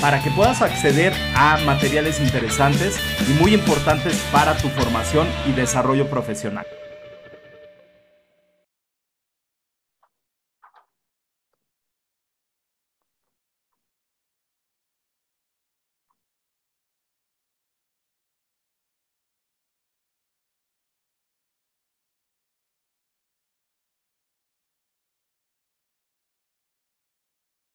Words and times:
para 0.00 0.22
que 0.22 0.30
puedas 0.30 0.62
acceder 0.62 1.12
a 1.34 1.58
materiales 1.58 2.20
interesantes 2.20 2.98
y 3.28 3.32
muy 3.34 3.54
importantes 3.54 4.16
para 4.32 4.56
tu 4.56 4.68
formación 4.68 5.28
y 5.46 5.52
desarrollo 5.52 6.08
profesional. 6.08 6.66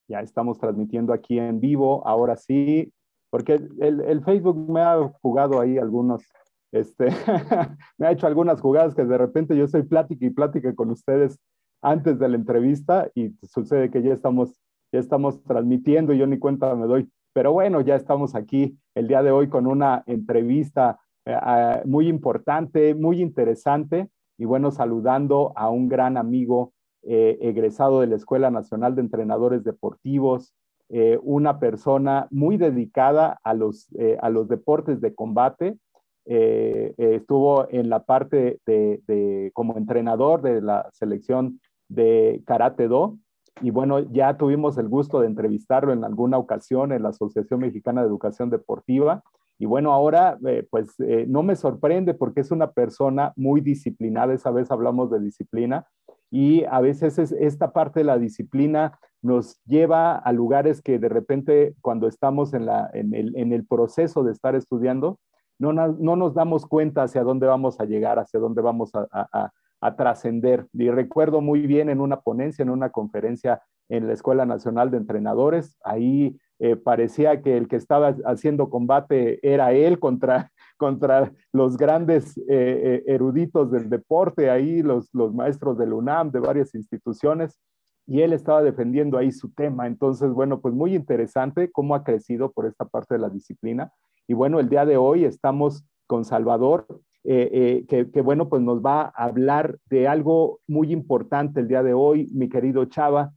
Ya 0.07 0.21
estamos 0.21 0.57
transmitiendo 0.57 1.13
aquí 1.13 1.39
en 1.39 1.59
vivo, 1.59 2.05
ahora 2.07 2.37
sí, 2.37 2.93
porque 3.29 3.59
el, 3.79 4.23
Facebook 4.23 4.69
me 4.69 4.81
ha 4.81 4.97
jugado 5.21 5.59
ahí 5.59 5.77
algunos, 5.77 6.23
este, 6.71 7.07
me 7.97 8.07
ha 8.07 8.11
hecho 8.11 8.27
algunas 8.27 8.61
jugadas 8.61 8.95
que 8.95 9.03
de 9.03 9.17
repente 9.17 9.55
yo 9.57 9.65
estoy 9.65 9.83
plática 9.83 10.25
y 10.25 10.29
plática 10.29 10.73
con 10.73 10.91
ustedes 10.91 11.39
antes 11.81 12.19
de 12.19 12.29
la 12.29 12.37
entrevista 12.37 13.09
y 13.13 13.31
sucede 13.43 13.91
que 13.91 14.01
ya 14.01 14.13
estamos, 14.13 14.59
ya 14.91 14.99
estamos 14.99 15.43
transmitiendo 15.43 16.13
y 16.13 16.17
yo 16.17 16.27
ni 16.27 16.39
cuenta 16.39 16.73
me 16.75 16.87
doy. 16.87 17.09
Pero 17.33 17.51
bueno, 17.51 17.81
ya 17.81 17.95
estamos 17.95 18.33
aquí 18.33 18.77
el 18.95 19.07
día 19.07 19.21
de 19.21 19.31
hoy 19.31 19.49
con 19.49 19.67
una 19.67 20.03
entrevista 20.07 20.99
eh, 21.25 21.81
muy 21.85 22.07
importante, 22.07 22.95
muy 22.95 23.21
interesante 23.21 24.09
y 24.37 24.45
bueno, 24.45 24.71
saludando 24.71 25.51
a 25.55 25.69
un 25.69 25.87
gran 25.87 26.17
amigo 26.17 26.73
eh, 27.09 27.37
egresado 27.39 28.01
de 28.01 28.07
la 28.07 28.17
Escuela 28.17 28.51
Nacional 28.51 28.93
de 28.93 29.01
Entrenadores 29.01 29.63
Deportivos, 29.63 30.53
eh, 30.89 31.17
una 31.23 31.57
persona 31.57 32.27
muy 32.31 32.57
dedicada 32.57 33.39
a 33.45 33.53
los, 33.53 33.87
eh, 33.97 34.17
a 34.21 34.29
los 34.29 34.49
deportes 34.49 34.99
de 34.99 35.15
combate. 35.15 35.77
estuvo 36.25 37.65
en 37.69 37.89
la 37.89 38.03
parte 38.03 38.59
de, 38.65 39.51
como 39.53 39.77
entrenador 39.77 40.41
de 40.41 40.61
la 40.61 40.89
selección 40.91 41.61
de 41.87 42.43
Karate 42.45 42.89
Do. 42.89 43.17
Y 43.61 43.71
bueno, 43.71 43.99
ya 44.11 44.35
tuvimos 44.35 44.77
el 44.77 44.89
gusto 44.89 45.21
de 45.21 45.27
entrevistarlo 45.27 45.93
en 45.93 46.03
alguna 46.03 46.37
ocasión 46.37 46.91
en 46.91 47.03
la 47.03 47.09
Asociación 47.09 47.61
Mexicana 47.61 48.01
de 48.01 48.07
Educación 48.07 48.49
Deportiva. 48.49 49.23
Y 49.59 49.65
bueno, 49.65 49.91
ahora 49.91 50.37
pues 50.69 50.95
no 51.27 51.43
me 51.43 51.55
sorprende 51.55 52.13
porque 52.13 52.41
es 52.41 52.51
una 52.51 52.71
persona 52.71 53.33
muy 53.35 53.61
disciplinada, 53.61 54.33
esa 54.33 54.51
vez 54.51 54.69
hablamos 54.71 55.09
de 55.09 55.19
disciplina, 55.19 55.87
y 56.29 56.65
a 56.65 56.81
veces 56.81 57.17
esta 57.17 57.71
parte 57.71 58.01
de 58.01 58.05
la 58.05 58.17
disciplina 58.17 58.99
nos 59.21 59.61
lleva 59.65 60.15
a 60.15 60.31
lugares 60.31 60.81
que 60.81 60.99
de 60.99 61.09
repente 61.09 61.75
cuando 61.81 62.07
estamos 62.07 62.53
en, 62.53 62.67
el, 62.93 63.65
proceso 63.65 64.23
de 64.23 64.31
estar 64.31 64.55
estudiando, 64.55 65.19
no, 65.57 65.73
nos 65.73 66.33
damos 66.33 66.65
cuenta 66.65 67.03
hacia 67.03 67.23
dónde 67.23 67.47
vamos 67.47 67.79
a 67.79 67.85
llegar, 67.85 68.19
hacia 68.19 68.39
dónde 68.39 68.61
vamos 68.61 68.91
a, 68.93 69.51
trascender. 69.95 70.67
Y 70.73 70.89
recuerdo 70.89 71.39
muy 71.39 71.65
bien 71.65 71.89
en 71.89 72.01
una 72.01 72.21
ponencia, 72.21 72.63
en 72.63 72.69
una 72.69 72.89
conferencia 72.89 73.61
en 73.89 74.07
la 74.07 74.13
Escuela 74.13 74.45
Nacional 74.45 74.91
de 74.91 74.97
Entrenadores, 74.97 75.77
ahí 75.83 76.37
eh, 76.59 76.75
parecía 76.75 77.41
que 77.43 77.55
el 77.55 77.67
que 77.67 77.75
estaba 77.75 78.15
haciendo 78.25 78.71
combate 78.71 79.39
era 79.47 79.73
él 79.73 79.99
contra, 79.99 80.51
contra 80.77 81.31
los 81.53 81.77
grandes 81.77 82.37
eh, 82.37 82.43
eh, 82.47 83.03
eruditos 83.07 83.71
del 83.71 83.89
deporte, 83.89 84.49
ahí 84.49 84.81
los, 84.81 85.09
los 85.13 85.33
maestros 85.33 85.77
del 85.77 85.93
UNAM, 85.93 86.31
de 86.31 86.39
varias 86.39 86.73
instituciones, 86.73 87.59
y 88.07 88.21
él 88.21 88.33
estaba 88.33 88.63
defendiendo 88.63 89.17
ahí 89.17 89.31
su 89.31 89.51
tema. 89.51 89.85
Entonces, 89.85 90.31
bueno, 90.31 90.59
pues 90.59 90.73
muy 90.73 90.95
interesante 90.95 91.69
cómo 91.71 91.93
ha 91.93 92.03
crecido 92.03 92.51
por 92.51 92.65
esta 92.65 92.85
parte 92.85 93.15
de 93.15 93.19
la 93.19 93.29
disciplina. 93.29 93.91
Y 94.27 94.33
bueno, 94.33 94.59
el 94.59 94.69
día 94.69 94.85
de 94.85 94.97
hoy 94.97 95.25
estamos 95.25 95.85
con 96.07 96.25
Salvador, 96.25 96.87
que, 97.23 97.85
que, 98.13 98.21
bueno, 98.21 98.47
pues 98.47 98.61
nos 98.61 98.81
va 98.81 99.01
a 99.13 99.25
hablar 99.25 99.79
de 99.89 100.07
algo 100.07 100.61
muy 100.65 100.93
importante 100.93 101.59
el 101.59 101.67
día 101.67 101.83
de 101.83 101.93
hoy, 101.93 102.29
mi 102.33 102.47
querido 102.47 102.85
Chava. 102.85 103.33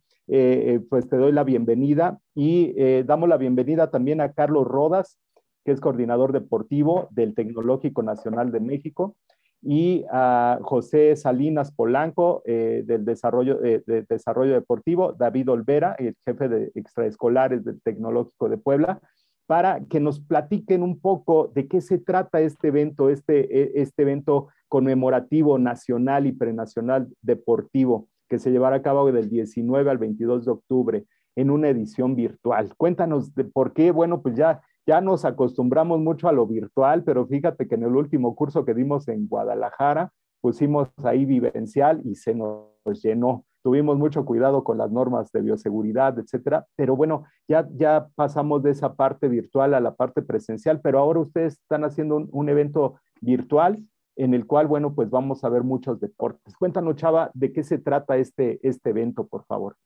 Pues 0.89 1.09
te 1.09 1.17
doy 1.17 1.33
la 1.33 1.45
bienvenida 1.45 2.21
y 2.35 2.73
damos 3.03 3.29
la 3.29 3.37
bienvenida 3.37 3.91
también 3.91 4.21
a 4.21 4.33
Carlos 4.33 4.67
Rodas, 4.67 5.19
que 5.65 5.73
es 5.73 5.81
coordinador 5.81 6.33
deportivo 6.33 7.09
del 7.11 7.35
Tecnológico 7.35 8.03
Nacional 8.03 8.53
de 8.53 8.61
México, 8.61 9.17
y 9.63 10.05
a 10.11 10.59
José 10.63 11.17
Salinas 11.17 11.73
Polanco 11.73 12.43
eh, 12.47 12.83
del 12.87 13.05
desarrollo, 13.05 13.63
eh, 13.63 13.83
de 13.87 14.03
desarrollo 14.09 14.55
Deportivo, 14.55 15.13
David 15.13 15.51
Olvera, 15.51 15.95
el 15.99 16.17
jefe 16.25 16.49
de 16.49 16.73
extraescolares 16.75 17.65
del 17.65 17.81
Tecnológico 17.83 18.49
de 18.49 18.57
Puebla, 18.57 19.01
para 19.47 19.85
que 19.85 20.01
nos 20.01 20.21
platiquen 20.21 20.83
un 20.83 21.01
poco 21.01 21.51
de 21.55 21.67
qué 21.67 21.81
se 21.81 21.99
trata 21.99 22.41
este 22.41 22.69
evento, 22.69 23.11
este, 23.11 23.55
e, 23.55 23.83
este 23.83 24.03
evento 24.03 24.49
conmemorativo 24.69 25.59
nacional 25.59 26.27
y 26.27 26.33
prenacional 26.33 27.09
deportivo 27.21 28.09
que 28.31 28.39
se 28.39 28.51
llevará 28.51 28.77
a 28.77 28.83
cabo 28.83 29.13
del 29.13 29.29
19 29.29 29.91
al 29.91 29.99
22 29.99 30.47
de 30.47 30.51
octubre 30.53 31.05
en 31.37 31.51
una 31.51 31.69
edición 31.69 32.15
virtual. 32.15 32.73
Cuéntanos 32.77 33.35
de 33.35 33.45
por 33.45 33.75
qué, 33.75 33.91
bueno, 33.91 34.23
pues 34.23 34.37
ya 34.37 34.63
ya 34.87 35.01
nos 35.01 35.25
acostumbramos 35.25 36.01
mucho 36.01 36.29
a 36.29 36.33
lo 36.33 36.47
virtual, 36.47 37.05
pero 37.05 37.27
fíjate 37.27 37.69
que 37.69 37.75
en 37.75 37.85
el 37.85 37.95
último 37.95 38.35
curso 38.35 38.65
que 38.65 38.75
dimos 38.75 39.07
en 39.09 39.29
Guadalajara, 39.29 40.13
pusimos 40.41 40.89
ahí 41.05 41.25
vivencial 41.25 42.01
y 42.05 42.15
se 42.15 42.35
nos 42.35 42.67
llenó. 43.03 43.45
Tuvimos 43.63 43.99
mucho 43.99 44.25
cuidado 44.25 44.65
con 44.65 44.79
las 44.79 44.91
normas 44.91 45.31
de 45.33 45.43
bioseguridad, 45.43 46.19
etcétera, 46.19 46.67
pero 46.77 46.97
bueno, 46.97 47.25
ya, 47.47 47.69
ya 47.77 48.09
pasamos 48.15 48.63
de 48.63 48.71
esa 48.71 48.95
parte 48.95 49.29
virtual 49.29 49.75
a 49.75 49.81
la 49.81 49.95
parte 49.95 50.23
presencial, 50.23 50.81
pero 50.81 50.99
ahora 50.99 51.21
ustedes 51.21 51.61
están 51.61 51.85
haciendo 51.85 52.17
un, 52.17 52.29
un 52.33 52.49
evento 52.49 52.97
virtual 53.21 53.85
en 54.23 54.35
el 54.35 54.47
cual, 54.47 54.67
bueno, 54.67 54.95
pues 54.95 55.09
vamos 55.11 55.45
a 55.45 55.49
ver 55.49 55.63
muchos 55.63 56.01
deportes. 56.01 56.55
Cuéntanos, 56.57 56.97
Chava, 56.97 57.31
de 57.35 57.53
qué 57.53 57.65
se 57.65 57.79
trata 57.79 58.19
este, 58.19 58.61
este 58.63 58.91
evento, 58.91 59.27
por 59.27 59.45
favor. 59.47 59.77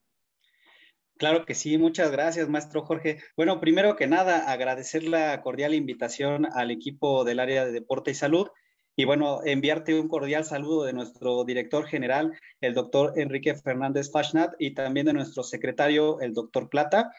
Claro 1.16 1.44
que 1.44 1.54
sí, 1.54 1.78
muchas 1.78 2.10
gracias, 2.10 2.48
maestro 2.48 2.82
Jorge. 2.82 3.18
Bueno, 3.36 3.60
primero 3.60 3.94
que 3.94 4.08
nada, 4.08 4.50
agradecer 4.50 5.04
la 5.04 5.40
cordial 5.42 5.72
invitación 5.72 6.46
al 6.52 6.72
equipo 6.72 7.24
del 7.24 7.38
área 7.38 7.64
de 7.64 7.72
deporte 7.72 8.10
y 8.10 8.14
salud 8.14 8.48
y 8.96 9.04
bueno, 9.04 9.40
enviarte 9.44 9.98
un 9.98 10.08
cordial 10.08 10.44
saludo 10.44 10.84
de 10.84 10.92
nuestro 10.92 11.44
director 11.44 11.84
general, 11.86 12.32
el 12.60 12.74
doctor 12.74 13.12
Enrique 13.16 13.54
Fernández 13.56 14.10
Fashnat, 14.12 14.54
y 14.58 14.74
también 14.74 15.06
de 15.06 15.12
nuestro 15.12 15.42
secretario, 15.42 16.20
el 16.20 16.32
doctor 16.32 16.68
Plata. 16.68 17.12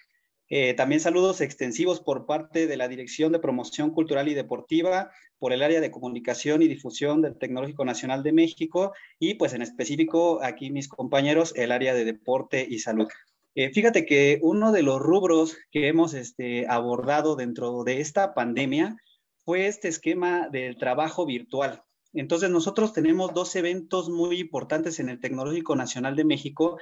Eh, 0.50 0.76
también 0.76 1.02
saludos 1.02 1.42
extensivos 1.42 2.02
por 2.02 2.26
parte 2.26 2.68
de 2.68 2.78
la 2.78 2.88
Dirección 2.88 3.32
de 3.32 3.40
Promoción 3.40 3.92
Cultural 3.92 4.28
y 4.28 4.36
Deportiva, 4.36 5.12
por 5.40 5.54
el 5.54 5.64
área 5.64 5.82
de 5.82 5.92
comunicación 5.92 6.62
y 6.62 6.68
difusión 6.68 7.22
del 7.22 7.38
Tecnológico 7.38 7.84
Nacional 7.84 8.24
de 8.24 8.32
México 8.32 8.94
y 9.20 9.36
pues 9.36 9.54
en 9.54 9.62
específico 9.62 10.40
aquí 10.44 10.72
mis 10.72 10.88
compañeros, 10.88 11.53
el 11.56 11.72
área 11.72 11.94
de 11.94 12.06
deporte 12.06 12.66
y 12.70 12.80
salud. 12.80 13.08
Eh, 13.56 13.72
fíjate 13.72 14.06
que 14.06 14.40
uno 14.42 14.72
de 14.72 14.84
los 14.84 15.00
rubros 15.00 15.58
que 15.72 15.88
hemos 15.88 16.14
este, 16.14 16.68
abordado 16.68 17.36
dentro 17.36 17.84
de 17.84 18.02
esta 18.02 18.34
pandemia 18.34 18.98
fue 19.46 19.68
este 19.68 19.88
esquema 19.88 20.50
del 20.50 20.78
trabajo 20.78 21.26
virtual. 21.26 21.84
Entonces 22.14 22.50
nosotros 22.50 22.94
tenemos 22.94 23.34
dos 23.34 23.56
eventos 23.56 24.09
muy 24.09 24.40
importantes 24.40 25.00
en 25.00 25.09
el 25.09 25.20
Tecnológico 25.20 25.76
Nacional 25.76 26.16
de 26.16 26.24
México 26.24 26.78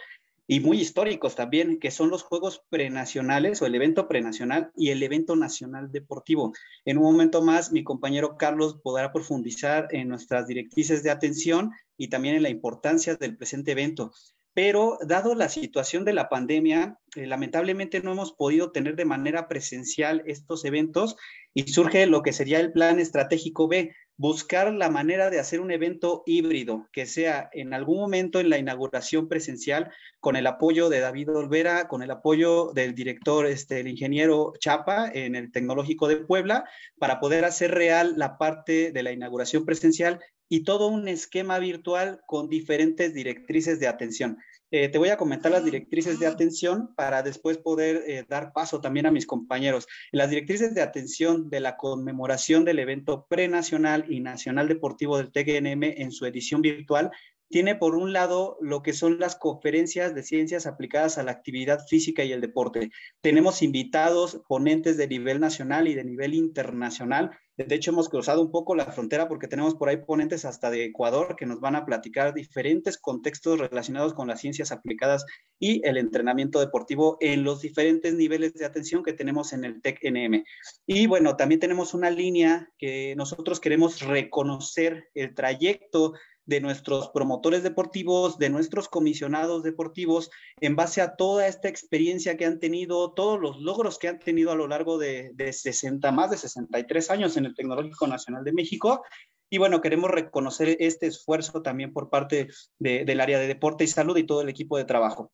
y 0.47 0.59
muy 0.59 0.79
históricos 0.79 1.35
también, 1.35 1.79
que 1.79 1.91
son 1.91 2.09
los 2.09 2.23
Juegos 2.23 2.63
Prenacionales 2.69 3.61
o 3.61 3.65
el 3.65 3.75
evento 3.75 4.07
prenacional 4.07 4.71
y 4.75 4.89
el 4.89 5.01
evento 5.03 5.35
nacional 5.35 5.91
deportivo. 5.91 6.53
En 6.85 6.97
un 6.97 7.03
momento 7.03 7.41
más, 7.41 7.71
mi 7.71 7.83
compañero 7.83 8.37
Carlos 8.37 8.79
podrá 8.83 9.11
profundizar 9.11 9.87
en 9.91 10.09
nuestras 10.09 10.47
directrices 10.47 11.03
de 11.03 11.11
atención 11.11 11.71
y 11.97 12.09
también 12.09 12.35
en 12.35 12.43
la 12.43 12.49
importancia 12.49 13.15
del 13.15 13.37
presente 13.37 13.71
evento 13.71 14.11
pero 14.53 14.99
dado 15.05 15.33
la 15.33 15.49
situación 15.49 16.05
de 16.05 16.13
la 16.13 16.29
pandemia, 16.29 16.99
eh, 17.15 17.25
lamentablemente 17.25 18.01
no 18.01 18.11
hemos 18.11 18.33
podido 18.33 18.71
tener 18.71 18.95
de 18.95 19.05
manera 19.05 19.47
presencial 19.47 20.21
estos 20.27 20.63
eventos 20.63 21.15
y 21.53 21.67
surge 21.69 22.05
lo 22.05 22.21
que 22.21 22.33
sería 22.33 22.59
el 22.59 22.71
plan 22.71 22.99
estratégico 22.99 23.67
B, 23.67 23.95
buscar 24.17 24.71
la 24.73 24.89
manera 24.89 25.29
de 25.29 25.39
hacer 25.39 25.59
un 25.59 25.71
evento 25.71 26.23
híbrido, 26.25 26.87
que 26.91 27.05
sea 27.05 27.49
en 27.51 27.73
algún 27.73 27.99
momento 27.99 28.39
en 28.39 28.49
la 28.49 28.57
inauguración 28.57 29.27
presencial, 29.27 29.91
con 30.19 30.35
el 30.35 30.47
apoyo 30.47 30.89
de 30.89 30.99
David 30.99 31.29
Olvera, 31.31 31.87
con 31.87 32.03
el 32.03 32.11
apoyo 32.11 32.71
del 32.73 32.93
director, 32.95 33.45
este, 33.47 33.79
el 33.79 33.87
ingeniero 33.87 34.53
Chapa, 34.59 35.09
en 35.11 35.35
el 35.35 35.51
Tecnológico 35.51 36.07
de 36.07 36.17
Puebla, 36.17 36.65
para 36.99 37.19
poder 37.19 37.43
hacer 37.45 37.71
real 37.71 38.13
la 38.17 38.37
parte 38.37 38.91
de 38.91 39.03
la 39.03 39.11
inauguración 39.11 39.65
presencial 39.65 40.19
y 40.47 40.63
todo 40.63 40.87
un 40.87 41.07
esquema 41.07 41.57
virtual 41.57 42.21
con 42.27 42.47
diferentes 42.47 43.13
directrices 43.13 43.79
de 43.79 43.87
atención. 43.87 44.37
Eh, 44.75 44.89
te 44.89 44.97
voy 44.97 45.09
a 45.09 45.17
comentar 45.17 45.51
las 45.51 45.63
directrices 45.63 46.17
de 46.17 46.25
atención 46.25 46.95
para 46.95 47.21
después 47.21 47.59
poder 47.59 48.05
eh, 48.07 48.25
dar 48.27 48.53
paso 48.53 48.81
también 48.81 49.05
a 49.05 49.11
mis 49.11 49.27
compañeros. 49.27 49.87
Las 50.11 50.31
directrices 50.31 50.73
de 50.73 50.81
atención 50.81 51.51
de 51.51 51.59
la 51.59 51.77
conmemoración 51.77 52.65
del 52.65 52.79
evento 52.79 53.27
prenacional 53.29 54.11
y 54.11 54.19
nacional 54.19 54.67
deportivo 54.67 55.17
del 55.17 55.31
TGNM 55.31 55.83
en 56.01 56.11
su 56.11 56.25
edición 56.25 56.63
virtual 56.63 57.11
tiene 57.51 57.75
por 57.75 57.93
un 57.93 58.13
lado 58.13 58.57
lo 58.61 58.81
que 58.81 58.93
son 58.93 59.19
las 59.19 59.35
conferencias 59.35 60.15
de 60.15 60.23
ciencias 60.23 60.65
aplicadas 60.65 61.19
a 61.19 61.23
la 61.23 61.33
actividad 61.33 61.85
física 61.87 62.23
y 62.23 62.31
el 62.31 62.41
deporte. 62.41 62.89
Tenemos 63.21 63.61
invitados, 63.61 64.41
ponentes 64.47 64.97
de 64.97 65.07
nivel 65.07 65.39
nacional 65.39 65.87
y 65.87 65.93
de 65.93 66.03
nivel 66.03 66.33
internacional. 66.33 67.29
De 67.55 67.75
hecho, 67.75 67.91
hemos 67.91 68.09
cruzado 68.09 68.41
un 68.41 68.49
poco 68.49 68.73
la 68.73 68.91
frontera 68.91 69.27
porque 69.27 69.47
tenemos 69.47 69.75
por 69.75 69.87
ahí 69.87 69.97
ponentes 69.97 70.43
hasta 70.43 70.71
de 70.71 70.85
Ecuador 70.85 71.35
que 71.35 71.45
nos 71.45 71.59
van 71.59 71.75
a 71.75 71.85
platicar 71.85 72.33
diferentes 72.33 72.97
contextos 72.97 73.59
relacionados 73.59 74.15
con 74.15 74.27
las 74.27 74.41
ciencias 74.41 74.71
aplicadas 74.71 75.23
y 75.59 75.85
el 75.87 75.97
entrenamiento 75.97 76.59
deportivo 76.59 77.17
en 77.19 77.43
los 77.43 77.61
diferentes 77.61 78.15
niveles 78.15 78.55
de 78.55 78.65
atención 78.65 79.03
que 79.03 79.13
tenemos 79.13 79.53
en 79.53 79.65
el 79.65 79.83
TEC-NM. 79.83 80.43
Y 80.87 81.05
bueno, 81.05 81.35
también 81.35 81.59
tenemos 81.59 81.93
una 81.93 82.09
línea 82.09 82.71
que 82.79 83.15
nosotros 83.15 83.59
queremos 83.59 84.01
reconocer 84.01 85.09
el 85.13 85.35
trayecto 85.35 86.13
de 86.45 86.59
nuestros 86.59 87.09
promotores 87.09 87.63
deportivos, 87.63 88.37
de 88.37 88.49
nuestros 88.49 88.89
comisionados 88.89 89.63
deportivos, 89.63 90.29
en 90.59 90.75
base 90.75 91.01
a 91.01 91.15
toda 91.15 91.47
esta 91.47 91.69
experiencia 91.69 92.37
que 92.37 92.45
han 92.45 92.59
tenido, 92.59 93.13
todos 93.13 93.39
los 93.39 93.61
logros 93.61 93.97
que 93.97 94.07
han 94.07 94.19
tenido 94.19 94.51
a 94.51 94.55
lo 94.55 94.67
largo 94.67 94.97
de, 94.97 95.33
60, 95.37 96.11
más 96.11 96.31
de 96.31 96.37
63 96.37 97.09
años 97.11 97.37
en 97.37 97.45
el 97.45 97.55
Tecnológico 97.55 98.07
Nacional 98.07 98.43
de 98.43 98.53
México. 98.53 99.03
Y 99.49 99.57
bueno, 99.57 99.81
queremos 99.81 100.09
reconocer 100.09 100.77
este 100.79 101.07
esfuerzo 101.07 101.61
también 101.61 101.93
por 101.93 102.09
parte 102.09 102.49
del 102.79 103.21
área 103.21 103.39
de 103.39 103.47
deporte 103.47 103.83
y 103.83 103.87
salud 103.87 104.17
y 104.17 104.25
todo 104.25 104.41
el 104.41 104.49
equipo 104.49 104.77
de 104.77 104.85
trabajo. 104.85 105.31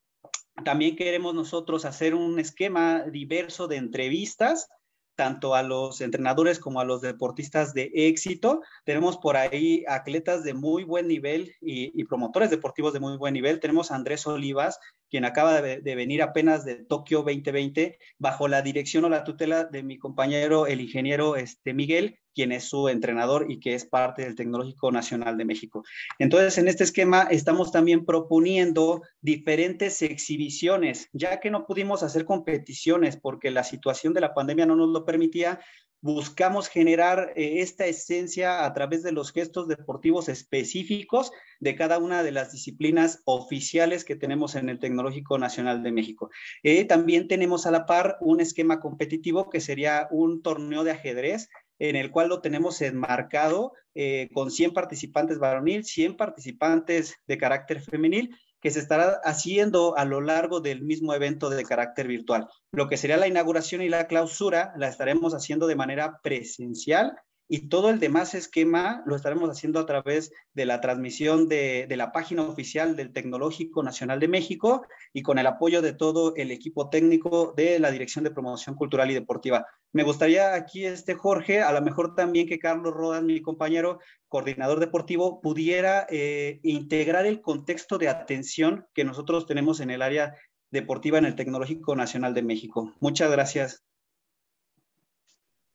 También 0.64 0.94
queremos 0.94 1.34
nosotros 1.34 1.84
hacer 1.84 2.14
un 2.14 2.38
esquema 2.38 3.04
diverso 3.04 3.66
de 3.66 3.76
entrevistas 3.76 4.68
tanto 5.14 5.54
a 5.54 5.62
los 5.62 6.00
entrenadores 6.00 6.58
como 6.58 6.80
a 6.80 6.84
los 6.84 7.00
deportistas 7.00 7.74
de 7.74 7.90
éxito. 7.94 8.62
Tenemos 8.84 9.18
por 9.18 9.36
ahí 9.36 9.84
atletas 9.88 10.44
de 10.44 10.54
muy 10.54 10.84
buen 10.84 11.08
nivel 11.08 11.54
y, 11.60 12.04
promotores 12.04 12.50
deportivos 12.50 12.92
de 12.92 13.00
muy 13.00 13.16
buen 13.16 13.34
nivel. 13.34 13.60
Tenemos 13.60 13.90
a 13.90 13.96
Andrés 13.96 14.26
Olivas, 14.26 14.80
quien 15.10 15.24
acaba 15.24 15.60
de, 15.60 15.94
venir 15.94 16.22
apenas 16.22 16.64
de 16.64 16.76
Tokio 16.76 17.18
2020, 17.18 17.98
bajo 18.18 18.48
la 18.48 18.62
dirección 18.62 19.04
o 19.04 19.08
la 19.08 19.24
tutela 19.24 19.64
de 19.64 19.82
mi 19.82 19.98
compañero, 19.98 20.66
el 20.66 20.80
ingeniero 20.80 21.36
este, 21.36 21.74
Miguel, 21.74 22.20
quien 22.32 22.52
es 22.52 22.64
su 22.64 22.88
entrenador 22.88 23.46
y 23.50 23.58
que 23.58 23.74
es 23.74 23.84
parte 23.84 24.22
del 24.22 24.36
Tecnológico 24.36 24.92
Nacional 24.92 25.36
de 25.36 25.44
México. 25.44 25.82
Entonces, 26.18 26.56
en 26.58 26.68
este 26.68 26.84
esquema 26.84 27.26
estamos 27.30 27.72
también 27.72 28.04
proponiendo 28.04 29.02
diferentes 29.20 30.00
exhibiciones, 30.02 31.08
ya 31.12 31.40
que 31.40 31.50
no 31.50 31.66
pudimos 31.66 32.04
hacer 32.04 32.24
competiciones 32.24 33.16
porque 33.16 33.50
la 33.50 33.64
situación 33.64 34.14
de 34.14 34.20
la 34.20 34.32
pandemia 34.32 34.64
no 34.64 34.76
nos 34.76 34.90
lo 34.90 35.04
permitía, 35.04 35.60
buscamos 36.00 36.68
generar 36.68 37.32
eh, 37.36 37.60
esta 37.60 37.86
esencia 37.86 38.64
a 38.64 38.72
través 38.72 39.02
de 39.02 39.12
los 39.12 39.32
gestos 39.32 39.68
deportivos 39.68 40.28
específicos 40.28 41.32
de 41.60 41.76
cada 41.76 41.98
una 41.98 42.22
de 42.22 42.32
las 42.32 42.52
disciplinas 42.52 43.22
oficiales 43.24 44.04
que 44.04 44.16
tenemos 44.16 44.54
en 44.54 44.68
el 44.68 44.78
Tecnológico 44.78 45.38
Nacional 45.38 45.82
de 45.82 45.92
México. 45.92 46.30
Eh, 46.62 46.84
también 46.84 47.28
tenemos 47.28 47.66
a 47.66 47.70
la 47.70 47.86
par 47.86 48.16
un 48.20 48.40
esquema 48.40 48.80
competitivo 48.80 49.50
que 49.50 49.60
sería 49.60 50.08
un 50.10 50.42
torneo 50.42 50.84
de 50.84 50.92
ajedrez 50.92 51.48
en 51.78 51.96
el 51.96 52.10
cual 52.10 52.28
lo 52.28 52.40
tenemos 52.40 52.80
enmarcado 52.82 53.72
eh, 53.94 54.28
con 54.32 54.50
100 54.50 54.72
participantes 54.72 55.38
varonil, 55.38 55.84
100 55.84 56.16
participantes 56.16 57.16
de 57.26 57.38
carácter 57.38 57.80
femenil 57.80 58.36
que 58.60 58.70
se 58.70 58.80
estará 58.80 59.20
haciendo 59.24 59.96
a 59.96 60.04
lo 60.04 60.20
largo 60.20 60.60
del 60.60 60.82
mismo 60.82 61.14
evento 61.14 61.50
de 61.50 61.64
carácter 61.64 62.06
virtual. 62.06 62.48
Lo 62.72 62.88
que 62.88 62.96
sería 62.96 63.16
la 63.16 63.28
inauguración 63.28 63.82
y 63.82 63.88
la 63.88 64.06
clausura 64.06 64.72
la 64.76 64.88
estaremos 64.88 65.34
haciendo 65.34 65.66
de 65.66 65.76
manera 65.76 66.20
presencial 66.22 67.16
y 67.52 67.68
todo 67.68 67.90
el 67.90 67.98
demás 67.98 68.36
esquema 68.36 69.02
lo 69.06 69.16
estaremos 69.16 69.50
haciendo 69.50 69.80
a 69.80 69.86
través 69.86 70.32
de 70.54 70.66
la 70.66 70.80
transmisión 70.80 71.48
de, 71.48 71.84
la 71.96 72.12
página 72.12 72.44
oficial 72.44 72.94
del 72.94 73.12
Tecnológico 73.12 73.82
Nacional 73.82 74.20
de 74.20 74.28
México 74.28 74.86
y 75.12 75.22
con 75.22 75.36
el 75.36 75.48
apoyo 75.48 75.82
de 75.82 75.92
todo 75.92 76.32
el 76.36 76.52
equipo 76.52 76.90
técnico 76.90 77.52
de 77.56 77.80
la 77.80 77.90
Dirección 77.90 78.22
de 78.22 78.30
Promoción 78.30 78.76
Cultural 78.76 79.10
y 79.10 79.14
Deportiva. 79.14 79.66
Me 79.92 80.04
gustaría 80.04 80.54
aquí, 80.54 80.86
este 80.86 81.14
Jorge, 81.14 81.60
a 81.60 81.72
lo 81.72 81.82
mejor 81.82 82.14
también 82.14 82.46
que 82.46 82.60
Carlos 82.60 82.94
Rodas, 82.94 83.24
mi 83.24 83.42
compañero 83.42 83.98
coordinador 84.28 84.78
deportivo, 84.78 85.40
pudiera 85.40 86.06
eh, 86.08 86.60
integrar 86.62 87.26
el 87.26 87.40
contexto 87.40 87.98
de 87.98 88.08
atención 88.08 88.86
que 88.94 89.02
nosotros 89.02 89.46
tenemos 89.46 89.80
en 89.80 89.90
el 89.90 90.02
área 90.02 90.36
deportiva 90.70 91.18
en 91.18 91.24
el 91.24 91.34
Tecnológico 91.34 91.96
Nacional 91.96 92.32
de 92.32 92.44
México. 92.44 92.94
Muchas 93.00 93.28
gracias. 93.28 93.89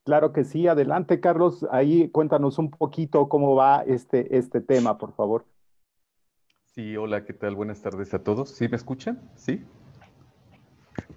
Claro 0.06 0.34
que 0.34 0.44
sí, 0.44 0.68
adelante 0.68 1.19
Carlos, 1.19 1.66
ahí 1.72 2.10
cuéntanos 2.10 2.60
un 2.60 2.69
poquito 2.69 3.28
cómo 3.28 3.56
va 3.56 3.81
este, 3.81 4.38
este 4.38 4.62
tema, 4.62 5.00
por 5.00 5.16
favor. 5.16 5.48
Sí, 6.68 6.96
hola, 6.96 7.25
¿qué 7.25 7.34
tal? 7.34 7.56
Buenas 7.56 7.81
tardes 7.81 8.13
a 8.13 8.24
todos. 8.24 8.52
¿Sí 8.52 8.68
me 8.68 8.75
escuchan? 8.75 9.19
¿Sí? 9.34 9.63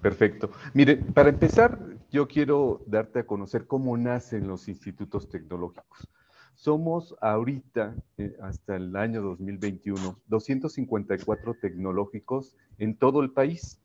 Perfecto. 0.01 0.49
Mire, 0.73 0.97
para 0.97 1.29
empezar, 1.29 1.77
yo 2.09 2.27
quiero 2.27 2.81
darte 2.87 3.19
a 3.19 3.27
conocer 3.27 3.67
cómo 3.67 3.95
nacen 3.95 4.47
los 4.47 4.67
institutos 4.67 5.29
tecnológicos. 5.29 6.09
Somos 6.55 7.15
ahorita, 7.21 7.95
eh, 8.17 8.35
hasta 8.41 8.75
el 8.75 8.95
año 8.95 9.21
2021, 9.21 10.19
254 10.25 11.53
tecnológicos 11.61 12.55
en 12.79 12.97
todo 12.97 13.21
el 13.21 13.29
país, 13.33 13.79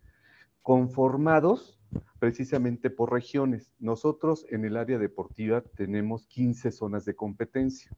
conformados 0.63 1.79
precisamente 2.19 2.91
por 2.91 3.13
regiones. 3.13 3.73
Nosotros 3.79 4.47
en 4.51 4.65
el 4.65 4.77
área 4.77 4.99
deportiva 4.99 5.63
tenemos 5.63 6.27
15 6.27 6.71
zonas 6.71 7.05
de 7.05 7.15
competencia, 7.15 7.91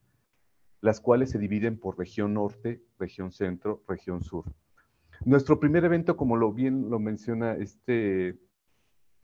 las 0.80 1.00
cuales 1.00 1.30
se 1.30 1.38
dividen 1.38 1.78
por 1.78 1.98
región 1.98 2.34
norte, 2.34 2.82
región 2.98 3.32
centro, 3.32 3.82
región 3.88 4.22
sur. 4.22 4.44
Nuestro 5.24 5.58
primer 5.58 5.84
evento, 5.84 6.16
como 6.16 6.36
lo 6.36 6.52
bien 6.52 6.90
lo 6.90 6.98
menciona 6.98 7.52
este 7.54 8.38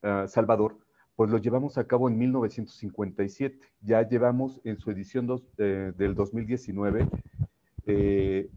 ah, 0.02 0.26
Salvador, 0.26 0.78
pues 1.16 1.30
lo 1.30 1.38
llevamos 1.38 1.76
a 1.78 1.86
cabo 1.86 2.08
en 2.08 2.18
1957. 2.18 3.58
Ya 3.82 4.08
llevamos 4.08 4.60
en 4.64 4.78
su 4.78 4.90
edición 4.90 5.28
eh, 5.58 5.92
del 5.96 6.14
2019 6.14 7.08
eh, 7.86 8.48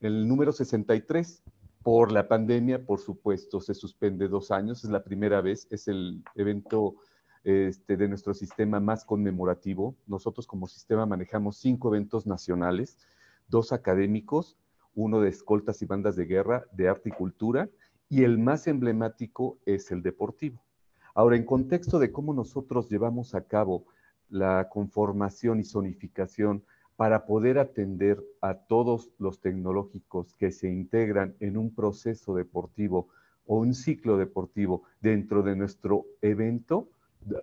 el 0.00 0.28
número 0.28 0.52
63 0.52 1.42
por 1.82 2.12
la 2.12 2.28
pandemia, 2.28 2.84
por 2.84 3.00
supuesto, 3.00 3.60
se 3.60 3.74
suspende 3.74 4.28
dos 4.28 4.50
años, 4.50 4.84
es 4.84 4.90
la 4.90 5.02
primera 5.02 5.40
vez, 5.40 5.66
es 5.70 5.88
el 5.88 6.22
evento 6.34 6.96
este, 7.44 7.96
de 7.96 8.08
nuestro 8.08 8.34
sistema 8.34 8.78
más 8.78 9.04
conmemorativo. 9.04 9.96
Nosotros 10.06 10.46
como 10.46 10.68
sistema 10.68 11.06
manejamos 11.06 11.56
cinco 11.56 11.88
eventos 11.88 12.26
nacionales, 12.26 12.98
dos 13.48 13.72
académicos, 13.72 14.56
uno 14.94 15.20
de 15.20 15.30
escoltas 15.30 15.82
y 15.82 15.86
bandas 15.86 16.16
de 16.16 16.26
guerra, 16.26 16.66
de 16.72 16.88
arte 16.88 17.08
y 17.08 17.12
cultura, 17.12 17.68
y 18.08 18.24
el 18.24 18.38
más 18.38 18.66
emblemático 18.66 19.58
es 19.64 19.90
el 19.90 20.02
deportivo. 20.02 20.62
Ahora, 21.14 21.36
en 21.36 21.44
contexto 21.44 21.98
de 21.98 22.12
cómo 22.12 22.32
nosotros 22.32 22.88
llevamos 22.88 23.34
a 23.34 23.42
cabo 23.42 23.86
la 24.28 24.68
conformación 24.68 25.60
y 25.60 25.64
zonificación 25.64 26.64
para 26.96 27.26
poder 27.26 27.58
atender 27.58 28.22
a 28.40 28.54
todos 28.54 29.10
los 29.18 29.40
tecnológicos 29.40 30.34
que 30.34 30.52
se 30.52 30.68
integran 30.68 31.34
en 31.40 31.56
un 31.56 31.74
proceso 31.74 32.34
deportivo 32.34 33.08
o 33.46 33.58
un 33.58 33.74
ciclo 33.74 34.16
deportivo 34.16 34.82
dentro 35.00 35.42
de 35.42 35.56
nuestro 35.56 36.06
evento, 36.20 36.88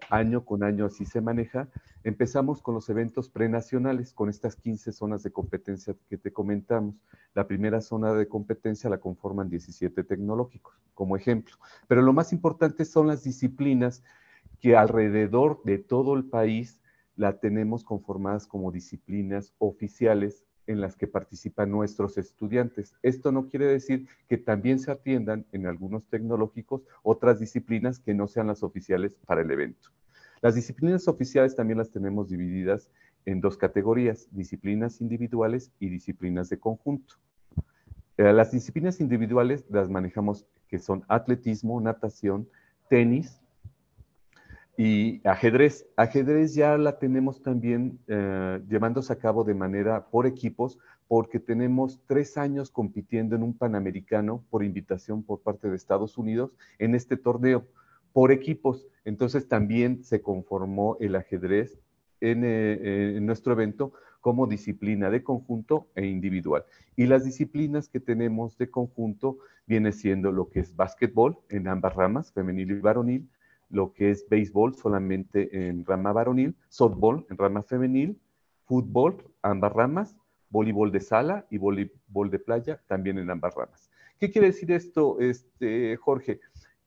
año 0.09 0.45
con 0.45 0.63
año 0.63 0.85
así 0.85 1.05
se 1.05 1.21
maneja, 1.21 1.69
empezamos 2.03 2.61
con 2.61 2.75
los 2.75 2.89
eventos 2.89 3.29
prenacionales, 3.29 4.13
con 4.13 4.29
estas 4.29 4.55
15 4.55 4.91
zonas 4.91 5.23
de 5.23 5.31
competencia 5.31 5.95
que 6.09 6.17
te 6.17 6.31
comentamos. 6.31 6.95
La 7.33 7.47
primera 7.47 7.81
zona 7.81 8.13
de 8.13 8.27
competencia 8.27 8.89
la 8.89 8.99
conforman 8.99 9.49
17 9.49 10.03
tecnológicos, 10.03 10.75
como 10.93 11.15
ejemplo. 11.15 11.55
Pero 11.87 12.01
lo 12.01 12.13
más 12.13 12.33
importante 12.33 12.85
son 12.85 13.07
las 13.07 13.23
disciplinas 13.23 14.03
que 14.59 14.75
alrededor 14.75 15.61
de 15.63 15.77
todo 15.77 16.15
el 16.15 16.25
país 16.25 16.78
la 17.19 17.37
tenemos 17.37 17.83
conformadas 17.83 18.47
como 18.47 18.71
disciplinas 18.71 19.53
oficiales 19.57 20.45
en 20.67 20.79
las 20.79 20.95
que 20.95 21.05
participan 21.05 21.69
nuestros 21.69 22.17
estudiantes. 22.17 22.95
Esto 23.03 23.33
no 23.33 23.49
quiere 23.49 23.65
decir 23.65 24.07
que 24.29 24.37
también 24.37 24.79
se 24.79 24.89
atiendan 24.89 25.45
en 25.51 25.67
algunos 25.67 26.05
tecnológicos 26.05 26.83
otras 27.03 27.37
disciplinas 27.37 27.99
que 27.99 28.13
no 28.13 28.27
sean 28.27 28.47
las 28.47 28.63
oficiales 28.63 29.17
para 29.25 29.41
el 29.41 29.51
evento. 29.51 29.89
Las 30.41 30.55
disciplinas 30.55 31.09
oficiales 31.09 31.57
también 31.57 31.79
las 31.79 31.91
tenemos 31.91 32.29
divididas 32.29 32.89
en 33.25 33.41
dos 33.41 33.57
categorías, 33.57 34.29
disciplinas 34.31 35.01
individuales 35.01 35.73
y 35.77 35.89
disciplinas 35.89 36.47
de 36.47 36.59
conjunto. 36.59 37.15
Eh, 38.15 38.31
las 38.31 38.51
disciplinas 38.51 39.01
individuales 39.01 39.65
las 39.69 39.89
manejamos 39.89 40.47
que 40.69 40.79
son 40.79 41.03
atletismo, 41.09 41.81
natación, 41.81 42.47
tenis 42.89 43.41
y 44.79 45.19
ajedrez. 45.27 45.85
Ajedrez 45.97 46.55
ya 46.55 46.77
la 46.77 46.99
tenemos 46.99 47.43
también 47.43 47.99
eh, 48.07 48.61
llevándose 48.69 49.11
a 49.11 49.17
cabo 49.17 49.43
de 49.43 49.53
manera 49.53 50.05
por 50.05 50.25
equipos 50.25 50.79
porque 51.09 51.37
tenemos 51.37 51.99
tres 52.07 52.37
años 52.37 52.71
compitiendo 52.71 53.35
en 53.35 53.43
un 53.43 53.53
Panamericano 53.53 54.45
por 54.49 54.63
invitación 54.63 55.21
por 55.21 55.41
parte 55.41 55.69
de 55.69 55.75
Estados 55.75 56.17
Unidos 56.17 56.53
en 56.77 56.95
este 56.95 57.17
torneo 57.17 57.65
por 58.13 58.31
equipos. 58.31 58.87
Entonces 59.03 59.49
también 59.49 60.05
se 60.05 60.21
conformó 60.21 60.95
el 61.01 61.17
ajedrez 61.17 61.77
en, 62.21 62.43
eh, 62.45 63.19
nuestro 63.21 63.51
evento 63.51 63.91
como 64.21 64.47
disciplina 64.47 65.09
de 65.09 65.23
conjunto 65.23 65.87
e 65.93 66.05
individual. 66.05 66.63
Y 66.95 67.07
las 67.07 67.25
disciplinas 67.25 67.89
que 67.89 67.99
tenemos 67.99 68.57
de 68.57 68.69
conjunto 68.69 69.39
viene 69.67 69.91
siendo 69.91 70.31
lo 70.31 70.47
que 70.47 70.61
es 70.61 70.73
básquetbol 70.73 71.37
en 71.49 71.67
ambas 71.67 71.95
ramas, 71.95 72.31
femenil 72.31 72.71
y 72.71 72.79
varonil, 72.79 73.27
lo 73.69 73.93
que 73.93 74.11
es 74.11 74.27
béisbol 74.29 74.75
solamente 74.75 75.67
en 75.67 75.85
rama 75.85 76.11
varonil, 76.11 76.55
softball 76.69 77.25
en 77.29 77.37
rama 77.37 77.63
femenil, 77.63 78.19
fútbol, 78.65 79.23
ambas 79.41 79.73
ramas, 79.73 80.15
voleibol 80.49 80.91
de 80.91 80.99
sala 80.99 81.45
y 81.49 81.57
voleibol 81.57 82.29
de 82.29 82.39
playa 82.39 82.81
también 82.87 83.17
en 83.19 83.29
ambas 83.29 83.55
ramas. 83.55 83.89
¿Qué 84.19 84.31
quiere 84.31 84.47
decir 84.47 84.71
esto, 84.71 85.19
este, 85.19 85.95
Jorge? 85.97 86.39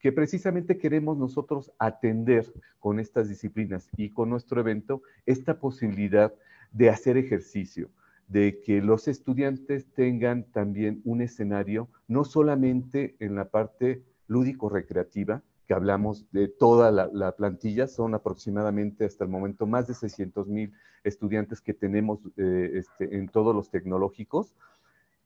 que 0.03 0.11
precisamente 0.11 0.79
queremos 0.79 1.17
nosotros 1.17 1.73
atender 1.79 2.53
con 2.81 2.99
estas 2.99 3.29
disciplinas 3.29 3.89
y 3.97 4.11
con 4.11 4.29
nuestro 4.29 4.61
evento 4.61 5.03
esta 5.27 5.61
posibilidad 5.61 6.35
de 6.73 6.91
hacer 6.91 7.17
ejercicio, 7.17 7.89
de 8.27 8.61
que 8.61 8.83
los 8.83 9.07
estudiantes 9.07 9.87
tengan 9.95 10.43
también 10.51 11.01
un 11.05 11.23
escenario, 11.23 11.89
no 12.09 12.25
solamente 12.25 13.15
en 13.21 13.37
la 13.37 13.51
parte 13.51 14.03
lúdico-recreativa, 14.27 15.41
que 15.66 15.75
hablamos 15.75 16.26
de 16.33 16.49
toda 16.49 16.90
la, 16.90 17.33
plantilla, 17.33 17.87
son 17.87 18.14
aproximadamente 18.14 19.04
hasta 19.04 19.25
el 19.25 19.31
momento 19.31 19.66
más 19.66 19.87
de 19.87 19.95
600 19.95 20.49
mil 20.49 20.73
estudiantes 21.04 21.61
que 21.61 21.75
tenemos 21.75 22.21
eh, 22.37 22.73
este, 22.75 23.16
en 23.16 23.28
todos 23.28 23.54
los 23.54 23.71
tecnológicos, 23.71 24.54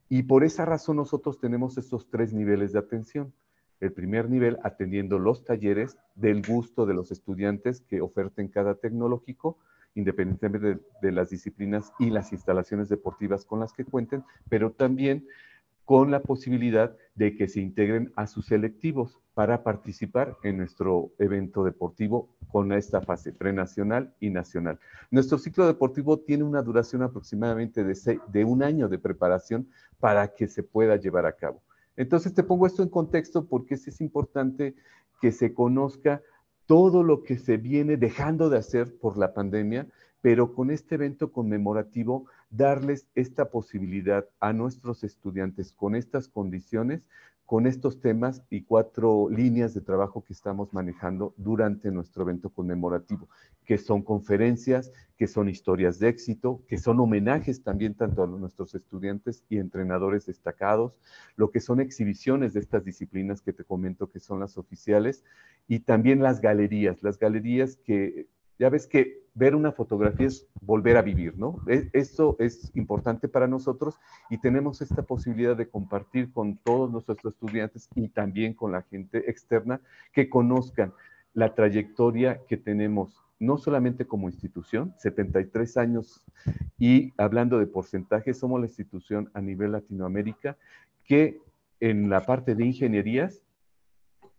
y 0.08 0.22
por 0.22 0.44
esa 0.44 0.64
razón 0.64 0.96
nosotros 0.96 1.40
tenemos 1.40 1.78
estos 1.78 2.08
tres 2.08 2.32
niveles 2.32 2.72
de 2.72 2.78
atención. 2.78 3.32
El 3.80 3.92
primer 3.92 4.30
nivel 4.30 4.58
atendiendo 4.62 5.18
los 5.18 5.44
talleres 5.44 5.98
del 6.14 6.42
gusto 6.42 6.86
de 6.86 6.94
los 6.94 7.10
estudiantes 7.10 7.80
que 7.82 8.00
oferten 8.00 8.48
cada 8.48 8.76
tecnológico, 8.76 9.58
independientemente 9.94 10.80
de, 11.02 11.12
las 11.12 11.30
disciplinas 11.30 11.92
y 11.98 12.10
las 12.10 12.32
instalaciones 12.32 12.88
deportivas 12.88 13.44
con 13.44 13.60
las 13.60 13.72
que 13.72 13.84
cuenten, 13.84 14.24
pero 14.48 14.70
también 14.70 15.26
con 15.84 16.10
la 16.10 16.20
posibilidad 16.20 16.96
de 17.14 17.34
que 17.36 17.48
se 17.48 17.60
integren 17.60 18.12
a 18.16 18.26
sus 18.26 18.46
selectivos 18.46 19.20
para 19.36 19.62
participar 19.62 20.38
en 20.44 20.56
nuestro 20.56 21.12
evento 21.18 21.62
deportivo 21.62 22.30
con 22.50 22.72
esta 22.72 23.02
fase 23.02 23.32
prenacional 23.32 24.14
y 24.18 24.30
nacional. 24.30 24.80
Nuestro 25.10 25.36
ciclo 25.36 25.66
deportivo 25.66 26.20
tiene 26.20 26.42
una 26.42 26.62
duración 26.62 27.02
aproximadamente 27.02 27.84
de, 27.84 28.18
de 28.28 28.44
un 28.46 28.62
año 28.62 28.88
de 28.88 28.98
preparación 28.98 29.68
para 30.00 30.28
que 30.28 30.48
se 30.48 30.62
pueda 30.62 30.96
llevar 30.96 31.26
a 31.26 31.36
cabo. 31.36 31.60
Entonces 31.98 32.32
te 32.32 32.44
pongo 32.44 32.66
esto 32.66 32.82
en 32.82 32.88
contexto 32.88 33.46
porque 33.46 33.74
es 33.74 34.00
importante 34.00 34.74
que 35.20 35.32
se 35.32 35.52
conozca 35.52 36.22
todo 36.64 37.02
lo 37.02 37.22
que 37.22 37.36
se 37.36 37.58
viene 37.58 37.98
dejando 37.98 38.48
de 38.48 38.56
hacer 38.56 38.96
por 38.96 39.18
la 39.18 39.34
pandemia, 39.34 39.86
pero 40.22 40.54
con 40.54 40.70
este 40.70 40.94
evento 40.94 41.30
conmemorativo 41.30 42.24
darles 42.48 43.06
esta 43.14 43.50
posibilidad 43.50 44.24
a 44.40 44.54
nuestros 44.54 45.04
estudiantes 45.04 45.72
con 45.72 45.94
estas 45.94 46.26
condiciones 46.26 47.02
con 47.46 47.68
estos 47.68 48.00
temas 48.00 48.42
y 48.50 48.62
cuatro 48.62 49.28
líneas 49.30 49.72
de 49.72 49.80
trabajo 49.80 50.24
que 50.24 50.32
estamos 50.32 50.72
manejando 50.72 51.32
durante 51.36 51.92
nuestro 51.92 52.24
evento 52.24 52.50
conmemorativo, 52.50 53.28
que 53.64 53.78
son 53.78 54.02
conferencias, 54.02 54.92
que 55.16 55.28
son 55.28 55.48
historias 55.48 56.00
de 56.00 56.08
éxito, 56.08 56.62
que 56.68 56.76
son 56.76 56.98
homenajes 56.98 57.62
también 57.62 57.94
tanto 57.94 58.24
a 58.24 58.26
nuestros 58.26 58.74
estudiantes 58.74 59.44
y 59.48 59.58
entrenadores 59.58 60.26
destacados, 60.26 60.98
lo 61.36 61.50
que 61.50 61.60
son 61.60 61.80
exhibiciones 61.80 62.52
de 62.52 62.60
estas 62.60 62.84
disciplinas 62.84 63.40
que 63.40 63.52
te 63.52 63.64
comento 63.64 64.10
que 64.10 64.18
son 64.18 64.40
las 64.40 64.58
oficiales, 64.58 65.24
y 65.68 65.80
también 65.80 66.22
las 66.22 66.40
galerías, 66.40 67.02
las 67.02 67.18
galerías 67.18 67.76
que 67.76 68.28
ya 68.58 68.70
ves 68.70 68.86
que 68.86 69.25
ver 69.36 69.54
una 69.54 69.70
fotografía 69.70 70.26
es 70.26 70.48
volver 70.62 70.96
a 70.96 71.02
vivir, 71.02 71.38
¿no? 71.38 71.60
E, 71.68 71.90
eso 71.92 72.36
es 72.40 72.72
importante 72.74 73.28
para 73.28 73.46
nosotros 73.46 73.94
y 74.30 74.38
tenemos 74.38 74.80
esta 74.80 75.02
posibilidad 75.02 75.54
de 75.54 75.68
compartir 75.68 76.32
con 76.32 76.56
todos 76.56 76.90
nuestros 76.90 77.18
estudiantes 77.24 77.88
y 77.94 78.08
también 78.08 78.54
con 78.54 78.72
la 78.72 78.82
gente 78.82 79.30
externa 79.30 79.80
que 80.12 80.30
conozcan 80.30 80.94
la 81.34 81.54
trayectoria 81.54 82.40
que 82.48 82.56
tenemos, 82.56 83.22
no 83.38 83.58
solamente 83.58 84.06
como 84.06 84.30
institución, 84.30 84.94
73 84.96 85.76
años, 85.76 86.24
y 86.78 87.12
hablando 87.18 87.58
de 87.58 87.66
porcentajes, 87.66 88.38
somos 88.38 88.58
la 88.58 88.66
institución 88.66 89.30
a 89.34 89.42
nivel 89.42 89.72
Latinoamérica 89.72 90.56
que 91.04 91.42
en 91.80 92.08
la 92.08 92.24
parte 92.24 92.54
de 92.54 92.64
ingenierías, 92.64 93.42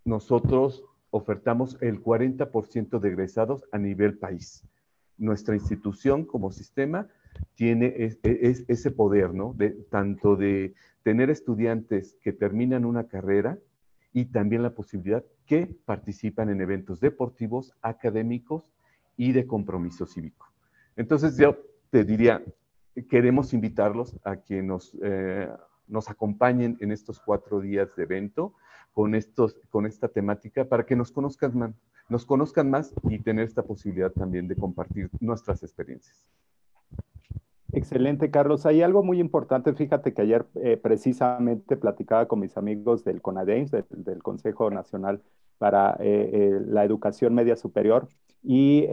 nosotros 0.03 0.83
ofertamos 1.11 1.77
el 1.81 2.03
40% 2.03 2.99
de 2.99 3.09
egresados 3.09 3.63
a 3.71 3.77
nivel 3.77 4.17
país. 4.17 4.63
Nuestra 5.17 5.55
institución 5.55 6.25
como 6.25 6.51
sistema 6.51 7.07
tiene 7.55 8.17
ese 8.23 8.91
poder, 8.91 9.33
¿no? 9.33 9.53
De, 9.53 9.71
tanto 9.89 10.35
de 10.35 10.73
tener 11.03 11.29
estudiantes 11.29 12.17
que 12.21 12.33
terminan 12.33 12.85
una 12.85 13.07
carrera 13.07 13.57
y 14.13 14.25
también 14.25 14.63
la 14.63 14.73
posibilidad 14.73 15.23
que 15.45 15.67
participan 15.85 16.49
en 16.49 16.61
eventos 16.61 16.99
deportivos, 16.99 17.73
académicos 17.81 18.73
y 19.15 19.31
de 19.31 19.47
compromiso 19.47 20.05
cívico. 20.05 20.47
Entonces 20.95 21.37
yo 21.37 21.57
te 21.89 22.03
diría, 22.03 22.43
queremos 23.09 23.53
invitarlos 23.53 24.17
a 24.23 24.37
que 24.37 24.61
nos, 24.61 24.97
eh, 25.01 25.49
nos 25.87 26.09
acompañen 26.09 26.77
en 26.79 26.91
estos 26.91 27.19
cuatro 27.19 27.61
días 27.61 27.95
de 27.95 28.03
evento 28.03 28.53
con, 28.91 29.15
estos, 29.15 29.55
con 29.69 29.85
esta 29.85 30.07
temática 30.07 30.65
para 30.65 30.85
que 30.85 30.95
nos 30.95 31.11
conozcan, 31.11 31.57
más, 31.57 31.71
nos 32.09 32.25
conozcan 32.25 32.69
más 32.69 32.93
y 33.09 33.19
tener 33.19 33.45
esta 33.45 33.63
posibilidad 33.63 34.11
también 34.11 34.47
de 34.47 34.55
compartir 34.55 35.09
nuestras 35.19 35.63
experiencias. 35.63 36.23
Excelente, 37.73 38.31
Carlos. 38.31 38.65
Hay 38.65 38.81
algo 38.81 39.03
muy 39.03 39.19
importante. 39.19 39.73
Fíjate 39.73 40.13
que 40.13 40.21
ayer 40.21 40.45
eh, 40.55 40.77
precisamente 40.77 41.75
platicaba 41.75 42.27
con 42.27 42.39
mis 42.39 42.55
amigos 42.55 43.03
del 43.03 43.21
CONADEMS, 43.21 43.71
del, 43.71 44.23
Consejo 44.23 44.71
Nacional 44.71 45.21
para 45.57 45.97
eh, 45.99 46.29
eh, 46.33 46.61
la 46.65 46.85
Educación 46.85 47.33
Media 47.35 47.55
Superior, 47.55 48.07
y 48.43 48.87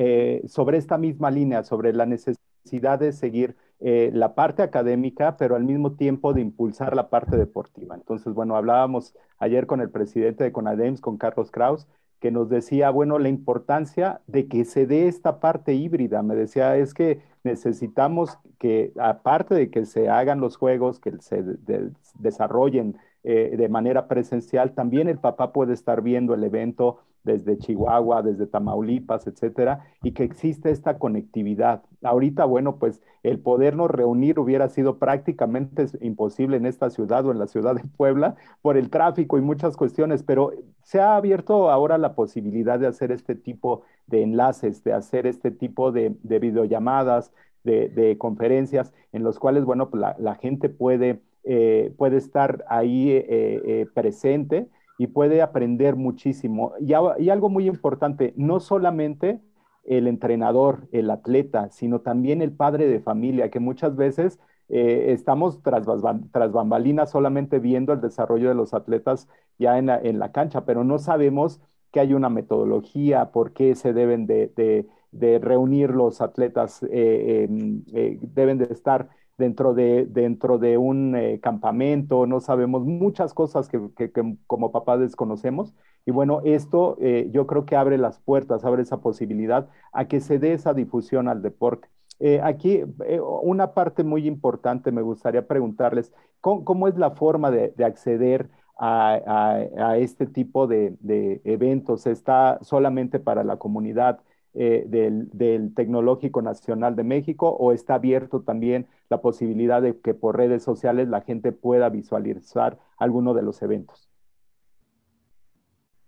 sobre 0.48 0.78
esta 0.78 0.98
misma 0.98 1.30
línea, 1.30 1.62
sobre 1.62 1.92
la 1.92 2.06
necesidad 2.06 2.98
de 2.98 3.12
seguir 3.12 3.54
la 3.78 4.34
parte 4.34 4.62
académica, 4.62 5.36
pero 5.36 5.54
al 5.54 5.62
mismo 5.62 5.92
tiempo 5.92 6.32
de 6.32 6.40
impulsar 6.40 6.96
la 6.96 7.08
parte 7.08 7.36
deportiva. 7.36 7.94
Entonces, 7.94 8.32
bueno, 8.34 8.56
hablábamos 8.56 9.14
ayer 9.38 9.66
con 9.66 9.80
el 9.80 9.90
presidente 9.90 10.42
de 10.42 10.50
CONADEMS, 10.50 11.00
con 11.00 11.18
Carlos 11.18 11.52
Kraus, 11.52 11.86
que 12.24 12.30
nos 12.30 12.48
decía, 12.48 12.88
bueno, 12.88 13.18
la 13.18 13.28
importancia 13.28 14.22
de 14.26 14.48
que 14.48 14.64
se 14.64 14.86
dé 14.86 15.08
esta 15.08 15.40
parte 15.40 15.74
híbrida. 15.74 16.22
Me 16.22 16.34
decía, 16.34 16.74
es 16.74 16.94
que 16.94 17.20
necesitamos 17.42 18.38
que, 18.58 18.94
aparte 18.98 19.54
de 19.54 19.70
que 19.70 19.84
se 19.84 20.08
hagan 20.08 20.40
los 20.40 20.56
juegos, 20.56 21.00
que 21.00 21.12
se 21.20 21.44
desarrollen 22.18 22.96
eh, 23.24 23.54
de 23.56 23.68
manera 23.68 24.06
presencial, 24.06 24.72
también 24.72 25.08
el 25.08 25.18
papá 25.18 25.52
puede 25.52 25.72
estar 25.72 26.02
viendo 26.02 26.34
el 26.34 26.44
evento 26.44 26.98
desde 27.24 27.56
Chihuahua, 27.58 28.22
desde 28.22 28.46
Tamaulipas, 28.46 29.26
etcétera, 29.26 29.86
y 30.02 30.12
que 30.12 30.24
existe 30.24 30.70
esta 30.70 30.98
conectividad. 30.98 31.82
Ahorita, 32.02 32.44
bueno, 32.44 32.76
pues 32.76 33.00
el 33.22 33.38
podernos 33.38 33.90
reunir 33.90 34.38
hubiera 34.38 34.68
sido 34.68 34.98
prácticamente 34.98 35.86
imposible 36.02 36.58
en 36.58 36.66
esta 36.66 36.90
ciudad 36.90 37.24
o 37.24 37.32
en 37.32 37.38
la 37.38 37.46
ciudad 37.46 37.74
de 37.74 37.82
Puebla 37.96 38.36
por 38.60 38.76
el 38.76 38.90
tráfico 38.90 39.38
y 39.38 39.40
muchas 39.40 39.76
cuestiones, 39.76 40.22
pero 40.22 40.52
se 40.82 41.00
ha 41.00 41.16
abierto 41.16 41.70
ahora 41.70 41.96
la 41.96 42.14
posibilidad 42.14 42.78
de 42.78 42.86
hacer 42.86 43.10
este 43.10 43.34
tipo 43.34 43.82
de 44.06 44.22
enlaces, 44.22 44.84
de 44.84 44.92
hacer 44.92 45.26
este 45.26 45.50
tipo 45.50 45.92
de, 45.92 46.14
videollamadas, 46.22 47.32
de, 47.64 48.16
conferencias, 48.18 48.92
en 49.12 49.24
los 49.24 49.38
cuales, 49.38 49.64
bueno, 49.64 49.88
pues 49.88 50.02
la, 50.18 50.34
gente 50.34 50.68
puede, 50.68 51.22
eh, 51.46 51.92
puede 51.98 52.16
estar 52.16 52.64
ahí 52.68 53.10
eh, 53.10 53.26
eh, 53.28 53.86
presente 53.92 54.66
y 54.96 55.08
puede 55.08 55.42
aprender 55.42 55.94
muchísimo. 55.94 56.72
Y, 56.80 56.94
algo 56.94 57.50
muy 57.50 57.66
importante, 57.66 58.32
no 58.36 58.60
solamente 58.60 59.40
el 59.84 60.06
entrenador, 60.06 60.88
el 60.92 61.10
atleta, 61.10 61.68
sino 61.70 62.00
también 62.00 62.40
el 62.40 62.52
padre 62.52 62.88
de 62.88 63.00
familia, 63.00 63.50
que 63.50 63.60
muchas 63.60 63.94
veces 63.96 64.38
estamos 64.68 65.62
tras, 65.62 65.86
tras, 66.32 66.52
bambalinas 66.52 67.10
solamente 67.10 67.58
viendo 67.58 67.92
el 67.92 68.00
desarrollo 68.00 68.48
de 68.48 68.54
los 68.54 68.72
atletas 68.72 69.28
ya 69.58 69.76
en 69.78 70.18
la, 70.18 70.32
cancha, 70.32 70.64
pero 70.64 70.84
no 70.84 70.98
sabemos 70.98 71.60
que 71.92 72.00
hay 72.00 72.14
una 72.14 72.30
metodología, 72.30 73.30
por 73.30 73.52
qué 73.52 73.74
se 73.74 73.92
deben 73.92 74.26
de, 74.26 74.88
reunir 75.42 75.90
los 75.90 76.22
atletas, 76.22 76.84
eh, 76.90 77.46
deben 78.22 78.56
de 78.56 78.72
estar 78.72 79.10
dentro 79.36 79.74
de, 79.74 80.06
dentro 80.06 80.58
de 80.58 80.78
un 80.78 81.38
campamento, 81.42 82.26
no 82.26 82.40
sabemos 82.40 82.84
muchas 82.84 83.34
cosas 83.34 83.68
que, 83.68 83.80
que, 83.96 84.10
como 84.46 84.72
papás 84.72 85.00
desconocemos. 85.00 85.74
Y 86.06 86.10
bueno, 86.10 86.40
esto 86.44 86.98
yo 87.30 87.46
creo 87.46 87.64
que 87.64 87.76
abre 87.76 87.98
las 87.98 88.18
puertas, 88.20 88.64
abre 88.64 88.82
esa 88.82 89.00
posibilidad 89.00 89.68
a 89.92 90.06
que 90.06 90.20
se 90.20 90.38
dé 90.38 90.52
esa 90.52 90.74
difusión 90.74 91.28
al 91.28 91.42
deporte. 91.42 91.88
aquí 92.42 92.82
una 93.42 93.72
parte 93.72 94.04
muy 94.04 94.26
importante 94.26 94.92
me 94.92 95.02
gustaría 95.02 95.46
preguntarles, 95.48 96.12
¿cómo, 96.40 96.88
es 96.88 96.96
la 96.98 97.12
forma 97.12 97.50
de, 97.50 97.72
de 97.76 97.84
acceder 97.84 98.50
a, 98.78 99.96
este 99.98 100.26
tipo 100.26 100.66
de, 100.66 101.40
eventos. 101.44 102.06
Está 102.06 102.58
solamente 102.62 103.18
para 103.20 103.44
la 103.44 103.56
comunidad 103.56 104.20
eh, 104.54 104.84
del, 104.86 105.74
Tecnológico 105.74 106.40
Nacional 106.40 106.94
de 106.94 107.02
México 107.02 107.48
o 107.48 107.72
está 107.72 107.94
abierto 107.94 108.42
también 108.42 108.86
la 109.10 109.20
posibilidad 109.20 109.82
de 109.82 109.98
que 109.98 110.14
por 110.14 110.36
redes 110.36 110.62
sociales 110.62 111.08
la 111.08 111.22
gente 111.22 111.52
pueda 111.52 111.88
visualizar 111.88 112.78
alguno 112.96 113.34
de 113.34 113.42
los 113.42 113.60
eventos. 113.62 114.08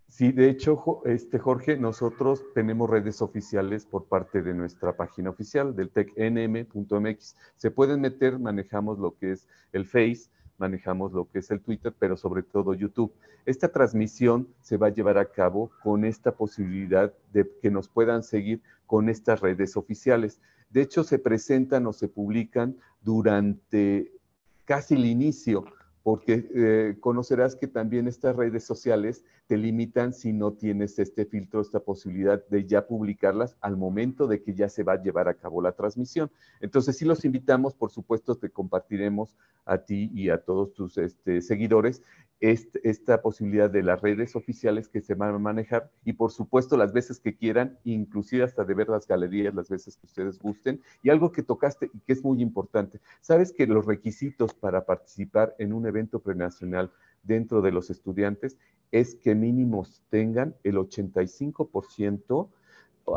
Sí, 0.09 0.31
de 0.33 0.49
hecho, 0.49 1.03
este, 1.05 1.38
Jorge, 1.38 1.76
nosotros 1.76 2.45
tenemos 2.55 2.88
redes 2.88 3.21
oficiales 3.21 3.85
por 3.85 4.07
parte 4.07 4.41
de 4.41 4.55
nuestra 4.55 4.97
página 4.97 5.31
oficial 5.31 5.75
del 5.75 5.91
tecnm.mx. 5.91 7.37
Se 7.57 7.71
pueden 7.71 8.00
meter, 8.00 8.38
manejamos 8.38 8.99
lo 8.99 9.17
que 9.19 9.33
es 9.33 9.49
el 9.73 9.85
Face, 9.85 10.31
manejamos 10.59 11.13
lo 11.13 11.29
que 11.31 11.41
es 11.41 11.51
el 11.51 11.61
Twitter, 11.61 11.95
pero 11.99 12.17
sobre 12.17 12.43
todo 12.43 12.75
YouTube. 12.75 13.13
Esta 13.45 13.69
transmisión 13.69 14.49
se 14.61 14.77
va 14.77 14.89
a 14.89 14.93
llevar 14.93 15.19
a 15.19 15.31
cabo 15.31 15.71
con 15.83 16.05
esta 16.05 16.33
posibilidad 16.33 17.13
de 17.33 17.51
que 17.61 17.71
nos 17.71 17.89
puedan 17.89 18.23
seguir 18.23 18.63
con 18.87 19.09
estas 19.09 19.41
redes 19.41 19.77
oficiales. 19.77 20.41
De 20.71 20.83
hecho, 20.83 21.05
se 21.05 21.19
presentan 21.19 21.87
o 21.87 21.93
se 21.93 22.09
publican 22.09 22.77
durante 23.03 24.13
casi 24.65 24.95
el 24.95 25.05
inicio 25.05 25.65
porque 26.07 26.49
eh, 26.55 26.97
conocerás 27.01 27.57
que 27.57 27.67
también 27.67 28.07
estas 28.07 28.37
redes 28.37 28.63
sociales 28.63 29.25
te 29.49 29.57
limitan 29.57 30.13
si 30.13 30.33
no 30.33 30.53
tienes 30.53 31.01
este 31.01 31.27
filtro, 31.27 31.61
esta 31.61 31.81
posibilidad 31.81 32.47
de 32.47 32.65
ya 32.65 32.87
publicarlas 32.87 33.57
al 33.61 33.77
momento 33.77 34.29
de 34.29 34.41
que 34.41 34.55
ya 34.55 34.69
se 34.69 34.85
va 34.85 34.93
a 34.93 35.03
llevar 35.03 35.27
a 35.27 35.35
cabo 35.35 35.61
la 35.61 35.73
transmisión. 35.73 36.31
Entonces, 36.61 36.97
sí 36.97 37.05
los 37.05 37.25
invitamos, 37.25 37.75
por 37.75 37.91
supuesto, 37.91 38.37
te 38.37 38.51
compartiremos 38.51 39.35
a 39.65 39.79
ti 39.79 40.09
y 40.15 40.29
a 40.29 40.39
todos 40.39 40.75
tus 40.75 40.97
este, 40.97 41.43
seguidores 41.43 42.05
esta 42.40 43.23
posibilidad 43.23 43.71
de 43.71 43.83
las 43.83 44.02
redes 44.02 44.37
oficiales 44.37 44.88
que 44.88 45.00
se 45.00 45.14
van 45.14 45.35
a 45.35 45.38
manejar 45.38 45.90
y 46.05 46.12
por 46.12 46.33
supuesto 46.33 46.76
las 46.76 46.93
veces 46.93 47.19
que 47.19 47.35
quieran, 47.35 47.78
inclusive 47.85 48.45
hasta 48.45 48.64
de 48.64 48.75
ver 48.75 48.88
las 48.88 49.07
galerías 49.07 49.55
las 49.55 49.71
veces 49.71 49.97
que 49.97 50.07
ustedes 50.07 50.38
gusten. 50.38 50.83
Y 51.02 51.09
algo 51.09 51.33
que 51.33 51.43
tocaste 51.43 51.90
y 51.95 52.00
que 52.00 52.12
es 52.12 52.23
muy 52.23 52.43
importante, 52.43 53.00
sabes 53.21 53.52
que 53.52 53.66
los 53.66 53.87
requisitos 53.87 54.52
para 54.52 54.85
participar 54.85 55.55
en 55.59 55.73
un 55.73 55.87
evento 55.87 56.21
prenacional 56.21 56.93
dentro 57.23 57.62
de 57.62 57.73
los 57.73 57.88
estudiantes 57.90 58.59
es 58.93 59.14
que 59.14 59.35
mínimos 59.35 60.02
tengan 60.11 60.55
el 60.62 60.76
85% 60.76 62.49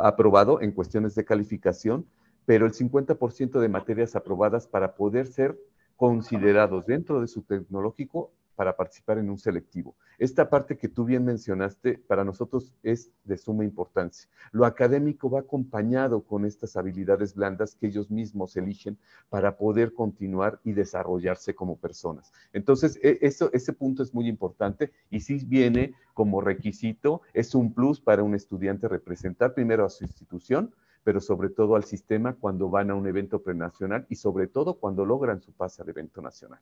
aprobado 0.02 0.62
en 0.62 0.72
cuestiones 0.72 1.16
de 1.16 1.26
calificación, 1.26 2.06
pero 2.46 2.66
el 2.66 2.74
50% 2.74 3.60
de 3.60 3.70
materias 3.70 4.16
aprobadas 4.16 4.68
para 4.68 4.96
poder 4.96 5.28
ser 5.28 5.60
considerados 5.96 6.86
dentro 6.86 7.20
de 7.20 7.28
su 7.28 7.42
tecnológico 7.42 8.32
para 8.60 8.76
participar 8.76 9.18
en 9.20 9.30
un 9.30 9.38
selectivo. 9.38 9.96
Esta 10.18 10.50
parte 10.50 10.76
que 10.76 10.90
tú 10.90 11.06
bien 11.06 11.24
mencionaste 11.24 11.98
para 11.98 12.26
nosotros 12.26 12.74
es 12.84 13.10
de 13.24 13.38
suma 13.38 13.64
importancia. 13.64 14.30
Lo 14.52 14.66
académico 14.66 15.30
va 15.30 15.40
acompañado 15.40 16.26
con 16.26 16.44
estas 16.44 16.76
habilidades 16.76 17.36
blandas 17.36 17.76
que 17.76 17.88
ellos 17.88 18.12
mismos 18.12 18.58
eligen 18.58 18.98
para 19.30 19.56
poder 19.56 19.94
continuar 19.94 20.60
y 20.66 20.74
desarrollarse 20.74 21.56
como 21.56 21.78
personas. 21.78 22.34
Entonces, 22.52 23.00
e, 23.02 23.20
ese 23.22 23.72
punto 23.72 24.04
es 24.04 24.14
muy 24.14 24.28
importante 24.28 24.92
y 25.10 25.22
si 25.22 25.36
viene 25.46 25.94
como 26.14 26.42
requisito, 26.42 27.22
es 27.34 27.56
un 27.56 27.74
plus 27.74 28.02
para 28.02 28.24
un 28.24 28.36
estudiante 28.36 28.90
representar 28.90 29.54
primero 29.54 29.86
a 29.86 29.90
su 29.90 30.04
institución, 30.04 30.76
pero 31.06 31.22
sobre 31.22 31.48
todo 31.48 31.78
al 31.78 31.86
sistema 31.86 32.34
cuando 32.34 32.70
van 32.70 32.92
a 32.92 32.96
un 32.96 33.08
evento 33.08 33.42
prenacional 33.42 34.06
y 34.10 34.16
sobre 34.16 34.48
todo 34.48 34.74
cuando 34.74 35.06
logran 35.06 35.40
su 35.40 35.54
pase 35.54 35.82
al 35.82 35.88
evento 35.88 36.22
nacional. 36.22 36.60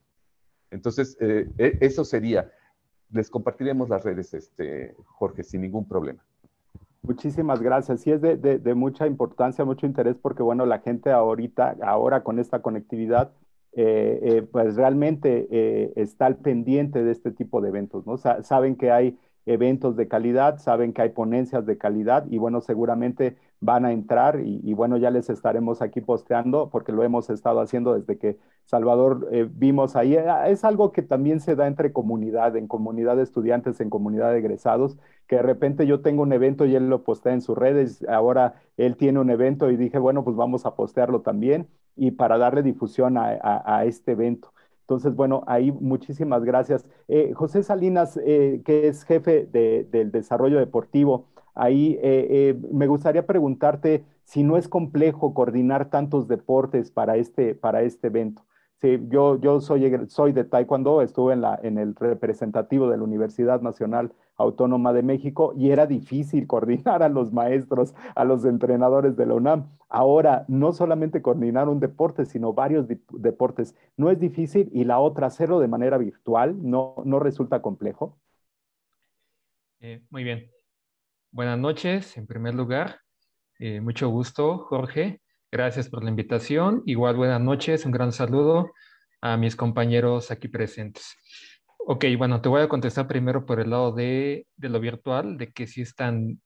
Entonces, 0.70 1.16
eh, 1.20 1.48
e, 1.58 1.78
eso 1.80 2.04
sería. 2.04 2.50
Les 3.10 3.30
compartiremos 3.30 3.88
las 3.88 4.04
redes, 4.04 4.34
este, 4.34 4.94
Jorge, 5.04 5.42
sin 5.42 5.62
ningún 5.62 5.88
problema. 5.88 6.22
Muchísimas 7.02 7.62
gracias. 7.62 8.02
Sí 8.02 8.10
es 8.10 8.20
de, 8.20 8.74
mucha 8.74 9.06
importancia, 9.06 9.64
mucho 9.64 9.86
interés, 9.86 10.16
porque 10.20 10.42
bueno, 10.42 10.66
la 10.66 10.80
gente 10.80 11.10
ahorita, 11.10 11.76
ahora 11.82 12.22
con 12.22 12.38
esta 12.38 12.60
conectividad, 12.60 13.32
eh, 13.72 14.20
eh, 14.22 14.42
pues 14.42 14.76
realmente 14.76 15.92
está 16.00 16.26
al 16.26 16.36
pendiente 16.36 17.02
de 17.02 17.12
este 17.12 17.30
tipo 17.30 17.60
de 17.60 17.68
eventos, 17.68 18.06
¿no? 18.06 18.18
saben 18.18 18.76
que 18.76 18.90
hay 18.90 19.18
eventos 19.48 19.96
de 19.96 20.08
calidad, 20.08 20.58
saben 20.58 20.92
que 20.92 21.02
hay 21.02 21.08
ponencias 21.10 21.64
de 21.66 21.78
calidad 21.78 22.26
y 22.28 22.38
bueno, 22.38 22.60
seguramente 22.60 23.36
van 23.60 23.84
a 23.84 23.92
entrar 23.92 24.40
y, 24.40 24.72
bueno, 24.74 24.98
ya 24.98 25.10
les 25.10 25.30
estaremos 25.30 25.82
aquí 25.82 26.00
posteando 26.00 26.70
porque 26.70 26.92
lo 26.92 27.02
hemos 27.02 27.28
estado 27.30 27.60
haciendo 27.60 27.94
desde 27.94 28.18
que 28.18 28.38
Salvador 28.66 29.28
eh, 29.32 29.48
vimos 29.50 29.96
ahí. 29.96 30.16
Ah, 30.16 30.48
es 30.48 30.64
algo 30.64 30.92
que 30.92 31.02
también 31.02 31.40
se 31.40 31.56
da 31.56 31.66
entre 31.66 31.92
comunidad, 31.92 32.56
en 32.56 32.68
comunidad 32.68 33.16
de 33.16 33.22
estudiantes, 33.24 33.80
en 33.80 33.90
comunidad 33.90 34.32
de 34.32 34.38
egresados, 34.38 34.98
que 35.26 35.36
de 35.36 35.42
repente 35.42 35.86
yo 35.86 36.02
tengo 36.02 36.22
un 36.22 36.32
evento 36.32 36.66
y 36.66 36.76
él 36.76 36.88
lo 36.88 37.02
postea 37.02 37.32
en 37.32 37.40
sus 37.40 37.56
redes, 37.58 38.04
ahora 38.08 38.62
él 38.76 38.96
tiene 38.96 39.18
un 39.18 39.30
evento 39.30 39.70
y 39.70 39.76
dije, 39.76 39.98
bueno, 39.98 40.24
pues 40.24 40.36
vamos 40.36 40.66
a 40.66 40.76
postearlo 40.76 41.22
también 41.22 41.68
y 41.96 42.12
para 42.12 42.38
darle 42.38 42.62
difusión 42.62 43.16
a 43.18 43.84
este 43.84 44.12
evento. 44.12 44.52
Entonces, 44.88 45.14
bueno, 45.14 45.44
ahí 45.46 45.70
muchísimas 45.70 46.42
gracias. 46.44 46.86
Eh, 47.08 47.32
José 47.34 47.62
Salinas, 47.62 48.18
eh, 48.24 48.62
que 48.64 48.88
es 48.88 49.04
jefe 49.04 49.44
del 49.44 50.10
desarrollo 50.10 50.58
deportivo, 50.58 51.26
ahí 51.54 51.98
eh, 52.02 52.58
me 52.72 52.86
gustaría 52.86 53.26
preguntarte 53.26 54.02
si 54.24 54.42
no 54.42 54.56
es 54.56 54.66
complejo 54.66 55.34
coordinar 55.34 55.90
tantos 55.90 56.26
deportes 56.26 56.90
para 56.90 57.16
este, 57.18 57.54
para 57.54 57.82
este 57.82 58.06
evento. 58.06 58.46
Sí, 58.80 59.00
yo, 59.08 59.40
yo 59.40 59.60
soy, 59.60 59.90
soy 60.06 60.32
de 60.32 60.44
Taekwondo, 60.44 61.02
estuve 61.02 61.32
en, 61.32 61.40
la, 61.40 61.58
en 61.64 61.78
el 61.78 61.96
representativo 61.96 62.88
de 62.88 62.96
la 62.96 63.02
Universidad 63.02 63.60
Nacional 63.60 64.12
Autónoma 64.36 64.92
de 64.92 65.02
México 65.02 65.52
y 65.56 65.72
era 65.72 65.86
difícil 65.86 66.46
coordinar 66.46 67.02
a 67.02 67.08
los 67.08 67.32
maestros, 67.32 67.94
a 68.14 68.24
los 68.24 68.44
entrenadores 68.44 69.16
de 69.16 69.26
la 69.26 69.34
UNAM. 69.34 69.68
Ahora, 69.88 70.44
no 70.46 70.72
solamente 70.72 71.22
coordinar 71.22 71.68
un 71.68 71.80
deporte, 71.80 72.24
sino 72.24 72.52
varios 72.52 72.86
deportes. 72.86 73.74
No 73.96 74.12
es 74.12 74.20
difícil 74.20 74.70
y 74.72 74.84
la 74.84 75.00
otra, 75.00 75.26
hacerlo 75.26 75.58
de 75.58 75.66
manera 75.66 75.98
virtual, 75.98 76.56
no, 76.62 76.94
no 77.04 77.18
resulta 77.18 77.60
complejo. 77.60 78.16
Eh, 79.80 80.02
muy 80.10 80.22
bien. 80.22 80.48
Buenas 81.32 81.58
noches, 81.58 82.16
en 82.16 82.28
primer 82.28 82.54
lugar. 82.54 83.00
Eh, 83.58 83.80
mucho 83.80 84.08
gusto, 84.08 84.58
Jorge. 84.58 85.20
Gracias 85.50 85.88
por 85.88 86.04
la 86.04 86.10
invitación. 86.10 86.82
Igual 86.84 87.16
buenas 87.16 87.40
noches, 87.40 87.86
un 87.86 87.92
gran 87.92 88.12
saludo 88.12 88.74
a 89.22 89.38
mis 89.38 89.56
compañeros 89.56 90.30
aquí 90.30 90.46
presentes. 90.46 91.16
Ok, 91.78 92.04
bueno, 92.18 92.42
te 92.42 92.50
voy 92.50 92.60
a 92.60 92.68
contestar 92.68 93.08
primero 93.08 93.46
por 93.46 93.58
el 93.58 93.70
lado 93.70 93.92
de, 93.92 94.46
lo 94.58 94.78
virtual, 94.78 95.38
de 95.38 95.50
que 95.50 95.66
si 95.66 95.80
es 95.80 95.94
tan 95.94 96.42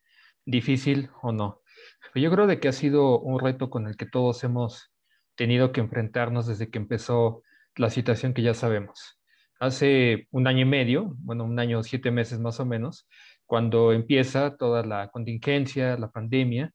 difícil 0.47 1.11
o 1.21 1.33
no. 1.33 1.63
Yo 2.15 2.31
creo 2.31 2.47
de 2.47 2.61
que 2.61 2.69
ha 2.69 2.73
sido 2.73 3.19
un 3.19 3.41
reto 3.41 3.71
con 3.71 3.89
el 3.89 3.97
que 3.97 4.07
todos 4.07 4.45
hemos 4.45 4.93
tenido 5.35 5.73
que 5.73 5.81
enfrentarnos 5.81 6.47
desde 6.47 6.71
que 6.71 6.79
empezó 6.79 7.43
la 7.75 7.91
situación 7.91 8.35
que 8.35 8.43
ya 8.43 8.55
sabemos. 8.55 9.21
Hace 9.59 10.29
un 10.31 10.47
año 10.47 10.61
y 10.61 10.67
medio, 10.67 11.17
bueno, 11.19 11.43
un 11.43 11.59
año, 11.59 11.83
siete 11.83 12.13
meses 12.13 12.39
más 12.39 12.61
o 12.61 12.67
menos, 12.67 13.09
cuando 13.47 13.93
empieza 13.93 14.57
toda 14.57 14.87
la 14.87 15.09
contingencia, 15.09 15.99
la 15.99 16.13
pandemia, 16.13 16.73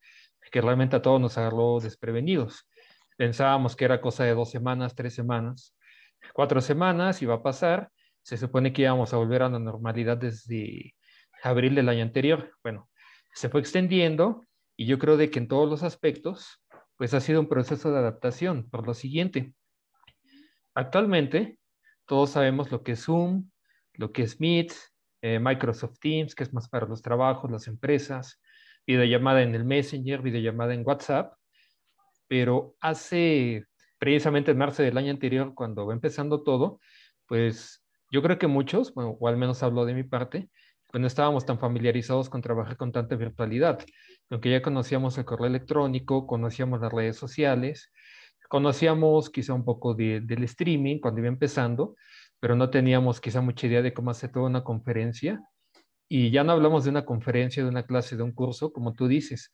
que 0.52 0.62
realmente 0.62 0.96
a 0.96 1.02
todos 1.02 1.20
nos 1.20 1.38
agarró 1.38 1.80
desprevenidos. 1.80 2.68
Pensábamos 3.18 3.76
que 3.76 3.86
era 3.86 4.02
cosa 4.02 4.24
de 4.24 4.34
dos 4.34 4.52
semanas, 4.52 4.96
tres 4.96 5.14
semanas, 5.14 5.76
cuatro 6.34 6.62
semanas, 6.62 7.22
iba 7.22 7.36
a 7.36 7.44
pasar. 7.44 7.90
Se 8.22 8.38
supone 8.38 8.74
que 8.74 8.84
íbamos 8.84 9.14
a 9.14 9.18
volver 9.18 9.44
a 9.44 9.50
la 9.50 9.60
normalidad 9.60 10.18
desde 10.18 10.94
abril 11.44 11.76
del 11.76 11.90
año 11.90 12.04
anterior. 12.04 12.52
Bueno, 12.64 12.90
se 13.34 13.50
fue 13.50 13.62
extendiendo 13.62 14.46
y 14.76 14.86
yo 14.86 15.00
creo 15.00 15.18
de 15.18 15.30
que 15.30 15.40
en 15.40 15.48
todos 15.48 15.70
los 15.70 15.84
aspectos, 15.84 16.64
pues 16.98 17.14
ha 17.14 17.22
sido 17.22 17.40
un 17.40 17.48
proceso 17.48 17.92
de 17.92 18.00
adaptación. 18.00 18.70
Por 18.70 18.86
lo 18.86 18.94
siguiente, 18.94 19.54
actualmente 20.74 21.60
todos 22.06 22.32
sabemos 22.32 22.72
lo 22.72 22.84
que 22.84 22.94
es 22.94 23.04
Zoom, 23.04 23.50
lo 23.94 24.12
que 24.12 24.24
es 24.24 24.40
Meet, 24.40 24.74
eh, 25.22 25.40
Microsoft 25.40 26.00
Teams, 26.00 26.36
que 26.36 26.44
es 26.44 26.54
más 26.54 26.70
para 26.70 26.86
los 26.86 27.02
trabajos, 27.02 27.52
las 27.52 27.68
empresas, 27.68 28.40
videollamada 28.88 29.44
en 29.44 29.54
el 29.54 29.66
Messenger, 29.66 30.22
videollamada 30.22 30.74
en 30.74 30.84
WhatsApp, 30.86 31.34
pero 32.28 32.76
hace 32.80 33.66
precisamente 34.00 34.52
en 34.52 34.58
marzo 34.58 34.84
del 34.84 34.98
año 34.98 35.12
anterior, 35.12 35.54
cuando 35.54 35.86
va 35.86 35.94
empezando 35.94 36.44
todo, 36.44 36.80
pues 37.28 37.84
yo 38.12 38.22
creo 38.22 38.38
que 38.38 38.48
muchos, 38.48 38.94
bueno, 38.94 39.18
o 39.20 39.28
al 39.28 39.38
menos 39.38 39.64
hablo 39.64 39.86
de 39.86 39.94
mi 39.94 40.04
parte, 40.04 40.50
pues 40.92 41.02
no 41.02 41.08
estábamos 41.08 41.46
tan 41.46 41.60
familiarizados 41.60 42.30
con 42.30 42.42
trabajar 42.42 42.78
con 42.78 42.92
tanta 42.92 43.16
virtualidad, 43.16 43.80
aunque 44.30 44.52
ya 44.52 44.62
conocíamos 44.62 45.18
el 45.18 45.26
correo 45.26 45.48
electrónico, 45.48 46.28
conocíamos 46.28 46.80
las 46.80 46.94
redes 46.94 47.18
sociales, 47.18 47.92
conocíamos 48.50 49.30
quizá 49.30 49.54
un 49.54 49.66
poco 49.66 49.94
del 49.94 50.44
streaming 50.44 51.00
cuando 51.00 51.20
iba 51.20 51.28
empezando, 51.28 51.96
pero 52.40 52.56
no 52.56 52.70
teníamos 52.70 53.20
quizá 53.20 53.42
mucha 53.42 53.68
idea 53.68 53.82
de 53.82 53.94
cómo 53.94 54.12
hacer 54.12 54.32
toda 54.32 54.46
una 54.46 54.64
conferencia. 54.64 55.42
Y 56.10 56.32
ya 56.32 56.44
no 56.44 56.54
hablamos 56.54 56.84
de 56.84 56.90
una 56.90 57.06
conferencia, 57.06 57.64
de 57.64 57.70
una 57.70 57.84
clase, 57.84 58.16
de 58.16 58.24
un 58.24 58.32
curso, 58.32 58.72
como 58.72 58.94
tú 58.94 59.08
dices, 59.08 59.52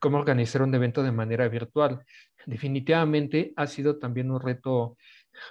cómo 0.00 0.18
organizar 0.18 0.62
un 0.62 0.74
evento 0.74 1.02
de 1.02 1.12
manera 1.12 1.48
virtual. 1.48 2.04
Definitivamente 2.46 3.52
ha 3.56 3.66
sido 3.66 3.98
también 3.98 4.30
un 4.30 4.40
reto 4.40 4.96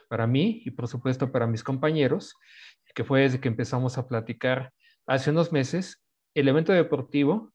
para 0.07 0.27
mí 0.27 0.61
y 0.65 0.71
por 0.71 0.87
supuesto 0.87 1.31
para 1.31 1.47
mis 1.47 1.63
compañeros, 1.63 2.35
que 2.93 3.03
fue 3.03 3.21
desde 3.21 3.39
que 3.39 3.47
empezamos 3.47 3.97
a 3.97 4.07
platicar 4.07 4.71
hace 5.07 5.31
unos 5.31 5.51
meses, 5.51 6.03
el 6.33 6.47
evento 6.47 6.71
deportivo 6.71 7.53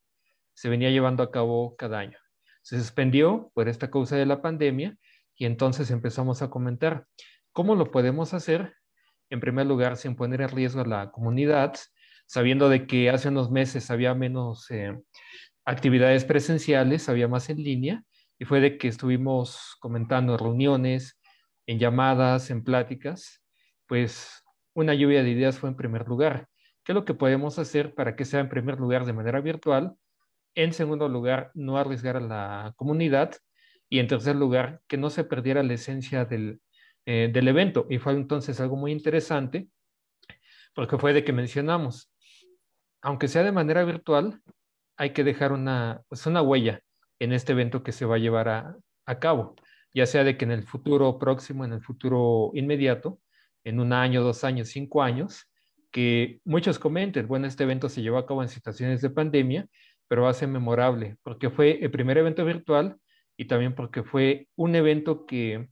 se 0.55 0.69
venía 0.69 0.91
llevando 0.91 1.23
a 1.23 1.31
cabo 1.31 1.77
cada 1.77 1.99
año. 2.01 2.19
Se 2.63 2.79
suspendió 2.79 3.51
por 3.55 3.69
esta 3.69 3.91
causa 3.91 4.17
de 4.17 4.27
la 4.27 4.43
pandemia 4.43 4.97
y 5.37 5.47
entonces 5.47 5.91
empezamos 5.91 6.43
a 6.43 6.51
comentar 6.51 7.07
cómo 7.53 7.75
lo 7.77 7.91
podemos 7.91 8.35
hacer, 8.35 8.75
en 9.31 9.41
primer 9.41 9.67
lugar, 9.67 9.97
sin 9.97 10.17
poner 10.17 10.41
en 10.41 10.49
riesgo 10.49 10.81
a 10.81 10.87
la 10.87 11.11
comunidad, 11.11 11.77
sabiendo 12.29 12.69
de 12.69 12.87
que 12.87 13.11
hace 13.11 13.31
unos 13.31 13.51
meses 13.51 13.91
había 13.91 14.15
menos 14.15 14.71
eh, 14.71 14.97
actividades 15.65 16.25
presenciales, 16.25 17.09
había 17.09 17.27
más 17.27 17.51
en 17.51 17.65
línea, 17.65 18.05
y 18.39 18.45
fue 18.45 18.61
de 18.61 18.79
que 18.79 18.87
estuvimos 18.87 19.77
comentando 19.81 20.35
en 20.35 20.39
reuniones, 20.39 21.19
en 21.67 21.79
llamadas, 21.79 22.51
en 22.51 22.63
pláticas, 22.63 23.43
pues 23.87 24.45
una 24.75 24.95
lluvia 24.95 25.23
de 25.23 25.31
ideas 25.31 25.59
fue 25.59 25.71
en 25.71 25.77
primer 25.77 26.07
lugar. 26.07 26.49
¿Qué 26.85 26.93
es 26.93 26.95
lo 26.95 27.05
que 27.05 27.15
podemos 27.15 27.59
hacer 27.59 27.95
para 27.95 28.15
que 28.15 28.25
sea 28.25 28.41
en 28.41 28.49
primer 28.49 28.79
lugar 28.79 29.05
de 29.05 29.13
manera 29.13 29.41
virtual? 29.41 29.97
En 30.55 30.73
segundo 30.73 31.09
lugar, 31.09 31.51
no 31.55 31.79
arriesgar 31.79 32.17
a 32.17 32.21
la 32.21 32.75
comunidad. 32.77 33.35
Y 33.91 33.99
en 33.99 34.07
tercer 34.07 34.37
lugar, 34.37 34.83
que 34.87 34.99
no 34.99 35.11
se 35.11 35.25
perdiera 35.25 35.63
la 35.63 35.75
esencia 35.75 36.25
del, 36.25 36.61
eh, 37.07 37.31
del 37.33 37.49
evento. 37.49 37.87
Y 37.89 37.99
fue 37.99 38.13
entonces 38.13 38.61
algo 38.61 38.77
muy 38.77 38.93
interesante, 38.93 39.69
porque 40.75 40.99
fue 40.99 41.13
de 41.13 41.25
que 41.25 41.33
mencionamos, 41.33 42.13
aunque 43.09 43.27
sea 43.27 43.43
de 43.43 43.53
manera 43.53 43.85
virtual, 43.85 44.43
hay 44.99 45.15
que 45.15 45.25
dejar 45.25 45.53
una, 45.53 46.03
pues 46.09 46.27
una 46.27 46.43
huella 46.43 46.83
en 47.19 47.33
este 47.33 47.53
evento 47.53 47.83
que 47.83 47.93
se 47.93 48.05
va 48.05 48.17
a 48.17 48.19
llevar 48.19 48.51
a, 48.51 48.77
a 49.07 49.19
cabo, 49.19 49.57
ya 49.95 50.05
sea 50.05 50.25
de 50.25 50.37
que 50.37 50.45
en 50.45 50.51
el 50.51 50.65
futuro 50.65 51.19
próximo, 51.19 51.65
en 51.65 51.73
el 51.73 51.81
futuro 51.81 52.51
inmediato, 52.53 53.19
en 53.65 53.81
un 53.81 53.95
año, 53.95 54.23
dos 54.23 54.45
años, 54.45 54.69
cinco 54.69 55.03
años, 55.03 55.51
que 55.91 56.43
muchos 56.45 56.79
comenten, 56.79 57.27
bueno, 57.27 57.47
este 57.47 57.65
evento 57.65 57.89
se 57.89 58.03
llevó 58.03 58.19
a 58.19 58.27
cabo 58.27 58.43
en 58.43 58.51
situaciones 58.51 59.01
de 59.01 59.09
pandemia, 59.09 59.67
pero 60.07 60.25
va 60.25 60.29
a 60.29 60.35
ser 60.35 60.49
memorable, 60.49 61.17
porque 61.23 61.49
fue 61.49 61.83
el 61.83 61.91
primer 61.91 62.19
evento 62.19 62.45
virtual 62.45 62.99
y 63.39 63.47
también 63.47 63.75
porque 63.75 64.03
fue 64.03 64.49
un 64.55 64.75
evento 64.75 65.25
que 65.25 65.71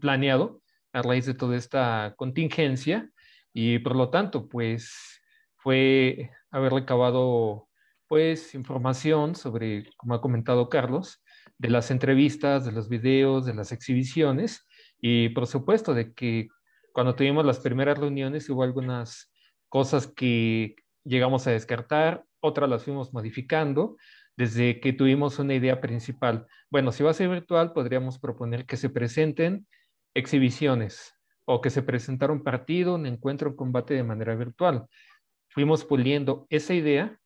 planeado 0.00 0.62
a 0.94 1.02
raíz 1.02 1.26
de 1.26 1.34
toda 1.34 1.54
esta 1.54 2.14
contingencia 2.16 3.10
y 3.52 3.78
por 3.80 3.94
lo 3.94 4.08
tanto, 4.08 4.48
pues 4.48 5.20
fue 5.56 6.30
haber 6.52 6.72
recabado 6.72 7.68
pues 8.06 8.54
información 8.54 9.34
sobre, 9.34 9.90
como 9.96 10.14
ha 10.14 10.20
comentado 10.20 10.68
Carlos, 10.68 11.22
de 11.58 11.70
las 11.70 11.90
entrevistas, 11.90 12.64
de 12.64 12.72
los 12.72 12.88
videos, 12.88 13.46
de 13.46 13.54
las 13.54 13.72
exhibiciones 13.72 14.66
y 15.00 15.30
por 15.30 15.46
supuesto 15.46 15.94
de 15.94 16.12
que 16.12 16.48
cuando 16.92 17.14
tuvimos 17.14 17.44
las 17.44 17.58
primeras 17.58 17.98
reuniones 17.98 18.48
hubo 18.50 18.62
algunas 18.62 19.32
cosas 19.68 20.06
que 20.06 20.76
llegamos 21.04 21.46
a 21.46 21.52
descartar, 21.52 22.24
otras 22.40 22.68
las 22.68 22.84
fuimos 22.84 23.14
modificando 23.14 23.96
desde 24.36 24.80
que 24.80 24.92
tuvimos 24.92 25.38
una 25.38 25.54
idea 25.54 25.80
principal. 25.80 26.46
Bueno, 26.70 26.92
si 26.92 27.02
va 27.02 27.10
a 27.10 27.14
ser 27.14 27.28
virtual, 27.28 27.72
podríamos 27.72 28.18
proponer 28.18 28.66
que 28.66 28.76
se 28.76 28.90
presenten 28.90 29.66
exhibiciones 30.14 31.14
o 31.44 31.60
que 31.60 31.70
se 31.70 31.82
presentara 31.82 32.32
un 32.32 32.42
partido, 32.42 32.94
un 32.94 33.06
encuentro, 33.06 33.50
un 33.50 33.56
combate 33.56 33.94
de 33.94 34.04
manera 34.04 34.34
virtual. 34.34 34.86
Fuimos 35.52 35.84
puliendo 35.84 36.46
esa 36.50 36.74
idea 36.74 37.18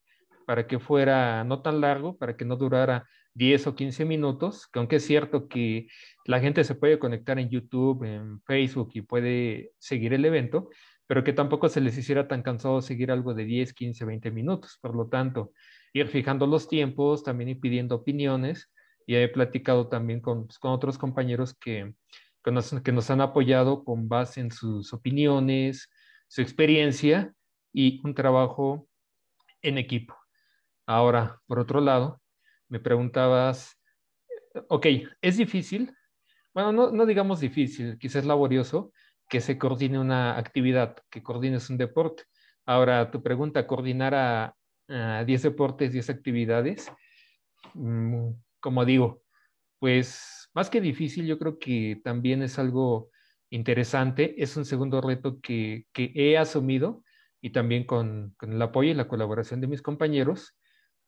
para 0.46 0.66
que 0.66 0.78
fuera 0.78 1.44
no 1.44 1.62
tan 1.62 1.80
largo, 1.80 2.16
para 2.16 2.36
que 2.36 2.44
no 2.44 2.56
durara 2.56 3.06
10 3.34 3.66
o 3.66 3.74
15 3.74 4.04
minutos, 4.04 4.66
que 4.66 4.78
aunque 4.78 4.96
es 4.96 5.06
cierto 5.06 5.48
que 5.48 5.88
la 6.24 6.40
gente 6.40 6.64
se 6.64 6.74
puede 6.74 6.98
conectar 6.98 7.38
en 7.38 7.50
YouTube, 7.50 8.04
en 8.04 8.40
Facebook 8.42 8.90
y 8.94 9.02
puede 9.02 9.72
seguir 9.78 10.14
el 10.14 10.24
evento, 10.24 10.70
pero 11.06 11.22
que 11.22 11.32
tampoco 11.32 11.68
se 11.68 11.80
les 11.80 11.96
hiciera 11.98 12.26
tan 12.26 12.42
cansado 12.42 12.80
seguir 12.80 13.10
algo 13.10 13.34
de 13.34 13.44
10, 13.44 13.74
15, 13.74 14.04
20 14.04 14.30
minutos. 14.30 14.78
Por 14.80 14.96
lo 14.96 15.08
tanto, 15.08 15.52
ir 15.92 16.08
fijando 16.08 16.46
los 16.46 16.68
tiempos, 16.68 17.22
también 17.22 17.50
ir 17.50 17.60
pidiendo 17.60 17.94
opiniones, 17.94 18.72
y 19.06 19.14
he 19.14 19.28
platicado 19.28 19.88
también 19.88 20.20
con, 20.20 20.46
pues, 20.46 20.58
con 20.58 20.72
otros 20.72 20.98
compañeros 20.98 21.54
que, 21.54 21.94
que 22.42 22.50
nos, 22.50 22.72
que 22.82 22.92
nos 22.92 23.10
han 23.10 23.20
apoyado 23.20 23.84
con 23.84 24.08
base 24.08 24.40
en 24.40 24.50
sus 24.50 24.92
opiniones, 24.92 25.88
su 26.26 26.42
experiencia 26.42 27.35
y 27.76 28.00
un 28.04 28.14
trabajo 28.14 28.88
en 29.60 29.76
equipo. 29.76 30.16
Ahora, 30.86 31.42
por 31.46 31.58
otro 31.58 31.82
lado, 31.82 32.22
me 32.70 32.80
preguntabas, 32.80 33.78
ok, 34.68 34.86
¿es 35.20 35.36
difícil? 35.36 35.94
Bueno, 36.54 36.72
no, 36.72 37.04
digamos 37.04 37.38
difícil, 37.38 37.98
quizás 37.98 38.24
laborioso 38.24 38.92
que 39.28 39.42
se 39.42 39.58
coordine 39.58 39.98
una 39.98 40.38
actividad, 40.38 40.96
que 41.10 41.22
coordines 41.22 41.68
un 41.68 41.76
deporte. 41.76 42.22
Ahora, 42.64 43.10
tu 43.10 43.22
pregunta, 43.22 43.66
coordinar 43.66 44.14
a, 44.14 44.56
10 44.88 45.42
deportes, 45.42 45.92
10 45.92 46.08
actividades, 46.08 46.90
mm, 47.74 48.30
como 48.60 48.84
digo, 48.86 49.22
pues 49.80 50.48
más 50.54 50.70
que 50.70 50.80
difícil, 50.80 51.26
yo 51.26 51.38
creo 51.38 51.58
que 51.58 52.00
también 52.02 52.42
es 52.42 52.58
algo 52.58 53.10
interesante, 53.50 54.40
es 54.42 54.56
un 54.56 54.64
segundo 54.64 55.00
reto 55.02 55.40
que, 55.40 55.86
que 55.92 56.12
he 56.14 56.38
asumido 56.38 57.02
y 57.46 57.50
también 57.50 57.84
con, 57.84 58.34
el 58.40 58.60
apoyo 58.60 58.90
y 58.90 58.94
la 58.94 59.06
colaboración 59.06 59.60
de 59.60 59.68
mis 59.68 59.80
compañeros, 59.80 60.58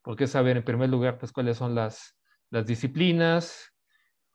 porque 0.03 0.29
saber 0.29 0.57
en 0.57 0.63
primer 0.63 0.89
lugar 0.89 1.19
pues 1.19 1.33
cuáles 1.33 1.57
son 1.57 1.75
las, 1.75 2.17
las 2.51 2.65
disciplinas, 2.65 3.75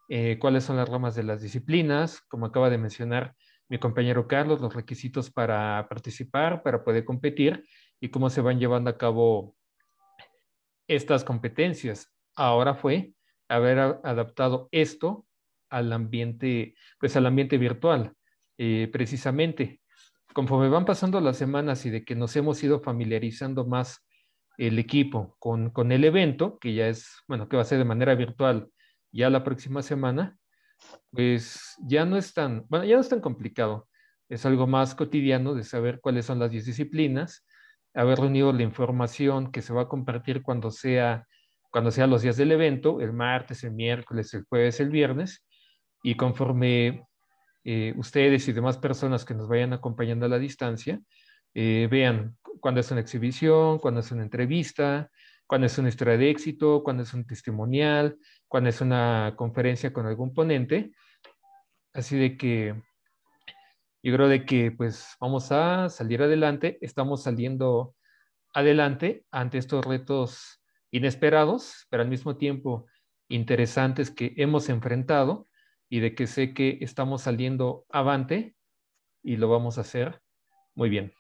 eh, 0.10 0.38
cuáles 0.38 0.66
son 0.66 0.76
las 0.76 0.90
ramas 0.90 1.16
de 1.16 1.24
las 1.24 1.42
disciplinas, 1.42 2.20
como 2.28 2.48
acaba 2.48 2.70
de 2.70 2.78
mencionar 2.78 3.36
mi 3.70 3.78
compañero 3.78 4.28
Carlos, 4.28 4.60
los 4.60 4.76
requisitos 4.76 5.32
para 5.32 5.88
participar, 5.88 6.62
para 6.62 6.84
poder 6.84 7.06
competir 7.06 7.64
y 8.02 8.10
cómo 8.10 8.30
se 8.30 8.42
van 8.42 8.60
llevando 8.60 8.90
a 8.90 8.98
cabo 8.98 9.56
estas 10.90 11.24
competencias. 11.24 12.14
Ahora 12.36 12.76
fue 12.76 13.14
haber 13.48 13.80
adaptado 13.80 14.68
esto 14.72 15.26
al 15.70 15.94
ambiente, 15.94 16.76
pues 17.00 17.16
al 17.16 17.28
ambiente 17.28 17.58
virtual, 17.58 18.12
eh, 18.58 18.90
precisamente. 18.92 19.80
Conforme 20.34 20.70
van 20.70 20.86
pasando 20.86 21.22
las 21.22 21.38
semanas 21.38 21.86
y 21.86 21.90
de 21.90 22.04
que 22.04 22.16
nos 22.16 22.36
hemos 22.36 22.64
ido 22.64 22.80
familiarizando 22.82 23.66
más 23.66 24.06
el 24.58 24.80
equipo 24.80 25.36
con, 25.40 25.70
con 25.70 25.92
el 25.92 26.04
evento, 26.04 26.58
que 26.60 26.74
ya 26.74 26.88
es, 26.88 27.08
bueno, 27.28 27.48
que 27.48 27.56
va 27.56 27.62
a 27.62 27.66
ser 27.66 27.78
de 27.78 27.86
manera 27.86 28.16
virtual 28.16 28.70
ya 29.12 29.30
la 29.30 29.44
próxima 29.44 29.82
semana, 29.82 30.38
pues 31.12 31.76
ya 31.88 32.06
no 32.06 32.18
es 32.18 32.34
tan, 32.34 32.66
bueno, 32.68 32.86
ya 32.86 32.96
no 32.96 33.02
es 33.02 33.10
tan 33.10 33.22
complicado. 33.22 33.88
Es 34.30 34.46
algo 34.46 34.68
más 34.68 34.96
cotidiano 34.96 35.54
de 35.54 35.64
saber 35.64 36.00
cuáles 36.02 36.26
son 36.26 36.40
las 36.40 36.52
10 36.52 36.66
disciplinas, 36.66 37.46
haber 37.94 38.20
reunido 38.20 38.52
la 38.52 38.64
información 38.64 39.52
que 39.52 39.62
se 39.62 39.74
va 39.74 39.84
a 39.84 39.88
compartir 39.88 40.42
cuando 40.42 40.72
sea, 40.72 41.28
cuando 41.72 41.92
sea 41.92 42.08
los 42.08 42.24
días 42.24 42.38
del 42.38 42.52
evento, 42.52 43.02
el 43.02 43.14
martes, 43.14 43.64
el 43.64 43.74
miércoles, 43.74 44.34
el 44.34 44.46
jueves, 44.46 44.80
el 44.80 44.90
viernes, 44.90 45.46
y 46.02 46.16
conforme 46.16 47.06
eh, 47.64 47.94
ustedes 47.98 48.48
y 48.48 48.54
demás 48.54 48.78
personas 48.78 49.26
que 49.26 49.34
nos 49.34 49.48
vayan 49.48 49.74
acompañando 49.74 50.26
a 50.26 50.30
la 50.30 50.40
distancia, 50.40 51.00
eh, 51.54 51.88
vean 51.90 52.38
cuándo 52.60 52.82
es 52.82 52.92
una 52.92 53.02
exhibición, 53.02 53.80
cuándo 53.80 54.02
es 54.02 54.12
una 54.12 54.24
entrevista, 54.24 55.10
cuándo 55.48 55.68
es 55.68 55.78
una 55.78 55.90
historia 55.90 56.18
de 56.18 56.30
éxito, 56.30 56.84
cuándo 56.84 57.04
es 57.04 57.14
un 57.14 57.26
testimonial, 57.26 58.18
cuando 58.48 58.70
es 58.70 58.82
una 58.82 59.34
conferencia 59.36 59.94
con 59.94 60.06
algún 60.06 60.34
ponente. 60.34 60.92
Así 61.94 62.18
de 62.18 62.38
que 62.38 62.76
yo 64.02 64.14
creo 64.14 64.28
de 64.28 64.46
que 64.46 64.72
pues 64.72 65.16
vamos 65.20 65.52
a 65.52 65.90
salir 65.90 66.22
adelante, 66.22 66.78
estamos 66.82 67.24
saliendo 67.24 67.96
adelante 68.54 69.26
ante 69.32 69.58
estos 69.58 69.86
retos 69.86 70.62
inesperados, 70.92 71.88
pero 71.90 72.04
al 72.04 72.10
mismo 72.10 72.36
tiempo 72.36 72.88
interesantes 73.30 74.12
que 74.12 74.34
hemos 74.38 74.70
enfrentado 74.70 75.48
y 75.94 76.00
de 76.00 76.16
que 76.16 76.26
sé 76.26 76.56
que 76.56 76.80
estamos 76.82 77.22
saliendo 77.22 77.86
avante 77.92 78.56
y 79.22 79.38
lo 79.38 79.48
vamos 79.48 79.78
a 79.78 79.82
hacer 79.82 80.24
muy 80.74 80.90
bien. 80.90 81.12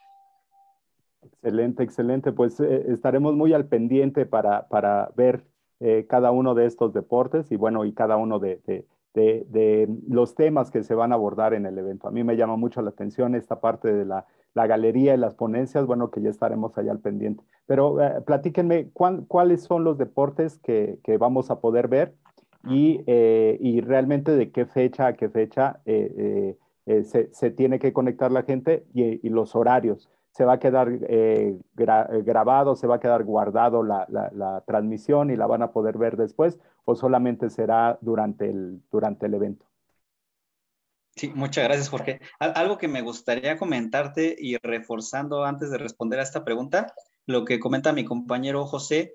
Excelente, 1.22 1.84
excelente. 1.84 2.32
Pues 2.32 2.60
eh, 2.60 2.86
estaremos 2.88 3.36
muy 3.36 3.54
al 3.54 3.68
pendiente 3.68 4.26
para, 4.26 4.68
para 4.70 5.12
ver 5.16 5.46
eh, 5.80 6.08
cada 6.10 6.32
uno 6.32 6.56
de 6.56 6.66
estos 6.66 6.92
deportes 6.92 7.52
y 7.52 7.56
bueno, 7.56 7.86
y 7.86 7.94
cada 7.94 8.18
uno 8.18 8.40
de, 8.40 8.62
de, 8.66 9.46
de, 9.48 9.88
los 10.10 10.34
temas 10.34 10.72
que 10.72 10.82
se 10.82 10.96
van 10.96 11.12
a 11.12 11.16
abordar 11.16 11.54
en 11.54 11.68
el 11.68 11.78
evento. 11.78 12.08
A 12.08 12.12
mí 12.12 12.24
me 12.24 12.36
llama 12.36 12.56
mucho 12.56 12.82
la 12.82 12.90
atención 12.90 13.36
esta 13.36 13.62
parte 13.62 13.94
de 13.94 14.06
la, 14.06 14.26
la 14.56 14.66
galería 14.66 15.14
y 15.14 15.18
las 15.18 15.36
ponencias, 15.36 15.86
bueno, 15.86 16.10
que 16.10 16.24
ya 16.24 16.32
estaremos 16.32 16.76
allá 16.80 16.94
al 16.94 17.00
pendiente. 17.00 17.44
Pero 17.68 18.02
eh, 18.02 18.22
platíquenme, 18.26 18.90
¿cuáles 18.92 19.62
son 19.62 19.84
los 19.84 20.00
deportes 20.00 20.58
que, 20.58 21.00
vamos 21.20 21.52
a 21.52 21.60
poder 21.60 21.88
ver 21.88 22.16
y, 22.64 23.02
eh, 23.08 23.58
y, 23.60 23.82
realmente 23.82 24.32
de 24.32 24.52
qué 24.52 24.66
fecha 24.66 25.08
a 25.08 25.14
qué 25.14 25.30
fecha 25.30 25.82
eh, 25.86 26.58
se, 26.86 27.34
se, 27.34 27.52
tiene 27.52 27.80
que 27.80 27.94
conectar 27.94 28.32
la 28.32 28.44
gente 28.44 28.86
y, 28.94 29.26
y 29.26 29.30
los 29.30 29.56
horarios? 29.56 30.10
¿Se 30.32 30.46
va 30.46 30.54
a 30.54 30.60
quedar 30.60 30.90
grabado, 31.76 32.76
se 32.76 32.88
va 32.88 32.96
a 32.96 33.00
quedar 33.00 33.24
guardado 33.24 33.84
la, 33.84 34.08
la, 34.10 34.32
la, 34.34 34.62
transmisión 34.62 35.30
y 35.30 35.36
la 35.36 35.46
van 35.46 35.62
a 35.62 35.72
poder 35.72 35.98
ver 35.98 36.18
después 36.18 36.60
o 36.86 36.96
solamente 36.96 37.50
será 37.50 38.00
durante 38.02 38.50
el, 38.50 38.82
durante 38.92 39.28
el 39.28 39.36
evento? 39.36 39.66
Sí, 41.16 41.32
muchas 41.36 41.66
gracias, 41.66 41.90
Jorge. 41.90 42.20
Algo 42.40 42.78
que 42.78 42.88
me 42.88 43.02
gustaría 43.02 43.58
comentarte 43.58 44.36
y 44.40 44.58
reforzando 44.58 45.44
antes 45.44 45.70
de 45.70 45.78
responder 45.78 46.20
a 46.20 46.24
esta 46.24 46.44
pregunta, 46.44 46.94
lo 47.28 47.46
que 47.46 47.60
comenta 47.60 47.94
mi 47.94 48.04
compañero 48.04 48.66
José, 48.66 49.14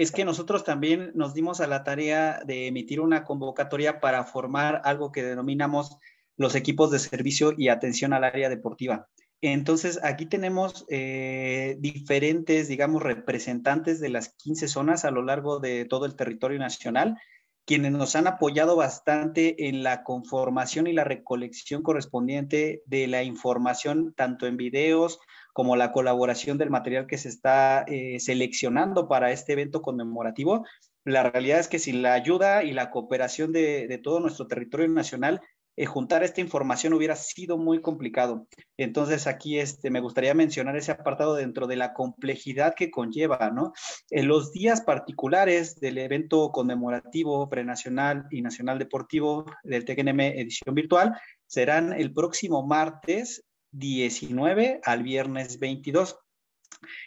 es 0.00 0.12
que 0.12 0.24
nosotros 0.24 0.64
también 0.64 1.12
nos 1.14 1.34
dimos 1.34 1.60
a 1.60 1.66
la 1.66 1.84
tarea 1.84 2.40
de 2.46 2.68
emitir 2.68 3.02
una 3.02 3.22
convocatoria 3.22 4.00
para 4.00 4.24
formar 4.24 4.80
algo 4.84 5.12
que 5.12 5.22
denominamos 5.22 5.98
los 6.38 6.54
equipos 6.54 6.90
de 6.90 6.98
servicio 6.98 7.52
y 7.54 7.68
atención 7.68 8.14
al 8.14 8.24
área 8.24 8.48
deportiva. 8.48 9.08
Entonces, 9.42 10.00
aquí 10.02 10.24
tenemos 10.24 10.86
eh, 10.88 11.76
diferentes, 11.80 12.66
digamos, 12.66 13.02
representantes 13.02 14.00
de 14.00 14.08
las 14.08 14.30
15 14.38 14.68
zonas 14.68 15.04
a 15.04 15.10
lo 15.10 15.22
largo 15.22 15.60
de 15.60 15.84
todo 15.84 16.06
el 16.06 16.16
territorio 16.16 16.58
nacional 16.58 17.18
quienes 17.66 17.92
nos 17.92 18.16
han 18.16 18.26
apoyado 18.26 18.74
bastante 18.74 19.68
en 19.68 19.84
la 19.84 20.02
conformación 20.02 20.88
y 20.88 20.92
la 20.92 21.04
recolección 21.04 21.82
correspondiente 21.82 22.82
de 22.86 23.06
la 23.06 23.22
información, 23.22 24.12
tanto 24.16 24.48
en 24.48 24.56
videos 24.56 25.20
como 25.52 25.76
la 25.76 25.92
colaboración 25.92 26.58
del 26.58 26.70
material 26.70 27.06
que 27.06 27.18
se 27.18 27.28
está 27.28 27.84
eh, 27.88 28.18
seleccionando 28.20 29.08
para 29.08 29.32
este 29.32 29.52
evento 29.52 29.82
conmemorativo. 29.82 30.66
La 31.04 31.22
realidad 31.22 31.60
es 31.60 31.68
que 31.68 31.78
sin 31.78 32.02
la 32.02 32.12
ayuda 32.14 32.62
y 32.64 32.72
la 32.72 32.90
cooperación 32.90 33.52
de 33.52 34.00
todo 34.02 34.20
nuestro 34.20 34.46
territorio 34.46 34.88
nacional, 34.88 35.40
eh, 35.80 35.86
juntar 35.86 36.22
esta 36.22 36.42
información 36.42 36.92
hubiera 36.92 37.16
sido 37.16 37.56
muy 37.56 37.80
complicado. 37.80 38.46
Entonces 38.76 39.26
aquí 39.26 39.58
este, 39.58 39.88
me 39.88 40.00
gustaría 40.00 40.34
mencionar 40.34 40.76
ese 40.76 40.92
apartado 40.92 41.34
dentro 41.36 41.66
de 41.66 41.76
la 41.76 41.94
complejidad 41.94 42.74
que 42.74 42.90
conlleva, 42.90 43.50
¿no? 43.50 43.72
En 44.10 44.28
los 44.28 44.52
días 44.52 44.82
particulares 44.82 45.80
del 45.80 45.96
evento 45.96 46.50
conmemorativo 46.50 47.48
prenacional 47.48 48.26
y 48.30 48.42
nacional 48.42 48.78
deportivo 48.78 49.46
del 49.62 49.86
TGNM 49.86 50.20
edición 50.20 50.74
virtual 50.74 51.18
serán 51.46 51.94
el 51.94 52.12
próximo 52.12 52.66
martes 52.66 53.44
19 53.72 54.80
al 54.84 55.02
viernes 55.02 55.58
22. 55.58 56.18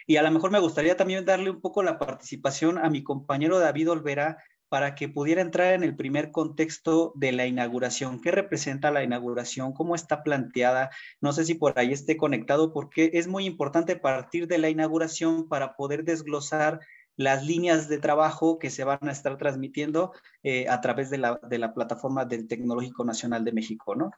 Y 0.06 0.16
a 0.16 0.22
lo 0.22 0.30
mejor 0.30 0.50
me 0.50 0.60
gustaría 0.60 0.96
también 0.96 1.24
darle 1.24 1.50
un 1.50 1.60
poco 1.60 1.82
la 1.82 1.98
participación 1.98 2.78
a 2.78 2.90
mi 2.90 3.02
compañero 3.02 3.58
David 3.58 3.90
Olvera, 3.90 4.38
para 4.74 4.96
que 4.96 5.08
pudiera 5.08 5.40
entrar 5.40 5.74
en 5.74 5.84
el 5.84 5.94
primer 5.94 6.32
contexto 6.32 7.12
de 7.14 7.30
la 7.30 7.46
inauguración. 7.46 8.20
¿Qué 8.20 8.32
representa 8.32 8.90
la 8.90 9.04
inauguración? 9.04 9.72
¿Cómo 9.72 9.94
está 9.94 10.24
planteada? 10.24 10.90
No 11.20 11.32
sé 11.32 11.44
si 11.44 11.54
por 11.54 11.78
ahí 11.78 11.92
esté 11.92 12.16
conectado, 12.16 12.72
porque 12.72 13.10
es 13.14 13.28
muy 13.28 13.44
importante 13.46 13.94
partir 13.94 14.48
de 14.48 14.58
la 14.58 14.70
inauguración 14.70 15.48
para 15.48 15.76
poder 15.76 16.02
desglosar 16.02 16.80
las 17.16 17.44
líneas 17.44 17.88
de 17.88 17.98
trabajo 17.98 18.58
que 18.58 18.70
se 18.70 18.82
van 18.82 18.98
a 19.02 19.12
estar 19.12 19.36
transmitiendo 19.38 20.12
eh, 20.42 20.66
a 20.68 20.80
través 20.80 21.08
de 21.08 21.18
la, 21.18 21.38
plataforma 21.72 22.24
del 22.24 22.48
Tecnológico 22.48 23.04
Nacional 23.04 23.44
de 23.44 23.52
México, 23.52 23.94
¿no? 23.94 24.10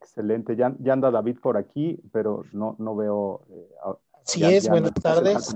Excelente. 0.00 0.56
Ya, 0.56 0.66
anda 0.92 1.10
David 1.10 1.38
por 1.40 1.56
aquí, 1.56 2.00
pero 2.12 2.44
no, 2.52 2.76
no 2.78 2.94
veo. 2.94 3.42
Eh, 3.50 3.68
sí 4.24 4.44
es, 4.44 4.68
buenas 4.68 4.94
tardes. 4.94 5.54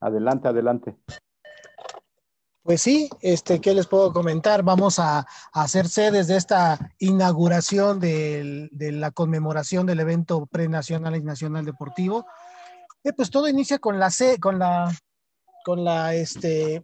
Adelante, 0.00 0.48
adelante. 0.48 0.96
Pues 2.62 2.80
sí, 2.80 3.08
este, 3.20 3.60
¿qué 3.60 3.74
les 3.74 3.86
puedo 3.86 4.12
comentar? 4.12 4.62
Vamos 4.62 4.98
a, 4.98 5.26
hacer 5.52 5.86
sedes 5.86 6.26
de 6.26 6.36
esta 6.36 6.92
inauguración 6.98 8.00
de 8.00 8.90
la 8.92 9.10
conmemoración 9.10 9.86
del 9.86 10.00
evento 10.00 10.46
prenacional 10.46 11.14
y 11.16 11.22
nacional 11.22 11.64
deportivo. 11.64 12.26
Eh, 13.04 13.12
pues 13.12 13.30
todo 13.30 13.48
inicia 13.48 13.78
con 13.78 13.98
la 13.98 14.10
C, 14.10 14.40
con 14.40 14.58
la, 14.58 14.90
con 15.64 15.84
la, 15.84 16.14
este, 16.14 16.82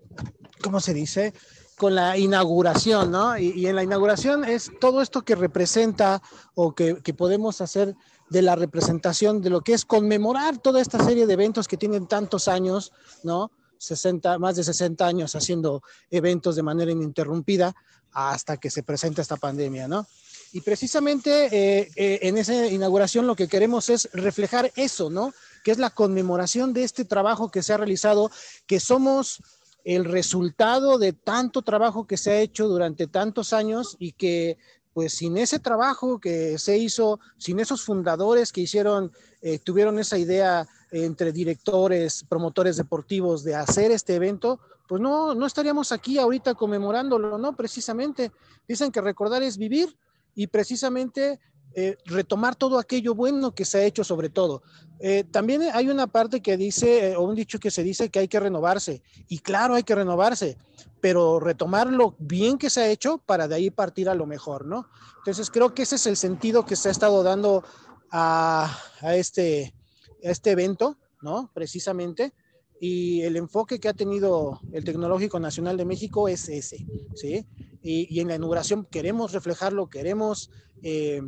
¿cómo 0.62 0.78
se 0.78 0.92
dice? 0.92 1.33
Con 1.81 1.95
la 1.95 2.19
inauguración, 2.19 3.11
¿no? 3.11 3.38
Y, 3.38 3.66
en 3.66 3.75
la 3.75 3.83
inauguración 3.83 4.45
es 4.45 4.71
todo 4.83 5.01
esto 5.01 5.23
que 5.23 5.35
representa 5.35 6.21
o 6.55 6.75
que, 6.75 6.97
podemos 7.16 7.62
hacer 7.62 7.97
de 8.29 8.43
la 8.43 8.55
representación 8.55 9.40
de 9.40 9.49
lo 9.49 9.62
que 9.62 9.73
es 9.73 9.87
conmemorar 9.87 10.59
toda 10.59 10.83
esta 10.83 11.03
serie 11.03 11.27
de 11.27 11.33
eventos 11.33 11.66
que 11.66 11.79
tienen 11.79 12.07
tantos 12.07 12.49
años, 12.49 12.93
¿no? 13.23 13.51
60, 13.79 14.38
más 14.38 14.57
de 14.57 14.64
60 14.64 15.07
años 15.07 15.35
haciendo 15.35 15.83
eventos 16.11 16.55
de 16.55 16.62
manera 16.62 16.90
ininterrumpida 16.90 17.75
hasta 18.12 18.59
que 18.59 18.69
se 18.69 18.83
presenta 18.83 19.23
esta 19.23 19.37
pandemia, 19.38 19.88
¿no? 19.88 20.07
Y 20.53 20.61
precisamente 20.61 21.47
eh, 21.47 21.90
eh, 21.97 22.19
en 22.21 22.37
esa 22.37 22.66
inauguración 22.66 23.27
lo 23.27 23.37
que 23.37 23.49
queremos 23.49 23.88
es 23.88 24.11
reflejar 24.12 24.71
eso, 24.77 25.09
¿no? 25.09 25.33
Que 25.64 25.71
es 25.71 25.79
la 25.79 25.88
conmemoración 25.88 26.75
de 26.75 26.85
este 26.85 27.07
trabajo 27.07 27.51
que 27.51 27.62
se 27.62 27.73
ha 27.73 27.79
realizado, 27.79 28.31
que 28.66 28.81
somos 28.81 29.40
el 29.85 30.05
resultado 30.05 30.99
de 30.99 31.12
tanto 31.12 31.62
trabajo 31.62 32.07
que 32.07 32.16
se 32.16 32.31
ha 32.31 32.40
hecho 32.40 32.69
durante 32.69 33.07
tantos 33.07 33.53
años 33.53 33.97
y 33.99 34.12
que 34.12 34.59
pues 34.93 35.14
sin 35.14 35.37
ese 35.37 35.59
trabajo 35.59 36.19
que 36.19 36.59
se 36.59 36.77
hizo, 36.77 37.21
sin 37.38 37.61
esos 37.61 37.83
fundadores 37.83 38.53
que 38.53 38.62
hicieron, 38.62 39.12
eh, 39.40 39.59
tuvieron 39.59 39.99
esa 39.99 40.19
idea 40.19 40.66
entre 40.90 41.33
directores, 41.33 42.25
promotores 42.29 42.77
deportivos 42.77 43.45
de 43.45 43.55
hacer 43.55 43.93
este 43.93 44.16
evento, 44.16 44.59
pues 44.88 45.01
no, 45.01 45.35
no 45.35 45.47
estaríamos 45.47 45.93
aquí 45.93 46.19
ahorita 46.19 46.55
conmemorándolo, 46.55 47.38
¿no? 47.38 47.55
Precisamente, 47.55 48.33
dicen 48.66 48.90
que 48.90 49.01
recordar 49.01 49.43
es 49.45 49.57
vivir 49.57 49.97
y 50.35 50.49
precisamente 50.49 51.38
eh, 51.74 51.96
retomar 52.04 52.56
todo 52.56 52.78
aquello 52.78 53.14
bueno 53.14 53.54
que 53.54 53.64
se 53.64 53.78
ha 53.78 53.85
hecho 53.85 54.02
sobre 54.02 54.28
todo. 54.28 54.62
Eh, 54.98 55.24
también 55.30 55.62
hay 55.72 55.88
una 55.88 56.09
parte 56.09 56.42
que 56.42 56.56
dice, 56.56 57.16
o 57.16 57.22
un 57.22 57.35
dicho 57.35 57.59
que 57.59 57.70
se 57.70 57.83
dice 57.83 58.11
que 58.11 58.18
hay 58.18 58.28
que 58.28 58.40
renovarse, 58.40 59.02
y 59.28 59.38
claro, 59.38 59.74
hay 59.74 59.83
que 59.83 59.94
renovarse, 59.94 60.59
pero 61.00 61.40
retomar 61.40 61.87
lo 61.87 62.16
bien 62.18 62.59
que 62.59 62.70
se 62.70 62.80
ha 62.80 62.88
hecho 62.88 63.18
para 63.18 63.48
de 63.48 63.54
ahí 63.54 63.70
partir 63.70 64.09
a 64.09 64.14
lo 64.14 64.26
mejor, 64.26 64.66
¿no? 64.66 64.88
Entonces 65.18 65.50
creo 65.50 65.74
que 65.74 65.83
ese 65.83 65.96
es 65.96 66.06
el 66.06 66.16
sentido 66.16 66.66
que 66.66 66.76
se 66.76 66.88
ha 66.88 66.92
estado 66.92 67.22
dando 67.22 67.64
a, 68.11 68.76
este, 69.14 69.72
este 70.20 70.50
evento, 70.50 70.98
¿no? 71.22 71.50
Precisamente. 71.54 72.35
Y 72.80 73.22
el 73.22 73.37
enfoque 73.37 73.78
que 73.78 73.88
ha 73.88 73.94
tenido 73.94 74.61
el 74.72 74.85
Tecnológico 74.85 75.38
Nacional 75.38 75.76
de 75.76 75.85
México 75.85 76.28
es 76.28 76.48
ese, 76.48 76.85
¿sí? 77.14 77.46
Y, 77.83 78.20
en 78.20 78.28
la 78.28 78.37
inauguración 78.37 78.85
queremos 78.85 79.33
reflejarlo, 79.33 79.88
queremos 79.88 80.50
eh, 80.83 81.22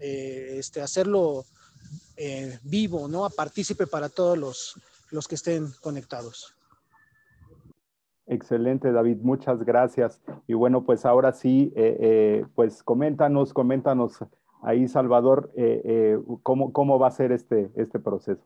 eh, 0.00 0.56
este, 0.58 0.80
hacerlo 0.80 1.44
eh, 2.16 2.58
vivo, 2.62 3.08
¿no? 3.08 3.24
A 3.24 3.30
partícipe 3.30 3.86
para 3.86 4.08
todos 4.08 4.36
los, 4.36 4.80
los 5.10 5.28
que 5.28 5.34
estén 5.34 5.68
conectados. 5.80 6.54
Excelente, 8.26 8.90
David, 8.90 9.18
muchas 9.20 9.62
gracias. 9.64 10.20
Y 10.46 10.54
bueno, 10.54 10.84
pues 10.84 11.04
ahora 11.04 11.32
sí, 11.32 11.72
eh, 11.76 12.44
pues 12.54 12.82
coméntanos, 12.82 13.52
coméntanos 13.52 14.18
ahí, 14.62 14.88
Salvador, 14.88 15.52
cómo, 16.42 16.72
cómo, 16.72 16.98
va 16.98 17.08
a 17.08 17.12
ser 17.12 17.30
este, 17.30 17.70
este 17.76 18.00
proceso. 18.00 18.42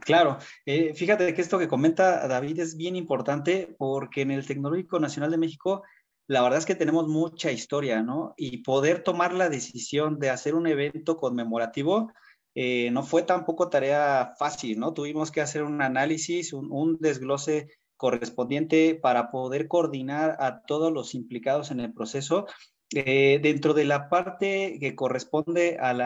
Claro, 0.00 0.38
fíjate 0.64 1.34
que 1.34 1.40
esto 1.40 1.58
que 1.58 1.68
comenta 1.68 2.28
David 2.28 2.60
es 2.60 2.76
bien 2.76 2.96
importante 2.96 3.74
porque 3.78 4.22
en 4.22 4.30
el 4.30 4.46
Tecnológico 4.46 5.00
Nacional 5.00 5.30
de 5.30 5.38
México 5.38 5.82
la 6.30 6.42
verdad 6.42 6.60
es 6.60 6.66
que 6.66 6.76
tenemos 6.76 7.08
mucha 7.08 7.50
historia, 7.50 8.04
¿no? 8.04 8.34
Y 8.36 8.58
poder 8.58 9.02
tomar 9.02 9.34
la 9.34 9.48
decisión 9.48 10.20
de 10.20 10.30
hacer 10.30 10.54
un 10.54 10.68
evento 10.68 11.16
conmemorativo 11.16 12.12
eh, 12.54 12.88
no 12.92 13.02
fue 13.02 13.24
tampoco 13.24 13.68
tarea 13.68 14.34
fácil, 14.38 14.78
¿no? 14.78 14.94
Tuvimos 14.94 15.32
que 15.32 15.40
hacer 15.40 15.64
un 15.64 15.82
análisis, 15.82 16.52
un, 16.52 16.98
desglose 17.00 17.66
correspondiente 17.96 18.94
para 18.94 19.32
poder 19.32 19.66
coordinar 19.66 20.36
a 20.38 20.62
todos 20.62 20.92
los 20.92 21.16
implicados 21.16 21.72
en 21.72 21.80
el 21.80 21.92
proceso. 21.92 22.46
Eh, 22.94 23.40
dentro 23.42 23.74
de 23.74 23.86
la 23.86 24.08
parte 24.08 24.78
que 24.78 24.94
corresponde 24.94 25.78
al 25.80 26.00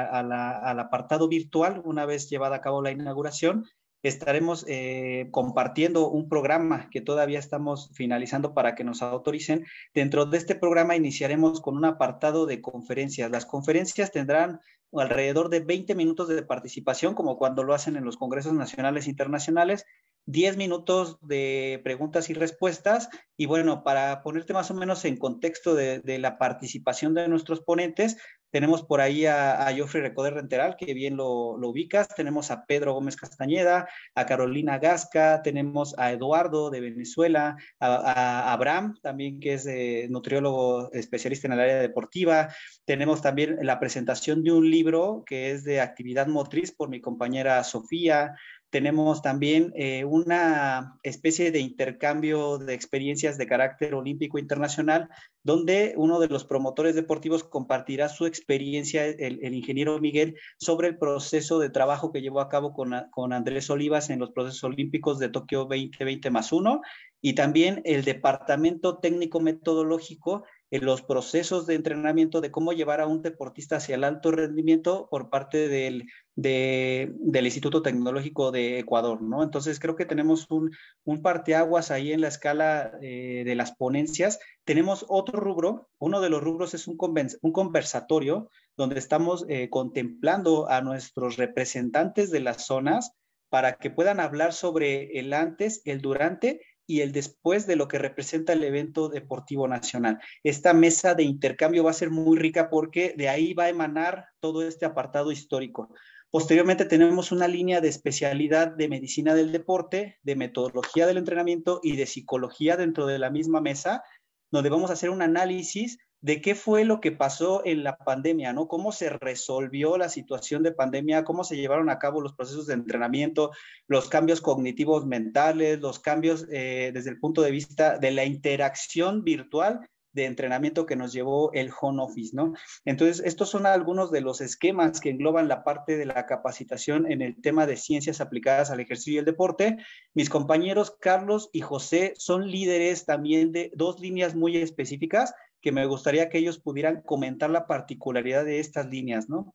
apartado 0.80 1.28
virtual, 1.28 1.82
una 1.84 2.06
vez 2.06 2.30
llevada 2.30 2.56
a 2.56 2.60
cabo 2.62 2.80
la 2.80 2.92
inauguración, 2.92 3.66
estaremos 4.04 4.66
eh, 4.68 5.28
compartiendo 5.30 6.08
un 6.10 6.28
programa 6.28 6.88
que 6.90 7.00
todavía 7.00 7.38
estamos 7.38 7.90
finalizando 7.94 8.52
para 8.52 8.74
que 8.74 8.84
nos 8.84 9.00
autoricen. 9.02 9.64
Dentro 9.94 10.26
de 10.26 10.36
este 10.36 10.54
programa 10.54 10.94
iniciaremos 10.94 11.62
con 11.62 11.76
un 11.76 11.86
apartado 11.86 12.44
de 12.44 12.60
conferencias. 12.60 13.30
Las 13.30 13.46
conferencias 13.46 14.12
tendrán 14.12 14.60
alrededor 14.92 15.48
de 15.48 15.60
20 15.60 15.94
minutos 15.94 16.28
de 16.28 16.42
participación, 16.42 17.14
como 17.14 17.38
cuando 17.38 17.64
lo 17.64 17.74
hacen 17.74 17.96
en 17.96 18.04
los 18.04 18.18
congresos 18.18 18.52
nacionales 18.52 19.06
e 19.06 19.10
internacionales, 19.10 19.86
10 20.26 20.58
minutos 20.58 21.18
de 21.22 21.80
preguntas 21.82 22.28
y 22.28 22.34
respuestas. 22.34 23.08
Y 23.38 23.46
bueno, 23.46 23.84
para 23.84 24.22
ponerte 24.22 24.52
más 24.52 24.70
o 24.70 24.74
menos 24.74 25.04
en 25.06 25.16
contexto 25.16 25.74
de, 25.74 26.00
de 26.00 26.18
la 26.18 26.36
participación 26.36 27.14
de 27.14 27.26
nuestros 27.28 27.62
ponentes, 27.62 28.18
tenemos 28.54 28.84
por 28.84 29.00
ahí 29.00 29.26
a, 29.26 29.66
a 29.66 29.76
Joffrey 29.76 30.00
Recoder 30.00 30.34
Renteral, 30.34 30.76
que 30.76 30.94
bien 30.94 31.16
lo, 31.16 31.58
lo, 31.58 31.70
ubicas, 31.70 32.06
tenemos 32.14 32.52
a 32.52 32.66
Pedro 32.66 32.94
Gómez 32.94 33.16
Castañeda, 33.16 33.88
a 34.14 34.26
Carolina 34.26 34.78
Gasca, 34.78 35.42
tenemos 35.42 35.98
a 35.98 36.12
Eduardo 36.12 36.70
de 36.70 36.80
Venezuela, 36.80 37.56
a, 37.80 38.52
Abraham 38.52 38.96
también, 39.02 39.40
que 39.40 39.54
es 39.54 39.66
eh, 39.66 40.06
nutriólogo 40.08 40.92
especialista 40.92 41.48
en 41.48 41.54
el 41.54 41.60
área 41.62 41.80
deportiva, 41.80 42.54
tenemos 42.84 43.22
también 43.22 43.58
la 43.60 43.80
presentación 43.80 44.44
de 44.44 44.52
un 44.52 44.70
libro 44.70 45.24
que 45.26 45.50
es 45.50 45.64
de 45.64 45.80
actividad 45.80 46.28
motriz 46.28 46.70
por 46.70 46.88
mi 46.88 47.00
compañera 47.00 47.64
Sofía, 47.64 48.36
tenemos 48.74 49.22
también 49.22 49.72
eh, 49.76 50.04
una 50.04 50.98
especie 51.04 51.52
de 51.52 51.60
intercambio 51.60 52.58
de 52.58 52.74
experiencias 52.74 53.38
de 53.38 53.46
carácter 53.46 53.94
olímpico 53.94 54.36
internacional, 54.36 55.10
donde 55.44 55.94
uno 55.96 56.18
de 56.18 56.26
los 56.26 56.44
promotores 56.44 56.96
deportivos 56.96 57.44
compartirá 57.44 58.08
su 58.08 58.26
experiencia, 58.26 59.06
el, 59.06 59.54
ingeniero 59.54 60.00
Miguel, 60.00 60.34
sobre 60.58 60.88
el 60.88 60.98
proceso 60.98 61.60
de 61.60 61.70
trabajo 61.70 62.10
que 62.10 62.20
llevó 62.20 62.40
a 62.40 62.48
cabo 62.48 62.74
con, 62.74 62.92
con 63.12 63.32
Andrés 63.32 63.70
Olivas 63.70 64.10
en 64.10 64.18
los 64.18 64.32
procesos 64.32 64.64
olímpicos 64.64 65.20
de 65.20 65.28
Tokio 65.28 65.66
2020 65.66 66.32
más 66.32 66.50
uno, 66.50 66.80
y 67.20 67.34
también 67.36 67.80
el 67.84 68.02
departamento 68.02 68.98
técnico 68.98 69.38
metodológico 69.38 70.42
en 70.74 70.84
los 70.84 71.02
procesos 71.02 71.66
de 71.68 71.76
entrenamiento 71.76 72.40
de 72.40 72.50
cómo 72.50 72.72
llevar 72.72 73.00
a 73.00 73.06
un 73.06 73.22
deportista 73.22 73.76
hacia 73.76 73.94
el 73.94 74.02
alto 74.02 74.32
rendimiento 74.32 75.06
por 75.08 75.30
parte 75.30 75.68
del, 75.68 76.10
del 76.34 77.44
Instituto 77.44 77.80
Tecnológico 77.80 78.50
de 78.50 78.80
Ecuador, 78.80 79.22
¿no? 79.22 79.44
Entonces 79.44 79.78
creo 79.78 79.94
que 79.94 80.04
tenemos 80.04 80.50
un, 80.50 80.72
un 81.04 81.22
parteaguas 81.22 81.92
ahí 81.92 82.12
en 82.12 82.22
la 82.22 82.26
escala 82.26 82.90
eh, 83.00 83.44
de 83.46 83.54
las 83.54 83.76
ponencias. 83.76 84.40
Tenemos 84.64 85.06
otro 85.08 85.38
rubro, 85.38 85.86
uno 86.00 86.20
de 86.20 86.30
los 86.30 86.42
rubros 86.42 86.74
es 86.74 86.88
un, 86.88 86.98
un 86.98 87.52
conversatorio 87.52 88.50
donde 88.76 88.98
estamos 88.98 89.46
eh, 89.48 89.70
contemplando 89.70 90.68
a 90.68 90.80
nuestros 90.80 91.36
representantes 91.36 92.32
de 92.32 92.40
las 92.40 92.66
zonas 92.66 93.12
para 93.48 93.74
que 93.74 93.90
puedan 93.90 94.18
hablar 94.18 94.52
sobre 94.52 95.20
el 95.20 95.32
antes, 95.34 95.82
el 95.84 96.00
durante 96.00 96.62
y 96.86 97.00
el 97.00 97.12
después 97.12 97.66
de 97.66 97.76
lo 97.76 97.88
que 97.88 97.98
representa 97.98 98.52
el 98.52 98.64
evento 98.64 99.08
deportivo 99.08 99.68
nacional. 99.68 100.20
Esta 100.42 100.74
mesa 100.74 101.14
de 101.14 101.22
intercambio 101.22 101.84
va 101.84 101.90
a 101.90 101.94
ser 101.94 102.10
muy 102.10 102.38
rica 102.38 102.70
porque 102.70 103.14
de 103.16 103.28
ahí 103.28 103.54
va 103.54 103.64
a 103.64 103.68
emanar 103.70 104.26
todo 104.40 104.66
este 104.66 104.84
apartado 104.84 105.32
histórico. 105.32 105.90
Posteriormente 106.30 106.84
tenemos 106.84 107.30
una 107.30 107.46
línea 107.46 107.80
de 107.80 107.88
especialidad 107.88 108.68
de 108.68 108.88
medicina 108.88 109.34
del 109.34 109.52
deporte, 109.52 110.18
de 110.22 110.36
metodología 110.36 111.06
del 111.06 111.18
entrenamiento 111.18 111.80
y 111.82 111.96
de 111.96 112.06
psicología 112.06 112.76
dentro 112.76 113.06
de 113.06 113.20
la 113.20 113.30
misma 113.30 113.60
mesa, 113.60 114.02
donde 114.50 114.70
vamos 114.70 114.90
a 114.90 114.94
hacer 114.94 115.10
un 115.10 115.22
análisis 115.22 115.98
de 116.24 116.40
qué 116.40 116.54
fue 116.54 116.86
lo 116.86 117.02
que 117.02 117.12
pasó 117.12 117.60
en 117.66 117.84
la 117.84 117.98
pandemia, 117.98 118.54
¿no? 118.54 118.66
Cómo 118.66 118.92
se 118.92 119.10
resolvió 119.10 119.98
la 119.98 120.08
situación 120.08 120.62
de 120.62 120.72
pandemia, 120.72 121.22
cómo 121.22 121.44
se 121.44 121.54
llevaron 121.54 121.90
a 121.90 121.98
cabo 121.98 122.22
los 122.22 122.32
procesos 122.32 122.66
de 122.66 122.72
entrenamiento, 122.72 123.50
los 123.88 124.08
cambios 124.08 124.40
cognitivos 124.40 125.04
mentales, 125.04 125.80
los 125.80 125.98
cambios 125.98 126.46
eh, 126.50 126.92
desde 126.94 127.10
el 127.10 127.20
punto 127.20 127.42
de 127.42 127.50
vista 127.50 127.98
de 127.98 128.10
la 128.10 128.24
interacción 128.24 129.22
virtual 129.22 129.86
de 130.14 130.24
entrenamiento 130.24 130.86
que 130.86 130.96
nos 130.96 131.12
llevó 131.12 131.52
el 131.52 131.70
home 131.78 132.02
office, 132.02 132.34
¿no? 132.34 132.54
Entonces, 132.86 133.22
estos 133.26 133.50
son 133.50 133.66
algunos 133.66 134.10
de 134.10 134.22
los 134.22 134.40
esquemas 134.40 135.00
que 135.00 135.10
engloban 135.10 135.46
la 135.46 135.62
parte 135.62 135.98
de 135.98 136.06
la 136.06 136.24
capacitación 136.24 137.10
en 137.12 137.20
el 137.20 137.38
tema 137.42 137.66
de 137.66 137.76
ciencias 137.76 138.22
aplicadas 138.22 138.70
al 138.70 138.80
ejercicio 138.80 139.12
y 139.12 139.18
el 139.18 139.24
deporte. 139.26 139.76
Mis 140.14 140.30
compañeros 140.30 140.96
Carlos 140.98 141.50
y 141.52 141.60
José 141.60 142.14
son 142.16 142.50
líderes 142.50 143.04
también 143.04 143.52
de 143.52 143.72
dos 143.74 144.00
líneas 144.00 144.34
muy 144.34 144.56
específicas 144.56 145.34
que 145.64 145.72
me 145.72 145.86
gustaría 145.86 146.28
que 146.28 146.36
ellos 146.36 146.58
pudieran 146.58 147.00
comentar 147.00 147.48
la 147.48 147.66
particularidad 147.66 148.44
de 148.44 148.60
estas 148.60 148.90
líneas, 148.90 149.30
¿no? 149.30 149.54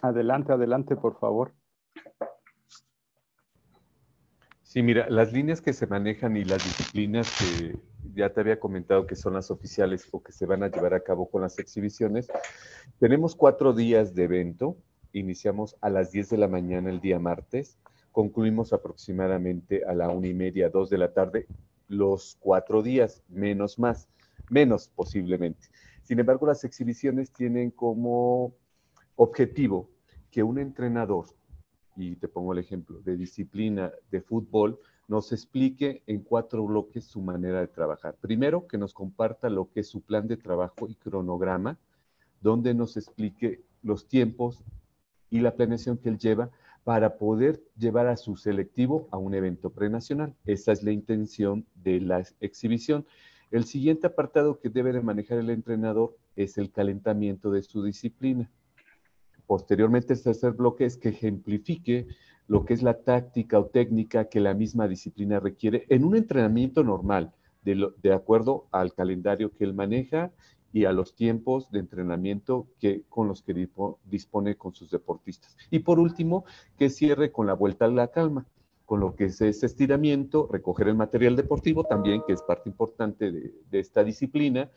Adelante, 0.00 0.50
adelante, 0.50 0.96
por 0.96 1.18
favor. 1.20 1.52
Sí, 4.62 4.82
mira, 4.82 5.10
las 5.10 5.34
líneas 5.34 5.60
que 5.60 5.74
se 5.74 5.86
manejan 5.86 6.38
y 6.38 6.44
las 6.44 6.64
disciplinas 6.64 7.30
que 7.38 7.78
ya 8.14 8.32
te 8.32 8.40
había 8.40 8.58
comentado 8.58 9.06
que 9.06 9.14
son 9.14 9.34
las 9.34 9.50
oficiales 9.50 10.08
o 10.10 10.22
que 10.22 10.32
se 10.32 10.46
van 10.46 10.62
a 10.62 10.68
llevar 10.68 10.94
a 10.94 11.04
cabo 11.04 11.28
con 11.28 11.42
las 11.42 11.58
exhibiciones, 11.58 12.28
tenemos 12.98 13.36
cuatro 13.36 13.74
días 13.74 14.14
de 14.14 14.24
evento. 14.24 14.78
Iniciamos 15.12 15.76
a 15.82 15.90
las 15.90 16.12
10 16.12 16.30
de 16.30 16.38
la 16.38 16.48
mañana 16.48 16.88
el 16.88 17.02
día 17.02 17.18
martes, 17.18 17.76
concluimos 18.10 18.72
aproximadamente 18.72 19.84
a 19.84 19.92
la 19.92 20.08
una 20.08 20.28
y 20.28 20.34
media, 20.34 20.70
dos 20.70 20.88
de 20.88 20.96
la 20.96 21.12
tarde, 21.12 21.46
los 21.88 22.38
cuatro 22.40 22.82
días, 22.82 23.22
menos 23.28 23.78
más 23.78 24.08
menos 24.50 24.90
posiblemente. 24.94 25.68
Sin 26.02 26.18
embargo, 26.18 26.46
las 26.46 26.64
exhibiciones 26.64 27.32
tienen 27.32 27.70
como 27.70 28.54
objetivo 29.16 29.88
que 30.30 30.42
un 30.42 30.58
entrenador, 30.58 31.26
y 31.96 32.16
te 32.16 32.28
pongo 32.28 32.52
el 32.52 32.58
ejemplo, 32.58 33.00
de 33.00 33.16
disciplina 33.16 33.92
de 34.10 34.20
fútbol, 34.20 34.78
nos 35.08 35.32
explique 35.32 36.02
en 36.06 36.20
cuatro 36.22 36.64
bloques 36.64 37.04
su 37.04 37.20
manera 37.20 37.60
de 37.60 37.66
trabajar. 37.66 38.16
Primero, 38.20 38.66
que 38.66 38.78
nos 38.78 38.94
comparta 38.94 39.50
lo 39.50 39.70
que 39.70 39.80
es 39.80 39.88
su 39.88 40.02
plan 40.02 40.28
de 40.28 40.36
trabajo 40.36 40.88
y 40.88 40.94
cronograma, 40.94 41.78
donde 42.40 42.74
nos 42.74 42.96
explique 42.96 43.62
los 43.82 44.06
tiempos 44.06 44.62
y 45.28 45.40
la 45.40 45.54
planeación 45.54 45.98
que 45.98 46.10
él 46.10 46.18
lleva 46.18 46.50
para 46.84 47.18
poder 47.18 47.62
llevar 47.76 48.06
a 48.06 48.16
su 48.16 48.36
selectivo 48.36 49.08
a 49.10 49.18
un 49.18 49.34
evento 49.34 49.70
prenacional. 49.70 50.34
Esa 50.44 50.72
es 50.72 50.82
la 50.82 50.92
intención 50.92 51.66
de 51.74 52.00
la 52.00 52.24
exhibición. 52.40 53.04
El 53.50 53.64
siguiente 53.64 54.06
apartado 54.06 54.60
que 54.60 54.68
debe 54.68 54.92
de 54.92 55.00
manejar 55.00 55.38
el 55.38 55.50
entrenador 55.50 56.16
es 56.36 56.56
el 56.56 56.70
calentamiento 56.70 57.50
de 57.50 57.64
su 57.64 57.82
disciplina. 57.82 58.48
Posteriormente, 59.46 60.12
el 60.12 60.22
tercer 60.22 60.52
bloque 60.52 60.84
es 60.84 60.96
que 60.96 61.08
ejemplifique 61.08 62.06
lo 62.46 62.64
que 62.64 62.74
es 62.74 62.82
la 62.82 63.02
táctica 63.02 63.58
o 63.58 63.66
técnica 63.66 64.28
que 64.28 64.38
la 64.38 64.54
misma 64.54 64.86
disciplina 64.86 65.40
requiere 65.40 65.84
en 65.88 66.04
un 66.04 66.16
entrenamiento 66.16 66.84
normal, 66.84 67.32
de, 67.62 68.12
acuerdo 68.12 68.68
al 68.70 68.94
calendario 68.94 69.52
que 69.52 69.64
él 69.64 69.74
maneja 69.74 70.32
y 70.72 70.84
a 70.84 70.92
los 70.92 71.14
tiempos 71.16 71.70
de 71.72 71.80
entrenamiento 71.80 72.68
que, 72.78 73.02
con 73.08 73.26
los 73.26 73.42
que 73.42 73.68
dispone 74.04 74.56
con 74.56 74.74
sus 74.74 74.90
deportistas. 74.90 75.56
Y 75.70 75.80
por 75.80 75.98
último, 75.98 76.44
que 76.78 76.88
cierre 76.88 77.32
con 77.32 77.48
la 77.48 77.54
vuelta 77.54 77.86
a 77.86 77.88
la 77.88 78.08
calma 78.08 78.46
con 78.90 78.98
lo 78.98 79.14
que 79.14 79.26
es 79.26 79.40
ese 79.40 79.66
estiramiento, 79.66 80.48
recoger 80.50 80.88
el 80.88 80.96
material 80.96 81.36
deportivo 81.36 81.84
también, 81.84 82.24
que 82.26 82.32
es 82.32 82.42
parte 82.42 82.68
importante 82.68 83.30
de, 83.30 83.78
esta 83.78 84.02
disciplina, 84.02 84.68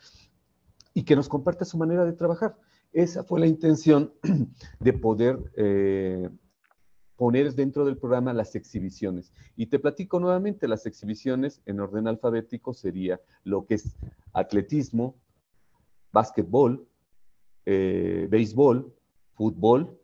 y 0.93 1.01
que 1.01 1.15
nos 1.15 1.27
comparta 1.27 1.65
su 1.65 1.79
manera 1.79 2.05
de 2.05 2.13
trabajar. 2.13 2.55
Esa 2.91 3.23
fue 3.23 3.39
la 3.39 3.47
intención 3.47 4.13
de 4.79 4.93
poder 4.93 5.39
eh, 5.55 6.29
poner 7.15 7.55
dentro 7.55 7.85
del 7.85 7.97
programa 7.97 8.33
las 8.33 8.53
exhibiciones. 8.53 9.33
Y 9.55 9.65
te 9.65 9.79
platico 9.79 10.19
nuevamente, 10.19 10.67
las 10.67 10.85
exhibiciones 10.85 11.63
en 11.65 11.79
orden 11.79 12.07
alfabético 12.07 12.75
sería 12.75 13.19
lo 13.43 13.65
que 13.65 13.73
es 13.73 13.97
atletismo, 14.31 15.15
básquetbol, 16.11 16.87
eh, 17.65 18.27
béisbol, 18.29 18.93
fútbol, 19.33 19.99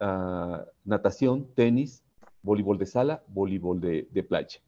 ah, 0.00 0.64
natación, 0.86 1.52
tenis, 1.54 2.02
voleibol 2.46 2.78
de 2.78 2.86
sala, 2.86 3.24
voleibol 3.28 3.80
de, 3.80 4.26
playa. 4.26 4.60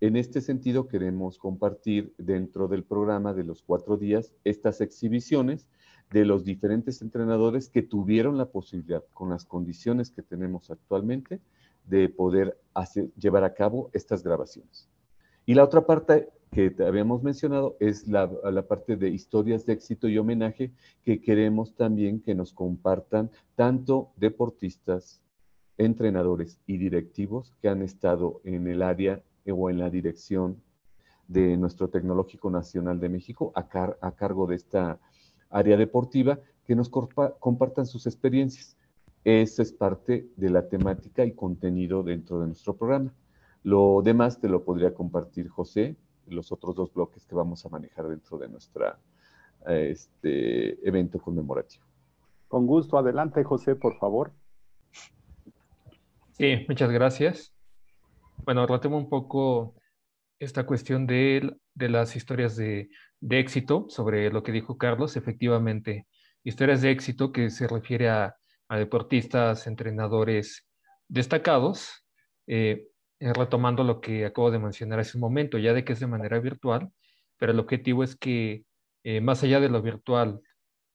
En 0.00 0.16
este 0.16 0.40
sentido, 0.40 0.86
queremos 0.86 1.38
compartir 1.38 2.12
dentro 2.18 2.68
del 2.68 2.84
programa 2.84 3.32
de 3.32 3.44
los 3.44 3.62
cuatro 3.62 3.96
días 3.96 4.32
estas 4.44 4.80
exhibiciones 4.80 5.66
de 6.10 6.24
los 6.26 6.44
diferentes 6.44 7.00
entrenadores 7.00 7.70
que 7.70 7.82
tuvieron 7.82 8.36
la 8.36 8.50
posibilidad, 8.50 9.02
con 9.14 9.30
las 9.30 9.44
condiciones 9.46 10.10
que 10.10 10.22
tenemos 10.22 10.70
actualmente, 10.70 11.40
de 11.86 12.08
poder 12.10 12.58
llevar 13.16 13.44
a 13.44 13.54
cabo 13.54 13.90
estas 13.94 14.22
grabaciones. 14.22 14.88
Y 15.46 15.54
la 15.54 15.64
otra 15.64 15.86
parte 15.86 16.28
que 16.50 16.70
te 16.70 16.84
habíamos 16.84 17.22
mencionado 17.22 17.76
es 17.80 18.06
la, 18.06 18.30
la, 18.44 18.68
parte 18.68 18.96
de 18.96 19.08
historias 19.08 19.64
de 19.64 19.72
éxito 19.72 20.06
y 20.06 20.18
homenaje 20.18 20.70
que 21.02 21.20
queremos 21.22 21.74
también 21.74 22.20
que 22.20 22.34
nos 22.34 22.52
compartan 22.52 23.30
tanto 23.56 24.10
deportistas, 24.16 25.21
entrenadores 25.78 26.60
y 26.66 26.76
directivos 26.76 27.54
que 27.60 27.68
han 27.68 27.82
estado 27.82 28.40
en 28.44 28.66
el 28.68 28.82
área 28.82 29.22
o 29.46 29.70
en 29.70 29.78
la 29.78 29.90
dirección 29.90 30.62
de 31.28 31.56
nuestro 31.56 31.88
Tecnológico 31.88 32.50
Nacional 32.50 33.00
de 33.00 33.08
México 33.08 33.52
a, 33.54 33.68
cargo 34.12 34.46
de 34.46 34.56
esta 34.56 35.00
área 35.50 35.76
deportiva, 35.76 36.38
que 36.64 36.76
nos 36.76 36.88
compartan 36.88 37.86
sus 37.86 38.06
experiencias. 38.06 38.76
Esa 39.24 39.62
es 39.62 39.72
parte 39.72 40.28
de 40.36 40.50
la 40.50 40.68
temática 40.68 41.24
y 41.24 41.32
contenido 41.32 42.02
dentro 42.02 42.40
de 42.40 42.46
nuestro 42.46 42.76
programa. 42.76 43.12
Lo 43.62 44.02
demás 44.02 44.40
te 44.40 44.48
lo 44.48 44.64
podría 44.64 44.94
compartir 44.94 45.48
José, 45.48 45.96
los 46.26 46.52
otros 46.52 46.74
dos 46.74 46.92
bloques 46.92 47.24
que 47.24 47.34
vamos 47.34 47.64
a 47.64 47.68
manejar 47.68 48.08
dentro 48.08 48.38
de 48.38 48.48
nuestro 48.48 48.84
este, 49.66 50.86
evento 50.86 51.20
conmemorativo. 51.20 51.84
Con 52.48 52.66
gusto, 52.66 52.98
adelante 52.98 53.44
José, 53.44 53.76
por 53.76 53.96
favor. 53.98 54.32
Sí, 56.42 56.66
muchas 56.66 56.90
gracias. 56.90 57.54
Bueno, 58.38 58.66
retomo 58.66 58.98
un 58.98 59.08
poco 59.08 59.76
esta 60.40 60.66
cuestión 60.66 61.06
de, 61.06 61.56
las 61.76 62.16
historias 62.16 62.56
de, 62.56 62.90
éxito 63.30 63.86
sobre 63.88 64.28
lo 64.28 64.42
que 64.42 64.50
dijo 64.50 64.76
Carlos. 64.76 65.16
Efectivamente, 65.16 66.08
historias 66.42 66.82
de 66.82 66.90
éxito 66.90 67.30
que 67.30 67.48
se 67.48 67.68
refiere 67.68 68.08
a, 68.08 68.34
deportistas, 68.70 69.68
entrenadores 69.68 70.66
destacados, 71.06 72.04
eh, 72.48 72.88
retomando 73.20 73.84
lo 73.84 74.00
que 74.00 74.26
acabo 74.26 74.50
de 74.50 74.58
mencionar 74.58 74.98
hace 74.98 75.18
un 75.18 75.20
momento, 75.20 75.58
ya 75.58 75.72
de 75.72 75.84
que 75.84 75.92
es 75.92 76.00
de 76.00 76.08
manera 76.08 76.40
virtual, 76.40 76.90
pero 77.38 77.52
el 77.52 77.60
objetivo 77.60 78.02
es 78.02 78.16
que 78.16 78.64
eh, 79.04 79.20
más 79.20 79.44
allá 79.44 79.60
de 79.60 79.68
lo 79.68 79.80
virtual, 79.80 80.40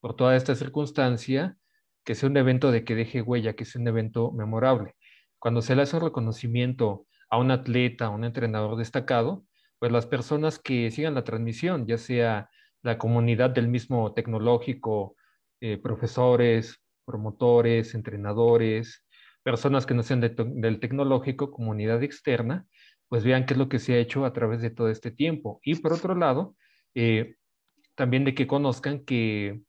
por 0.00 0.14
toda 0.14 0.36
esta 0.36 0.54
circunstancia, 0.54 1.56
que 2.04 2.14
sea 2.14 2.28
un 2.28 2.36
evento 2.36 2.70
de 2.70 2.84
que 2.84 2.94
deje 2.94 3.22
huella, 3.22 3.54
que 3.54 3.64
sea 3.64 3.80
un 3.80 3.88
evento 3.88 4.30
memorable. 4.32 4.94
Cuando 5.38 5.62
se 5.62 5.76
le 5.76 5.82
hace 5.82 5.98
reconocimiento 5.98 7.06
a 7.30 7.38
un 7.38 7.50
atleta, 7.50 8.06
a 8.06 8.10
un 8.10 8.24
entrenador 8.24 8.76
destacado, 8.76 9.44
pues 9.78 9.92
las 9.92 10.06
personas 10.06 10.58
que 10.58 10.90
sigan 10.90 11.14
la 11.14 11.24
transmisión, 11.24 11.86
ya 11.86 11.98
sea 11.98 12.50
la 12.82 12.98
comunidad 12.98 13.50
del 13.50 13.68
mismo 13.68 14.12
tecnológico, 14.14 15.16
eh, 15.60 15.78
profesores, 15.78 16.80
promotores, 17.04 17.94
entrenadores, 17.94 19.04
personas 19.42 19.86
que 19.86 19.94
no 19.94 20.02
sean 20.02 20.20
del 20.20 20.80
tecnológico, 20.80 21.50
comunidad 21.50 22.02
externa, 22.02 22.66
pues 23.08 23.24
vean 23.24 23.46
qué 23.46 23.54
es 23.54 23.58
lo 23.58 23.68
que 23.68 23.78
se 23.78 23.94
ha 23.94 23.98
hecho 23.98 24.24
a 24.24 24.32
través 24.32 24.60
de 24.60 24.70
todo 24.70 24.88
este 24.90 25.10
tiempo. 25.10 25.60
Y 25.62 25.74
por 25.76 25.92
otro 25.92 26.14
lado, 26.14 26.56
eh, 26.94 27.36
también 27.94 28.24
de 28.24 28.34
que 28.34 28.46
conozcan 28.46 29.04
que 29.04 29.62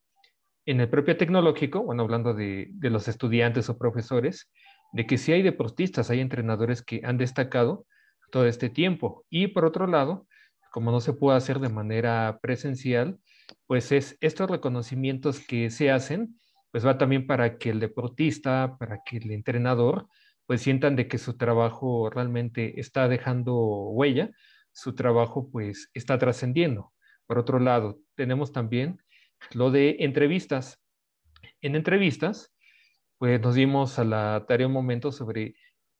en 0.65 0.81
el 0.81 0.89
propio 0.89 1.17
tecnológico, 1.17 1.83
bueno, 1.83 2.03
hablando 2.03 2.33
de 2.33 2.69
los 2.81 3.07
estudiantes 3.07 3.69
o 3.69 3.77
profesores, 3.77 4.51
de 4.91 5.05
que 5.05 5.17
si 5.17 5.31
hay 5.31 5.41
deportistas, 5.41 6.09
hay 6.09 6.19
entrenadores 6.19 6.81
que 6.81 7.01
han 7.03 7.17
destacado 7.17 7.85
todo 8.31 8.45
este 8.45 8.69
tiempo. 8.69 9.25
Y 9.29 9.47
por 9.47 9.65
otro 9.65 9.87
lado, 9.87 10.27
como 10.71 10.91
no 10.91 10.99
se 10.99 11.13
puede 11.13 11.37
hacer 11.37 11.59
de 11.59 11.69
manera 11.69 12.39
presencial, 12.41 13.19
pues 13.67 13.91
es 13.91 14.17
estos 14.21 14.49
reconocimientos 14.49 15.39
que 15.39 15.69
se 15.69 15.91
hacen, 15.91 16.39
pues 16.71 16.85
va 16.85 16.97
también 16.97 17.25
para 17.25 17.57
que 17.57 17.71
el 17.71 17.79
deportista, 17.79 18.77
para 18.79 19.01
que 19.03 19.17
el 19.17 19.31
entrenador, 19.31 20.07
pues 20.45 20.61
sientan 20.61 20.95
de 20.95 21.07
que 21.07 21.17
su 21.17 21.37
trabajo 21.37 22.09
realmente 22.09 22.79
está 22.79 23.07
dejando 23.07 23.55
huella, 23.89 24.31
su 24.71 24.95
trabajo 24.95 25.49
pues 25.51 25.89
está 25.93 26.17
trascendiendo. 26.17 26.93
Por 27.27 27.37
otro 27.37 27.59
lado, 27.59 27.99
tenemos 28.15 28.51
también 28.51 29.01
lo 29.53 29.71
de 29.71 29.97
entrevistas. 29.99 30.79
En 31.61 31.75
entrevistas, 31.75 32.51
pues 33.19 33.39
nos 33.41 33.53
dimos 33.53 33.99
a 33.99 34.05
la 34.05 34.45
tarea 34.47 34.65
un 34.65 34.73
momento 34.73 35.11
sobre 35.11 35.53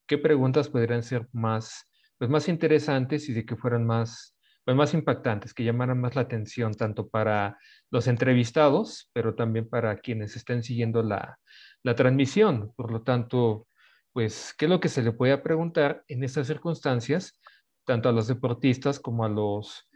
qué 0.07 0.17
preguntas 0.17 0.69
podrían 0.69 1.03
ser 1.03 1.27
más, 1.33 1.85
pues 2.17 2.31
más 2.31 2.47
interesantes 2.47 3.27
y 3.29 3.33
de 3.33 3.45
que 3.45 3.57
fueran 3.57 3.85
más, 3.85 4.37
pues 4.63 4.75
más 4.75 4.93
impactantes, 4.93 5.53
que 5.53 5.65
llamaran 5.65 5.99
más 5.99 6.15
la 6.15 6.21
atención 6.21 6.73
tanto 6.73 7.09
para 7.09 7.57
los 7.91 8.07
entrevistados, 8.07 9.09
pero 9.13 9.35
también 9.35 9.67
para 9.69 9.99
quienes 9.99 10.37
estén 10.37 10.63
siguiendo 10.63 11.03
la, 11.03 11.37
la 11.83 11.93
transmisión. 11.93 12.71
Por 12.75 12.89
lo 12.91 13.01
tanto, 13.03 13.67
pues, 14.13 14.55
¿qué 14.57 14.65
es 14.65 14.71
lo 14.71 14.79
que 14.79 14.87
se 14.87 15.03
le 15.03 15.11
puede 15.11 15.37
preguntar 15.39 16.03
en 16.07 16.23
estas 16.23 16.47
circunstancias, 16.47 17.37
tanto 17.85 18.07
a 18.07 18.13
los 18.13 18.27
deportistas 18.27 18.97
como 18.97 19.25
a 19.25 19.29
los 19.29 19.89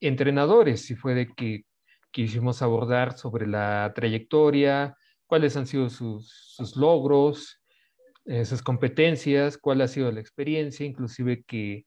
entrenadores? 0.00 0.82
Si 0.86 0.94
fue 0.94 1.14
de 1.14 1.26
que 1.34 1.64
quisimos 2.12 2.62
abordar 2.62 3.18
sobre 3.18 3.48
la 3.48 3.92
trayectoria, 3.96 4.96
cuáles 5.32 5.56
han 5.56 5.66
sido 5.66 5.88
sus, 5.88 6.76
logros, 6.76 7.58
eh, 8.26 8.44
sus 8.44 8.60
competencias, 8.60 9.56
cuál 9.56 9.80
ha 9.80 9.88
sido 9.88 10.12
la 10.12 10.20
experiencia, 10.20 10.84
inclusive 10.84 11.42
que 11.44 11.86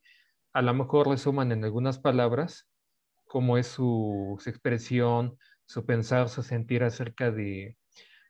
a 0.51 0.63
lo 0.63 0.73
mejor 0.73 1.07
resuman 1.07 1.51
en 1.51 1.63
algunas 1.63 1.99
palabras 1.99 2.67
cómo 3.25 3.59
es 3.59 3.67
su, 3.67 4.35
expresión, 4.47 5.37
su 5.67 5.85
pensar, 5.85 6.27
su 6.29 6.41
sentir 6.41 6.83
acerca 6.83 7.29
de, 7.29 7.77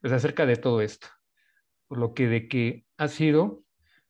pues 0.02 0.12
acerca 0.12 0.46
de 0.46 0.58
todo 0.58 0.82
esto. 0.82 1.08
Por 1.88 1.98
lo 1.98 2.14
que 2.14 2.28
de 2.28 2.50
que 2.50 2.86
ha 2.98 3.08
sido 3.08 3.64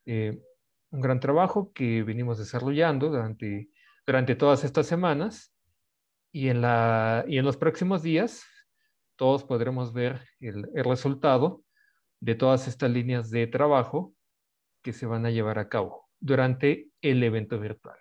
eh, 0.07 0.41
un 0.89 1.01
gran 1.01 1.19
trabajo 1.19 1.71
que 1.71 2.01
venimos 2.01 2.39
desarrollando 2.39 3.09
durante, 3.09 3.69
durante 4.07 4.33
todas 4.33 4.63
estas 4.63 4.87
semanas 4.87 5.53
y 6.31 6.49
en, 6.49 6.61
la, 6.61 7.25
y 7.27 7.37
en 7.37 7.45
los 7.45 7.57
próximos 7.57 8.01
días 8.01 8.47
todos 9.15 9.43
podremos 9.43 9.93
ver 9.93 10.21
el, 10.39 10.63
resultado 10.83 11.61
de 12.19 12.35
todas 12.35 12.67
estas 12.67 12.91
líneas 12.91 13.29
de 13.29 13.47
trabajo 13.47 14.13
que 14.81 14.93
se 14.93 15.05
van 15.05 15.25
a 15.25 15.31
llevar 15.31 15.59
a 15.59 15.69
cabo 15.69 16.07
durante 16.19 16.89
el 17.01 17.23
evento 17.23 17.59
virtual. 17.59 17.97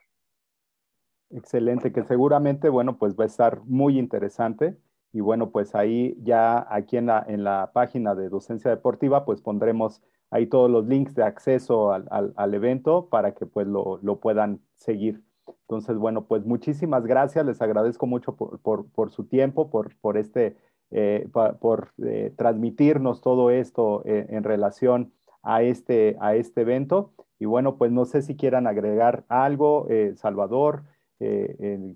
Excelente, 1.30 1.92
que 1.92 2.04
seguramente, 2.04 2.68
bueno, 2.68 2.98
pues 2.98 3.14
va 3.16 3.24
a 3.24 3.26
estar 3.26 3.62
muy 3.64 3.98
interesante. 3.98 4.76
Y 5.12 5.20
bueno, 5.20 5.50
pues 5.50 5.74
ahí 5.74 6.16
ya 6.22 6.66
aquí 6.68 6.96
en 6.96 7.06
la, 7.06 7.70
página 7.72 8.14
de 8.14 8.28
Docencia 8.28 8.70
Deportiva, 8.70 9.24
pues 9.24 9.40
pondremos 9.40 10.02
ahí 10.30 10.46
todos 10.46 10.70
los 10.70 10.86
links 10.86 11.14
de 11.14 11.22
acceso 11.22 11.92
al, 11.92 12.32
al, 12.36 12.54
evento 12.54 13.08
para 13.08 13.32
que 13.34 13.46
pues 13.46 13.66
lo, 13.66 13.98
lo, 14.02 14.18
puedan 14.18 14.60
seguir. 14.74 15.22
Entonces, 15.68 15.96
bueno, 15.96 16.26
pues 16.26 16.44
muchísimas 16.44 17.06
gracias, 17.06 17.46
les 17.46 17.62
agradezco 17.62 18.06
mucho 18.06 18.34
por, 18.34 18.60
por, 18.60 18.90
por 18.90 19.10
su 19.10 19.24
tiempo, 19.24 19.70
por, 19.70 19.96
por 20.00 20.16
este 20.18 20.56
eh, 20.91 21.26
por 21.61 21.93
eh, 22.05 22.32
transmitirnos 22.37 23.20
todo 23.20 23.51
esto 23.51 24.03
eh, 24.05 24.26
en 24.28 24.45
relación 24.45 25.12
a 25.43 25.62
este, 25.62 26.16
a 26.20 26.37
este 26.37 26.61
evento. 26.61 27.12
Y 27.39 27.47
bueno, 27.47 27.76
pues 27.76 27.91
no 27.91 28.05
sé 28.05 28.22
si 28.22 28.37
quieran 28.37 28.66
agregar 28.66 29.24
algo, 29.28 29.89
Salvador, 30.14 30.85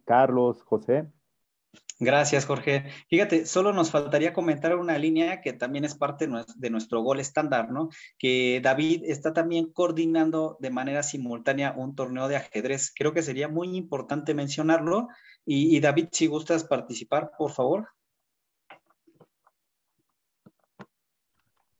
Carlos, 0.05 0.63
José. 0.65 1.07
Gracias, 2.01 2.45
Jorge. 2.45 2.85
Fíjate, 3.09 3.47
solo 3.47 3.73
nos 3.73 3.91
faltaría 3.91 4.33
comentar 4.33 4.77
una 4.77 4.99
línea 4.99 5.41
que 5.41 5.53
también 5.53 5.85
es 5.85 5.95
parte 5.95 6.29
de 6.57 6.71
nuestro 6.71 7.01
gol 7.03 7.21
estándar, 7.21 7.71
¿no? 7.71 7.91
Que 8.19 8.61
David 8.63 9.05
está 9.05 9.33
también 9.33 9.73
coordinando 9.73 10.57
de 10.61 10.71
manera 10.71 11.03
simultánea 11.03 11.73
un 11.77 11.95
torneo 11.95 12.27
de 12.29 12.37
ajedrez. 12.37 12.93
Creo 12.95 13.15
que 13.15 13.23
sería 13.23 13.49
muy 13.49 13.77
importante 13.77 14.35
mencionarlo. 14.35 15.09
y 15.47 15.79
David, 15.81 16.09
si 16.13 16.27
gustas 16.27 16.65
participar, 16.65 17.31
por 17.39 17.53
favor. 17.53 17.89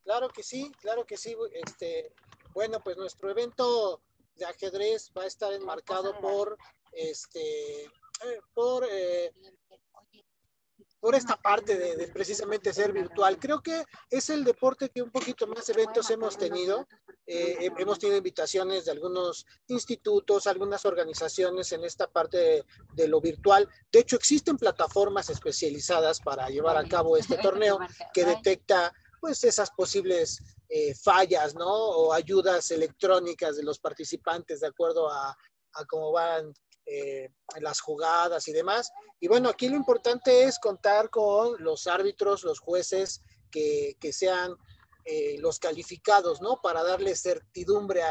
Claro 0.09 0.29
que 0.29 0.41
sí, 0.41 0.71
claro 0.81 1.05
que 1.05 1.17
sí. 1.17 1.35
Este, 1.53 2.11
bueno, 2.55 2.81
pues 2.83 2.97
nuestro 2.97 3.29
evento 3.29 4.01
de 4.37 4.45
ajedrez 4.45 5.11
va 5.15 5.21
a 5.21 5.27
estar 5.27 5.53
enmarcado 5.53 6.19
por 6.19 6.57
este 6.91 7.83
eh, 7.83 8.41
por 8.51 8.87
eh, 8.89 9.31
por 10.99 11.13
esta 11.13 11.37
parte 11.37 11.77
de, 11.77 12.07
precisamente 12.07 12.73
ser 12.73 12.91
virtual. 12.91 13.37
Creo 13.37 13.61
que 13.61 13.83
es 14.09 14.31
el 14.31 14.43
deporte 14.43 14.89
que 14.89 15.03
un 15.03 15.11
poquito 15.11 15.45
más 15.45 15.69
eventos 15.69 16.09
hemos 16.09 16.39
tenido. 16.39 16.87
Eh, 17.27 17.69
hemos 17.77 17.99
tenido 17.99 18.17
invitaciones 18.17 18.85
de 18.85 18.91
algunos 18.91 19.45
institutos, 19.67 20.47
algunas 20.47 20.85
organizaciones 20.85 21.71
en 21.71 21.83
esta 21.83 22.07
parte 22.07 22.37
de, 22.37 22.65
de, 22.93 23.07
lo 23.07 23.21
virtual. 23.21 23.69
De 23.91 23.99
hecho, 23.99 24.15
existen 24.15 24.57
plataformas 24.57 25.29
especializadas 25.29 26.19
para 26.19 26.49
llevar 26.49 26.77
a 26.77 26.87
cabo 26.87 27.15
este 27.15 27.37
torneo 27.53 27.77
que 28.11 28.25
detecta 28.25 28.91
pues 29.19 29.43
esas 29.43 29.71
posibles 29.71 30.41
eh, 30.69 30.93
fallas, 30.95 31.55
¿no? 31.55 31.67
O 31.67 32.13
ayudas 32.13 32.71
electrónicas 32.71 33.57
de 33.57 33.63
los 33.63 33.79
participantes 33.79 34.59
de 34.59 34.67
acuerdo 34.67 35.09
a, 35.09 35.35
cómo 35.87 36.11
van 36.11 36.53
eh, 36.85 37.29
las 37.61 37.79
jugadas 37.79 38.47
y 38.47 38.51
demás. 38.51 38.91
Y 39.19 39.27
bueno, 39.27 39.49
aquí 39.49 39.69
lo 39.69 39.75
importante 39.75 40.43
es 40.43 40.59
contar 40.59 41.09
con 41.09 41.55
los 41.63 41.87
árbitros, 41.87 42.43
los 42.43 42.59
jueces 42.59 43.21
que, 43.49 43.95
sean 44.11 44.55
eh, 45.05 45.37
los 45.39 45.59
calificados, 45.59 46.41
¿no? 46.41 46.59
Para 46.61 46.83
darle 46.83 47.15
certidumbre 47.15 48.01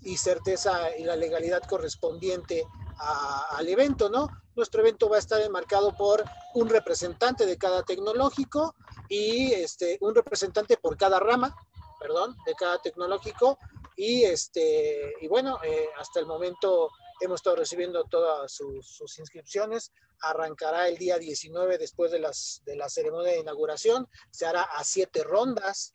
y 0.00 0.16
certeza 0.16 0.96
y 0.96 1.04
la 1.04 1.16
legalidad 1.16 1.62
correspondiente 1.62 2.64
al 2.98 3.68
evento, 3.68 4.08
¿no? 4.08 4.28
Nuestro 4.56 4.80
evento 4.80 5.08
va 5.08 5.16
a 5.16 5.20
estar 5.20 5.40
enmarcado 5.40 5.96
por 5.96 6.24
un 6.54 6.68
representante 6.68 7.46
de 7.46 7.56
cada 7.56 7.84
tecnológico 7.84 8.74
y 9.08 9.52
este, 9.52 9.98
un 10.00 10.14
representante 10.14 10.76
por 10.76 10.96
cada 10.96 11.18
rama, 11.18 11.54
perdón, 12.00 12.36
de 12.46 12.54
cada 12.54 12.78
tecnológico. 12.78 13.58
Y, 13.96 14.24
este, 14.24 15.14
y 15.20 15.28
bueno, 15.28 15.58
eh, 15.64 15.88
hasta 15.98 16.20
el 16.20 16.26
momento 16.26 16.90
hemos 17.20 17.40
estado 17.40 17.56
recibiendo 17.56 18.04
todas 18.04 18.52
sus, 18.52 19.18
inscripciones. 19.18 19.92
Arrancará 20.20 20.88
el 20.88 20.98
día 20.98 21.18
19 21.18 21.78
después 21.78 22.12
de, 22.12 22.20
las, 22.20 22.62
de 22.64 22.76
la 22.76 22.88
ceremonia 22.88 23.32
de 23.32 23.40
inauguración. 23.40 24.08
Se 24.30 24.46
hará 24.46 24.62
a 24.62 24.84
siete 24.84 25.24
rondas. 25.24 25.92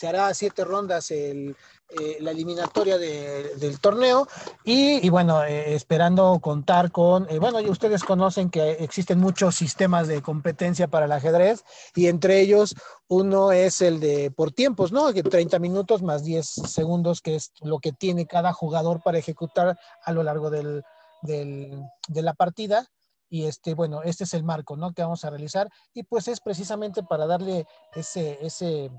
Se 0.00 0.08
hará 0.08 0.32
siete 0.32 0.64
rondas 0.64 1.10
el, 1.10 1.54
eh, 1.90 2.16
la 2.20 2.30
eliminatoria 2.30 2.96
del 2.96 3.80
torneo 3.80 4.26
y, 4.64 5.10
bueno, 5.10 5.44
eh, 5.44 5.74
esperando 5.74 6.38
contar 6.40 6.90
con, 6.90 7.28
eh, 7.28 7.38
bueno, 7.38 7.58
ustedes 7.70 8.02
conocen 8.02 8.48
que 8.48 8.70
existen 8.80 9.20
muchos 9.20 9.56
sistemas 9.56 10.08
de 10.08 10.22
competencia 10.22 10.88
para 10.88 11.04
el 11.04 11.12
ajedrez 11.12 11.64
y 11.94 12.06
entre 12.06 12.40
ellos 12.40 12.74
uno 13.08 13.52
es 13.52 13.82
el 13.82 14.00
de 14.00 14.30
por 14.30 14.52
tiempos, 14.52 14.90
¿no? 14.90 15.12
Que 15.12 15.22
30 15.22 15.58
minutos 15.58 16.00
más 16.00 16.24
10 16.24 16.46
segundos, 16.46 17.20
que 17.20 17.34
es 17.34 17.52
lo 17.60 17.78
que 17.78 17.92
tiene 17.92 18.26
cada 18.26 18.54
jugador 18.54 19.02
para 19.02 19.18
ejecutar 19.18 19.78
a 20.02 20.12
lo 20.12 20.22
largo 20.22 20.48
del, 20.48 20.82
del, 21.20 21.78
de 22.08 22.22
la 22.22 22.32
partida. 22.32 22.86
y 23.28 23.44
este, 23.44 23.74
bueno, 23.74 24.02
este 24.02 24.24
es 24.24 24.32
el 24.32 24.44
marco, 24.44 24.76
¿no? 24.76 24.92
Que 24.94 25.02
vamos 25.02 25.26
a 25.26 25.30
realizar 25.30 25.68
y 25.92 26.04
pues 26.04 26.26
es 26.26 26.40
precisamente 26.40 27.02
para 27.02 27.26
darle 27.26 27.66
ese, 27.94 28.38
ese, 28.40 28.90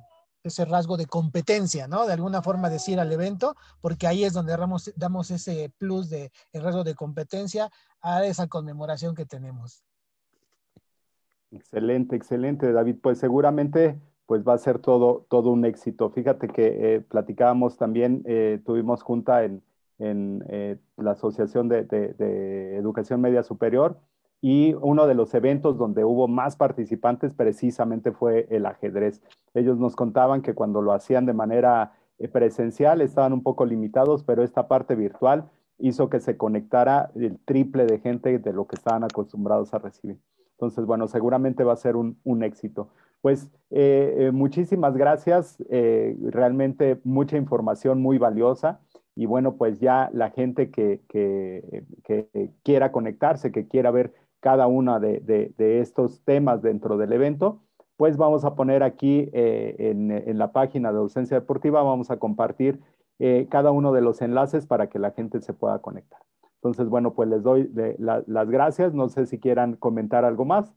ese 0.43 0.65
rasgo 0.65 0.97
de 0.97 1.05
competencia, 1.05 1.87
¿no? 1.87 2.05
De 2.05 2.13
alguna 2.13 2.41
forma 2.41 2.69
decir 2.69 2.99
al 2.99 3.11
evento, 3.11 3.55
porque 3.81 4.07
ahí 4.07 4.23
es 4.23 4.33
donde 4.33 4.55
damos, 4.95 5.31
ese 5.31 5.71
plus 5.77 6.09
de 6.09 6.31
el 6.53 6.63
rasgo 6.63 6.83
de 6.83 6.95
competencia 6.95 7.69
a 8.01 8.25
esa 8.25 8.47
conmemoración 8.47 9.15
que 9.15 9.25
tenemos. 9.25 9.83
Excelente, 11.51 12.15
excelente, 12.15 12.71
David. 12.71 12.97
Pues 13.01 13.19
seguramente 13.19 13.99
pues 14.25 14.47
va 14.47 14.53
a 14.53 14.57
ser 14.57 14.79
todo, 14.79 15.25
todo 15.29 15.51
un 15.51 15.65
éxito. 15.65 16.09
Fíjate 16.09 16.47
que 16.47 16.95
eh, 16.95 17.01
platicábamos 17.01 17.77
también, 17.77 18.23
eh, 18.25 18.61
tuvimos 18.65 19.03
junta 19.03 19.43
en, 19.43 19.61
en 19.99 20.43
eh, 20.47 20.77
la 20.97 21.11
Asociación 21.11 21.67
de, 21.67 21.85
Educación 22.77 23.21
Media 23.21 23.43
Superior 23.43 23.99
y 24.41 24.73
uno 24.81 25.07
de 25.07 25.13
los 25.13 25.33
eventos 25.33 25.77
donde 25.77 26.03
hubo 26.03 26.27
más 26.27 26.55
participantes 26.55 27.33
precisamente 27.33 28.11
fue 28.11 28.47
el 28.49 28.65
ajedrez. 28.65 29.21
Ellos 29.53 29.77
nos 29.77 29.95
contaban 29.95 30.41
que 30.41 30.55
cuando 30.55 30.81
lo 30.81 30.93
hacían 30.93 31.25
de 31.25 31.33
manera 31.33 31.93
presencial 32.33 33.01
estaban 33.01 33.33
un 33.33 33.43
poco 33.43 33.65
limitados, 33.65 34.23
pero 34.23 34.43
esta 34.43 34.67
parte 34.67 34.95
virtual 34.95 35.49
hizo 35.77 36.09
que 36.09 36.19
se 36.19 36.37
conectara 36.37 37.11
el 37.15 37.39
triple 37.45 37.85
de 37.85 37.99
gente 37.99 38.37
de 38.39 38.53
lo 38.53 38.67
que 38.67 38.75
estaban 38.75 39.03
acostumbrados 39.03 39.73
a 39.73 39.79
recibir. 39.79 40.19
Entonces, 40.53 40.85
bueno, 40.85 41.07
seguramente 41.07 41.63
va 41.63 41.73
a 41.73 41.77
ser 41.77 41.95
un, 41.95 42.19
un 42.23 42.43
éxito. 42.43 42.89
Pues 43.21 43.51
eh, 43.69 44.15
eh, 44.17 44.31
muchísimas 44.31 44.97
gracias, 44.97 45.63
eh, 45.69 46.17
realmente 46.29 46.99
mucha 47.03 47.37
información 47.37 48.01
muy 48.01 48.17
valiosa 48.17 48.79
y 49.15 49.27
bueno, 49.27 49.57
pues 49.57 49.79
ya 49.79 50.09
la 50.13 50.31
gente 50.31 50.71
que, 50.71 51.01
que, 51.07 51.83
quiera 52.63 52.91
conectarse, 52.91 53.51
que 53.51 53.67
quiera 53.67 53.91
ver 53.91 54.13
cada 54.41 54.67
uno 54.67 54.99
de, 54.99 55.53
estos 55.57 56.21
temas 56.25 56.61
dentro 56.61 56.97
del 56.97 57.13
evento, 57.13 57.61
pues 57.95 58.17
vamos 58.17 58.43
a 58.43 58.55
poner 58.55 58.83
aquí 58.83 59.29
en, 59.31 60.11
en, 60.11 60.37
la 60.37 60.51
página 60.51 60.91
de 60.91 60.97
Docencia 60.97 61.39
Deportiva, 61.39 61.83
vamos 61.83 62.11
a 62.11 62.17
compartir 62.17 62.81
cada 63.49 63.71
uno 63.71 63.93
de 63.93 64.01
los 64.01 64.21
enlaces 64.21 64.65
para 64.65 64.89
que 64.89 64.99
la 64.99 65.11
gente 65.11 65.39
se 65.41 65.53
pueda 65.53 65.79
conectar. 65.79 66.19
Entonces, 66.63 66.89
bueno, 66.89 67.15
pues 67.15 67.27
les 67.27 67.41
doy 67.41 67.71
las 67.97 68.49
gracias. 68.49 68.93
No 68.93 69.09
sé 69.09 69.25
si 69.25 69.39
quieran 69.39 69.75
comentar 69.75 70.25
algo 70.25 70.45
más. 70.45 70.71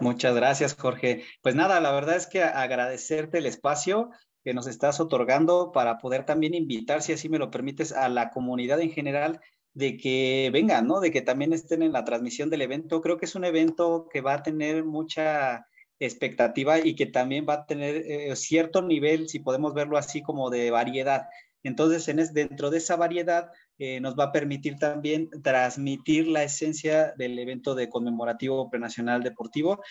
Muchas 0.00 0.34
gracias, 0.34 0.74
Jorge. 0.74 1.22
Pues 1.42 1.54
nada, 1.54 1.80
la 1.80 1.92
verdad 1.92 2.16
es 2.16 2.26
que 2.26 2.42
agradecerte 2.42 3.38
el 3.38 3.46
espacio 3.46 4.10
que 4.42 4.52
nos 4.52 4.66
estás 4.66 4.98
otorgando 4.98 5.70
para 5.70 5.98
poder 5.98 6.24
también 6.24 6.54
invitar, 6.54 7.02
si 7.02 7.12
así 7.12 7.28
me 7.28 7.38
lo 7.38 7.52
permites, 7.52 7.92
a 7.92 8.08
la 8.08 8.30
comunidad 8.30 8.80
en 8.80 8.90
general 8.90 9.40
de 9.76 9.98
que 9.98 10.48
vengan, 10.54 10.86
¿no? 10.86 11.00
De 11.00 11.10
que 11.10 11.20
también 11.20 11.52
estén 11.52 11.82
en 11.82 11.92
la 11.92 12.02
transmisión 12.02 12.48
del 12.48 12.62
evento. 12.62 13.02
Creo 13.02 13.18
que 13.18 13.26
es 13.26 13.34
un 13.34 13.44
evento 13.44 14.08
que 14.10 14.22
va 14.22 14.32
a 14.34 14.42
tener 14.42 14.84
mucha 14.84 15.66
expectativa 15.98 16.78
y 16.78 16.94
que 16.94 17.04
también 17.04 17.44
va 17.46 17.54
a 17.54 17.66
tener 17.66 17.96
eh, 18.06 18.34
cierto 18.36 18.80
nivel, 18.80 19.28
si 19.28 19.38
podemos 19.38 19.74
verlo 19.74 19.98
así, 19.98 20.22
como 20.22 20.48
de 20.48 20.70
variedad. 20.70 21.26
Entonces, 21.62 22.08
en 22.08 22.16
dentro 22.32 22.70
de 22.70 22.78
esa 22.78 22.96
variedad, 22.96 23.50
eh, 23.78 24.00
nos 24.00 24.18
va 24.18 24.24
a 24.24 24.32
permitir 24.32 24.76
también 24.76 25.28
transmitir 25.42 26.26
la 26.26 26.42
esencia 26.42 27.12
del 27.18 27.38
evento 27.38 27.74
de 27.74 27.90
conmemorativo 27.90 28.70
prenacional 28.70 29.22
deportivo 29.22 29.82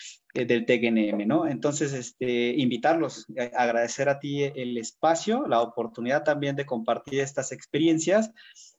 del 0.44 0.66
TGNM, 0.66 1.26
¿no? 1.26 1.46
Entonces, 1.46 1.92
este, 1.92 2.54
invitarlos, 2.56 3.26
agradecer 3.54 4.08
a 4.08 4.18
ti 4.18 4.42
el 4.42 4.76
espacio, 4.76 5.46
la 5.46 5.60
oportunidad 5.60 6.24
también 6.24 6.56
de 6.56 6.66
compartir 6.66 7.20
estas 7.20 7.52
experiencias 7.52 8.32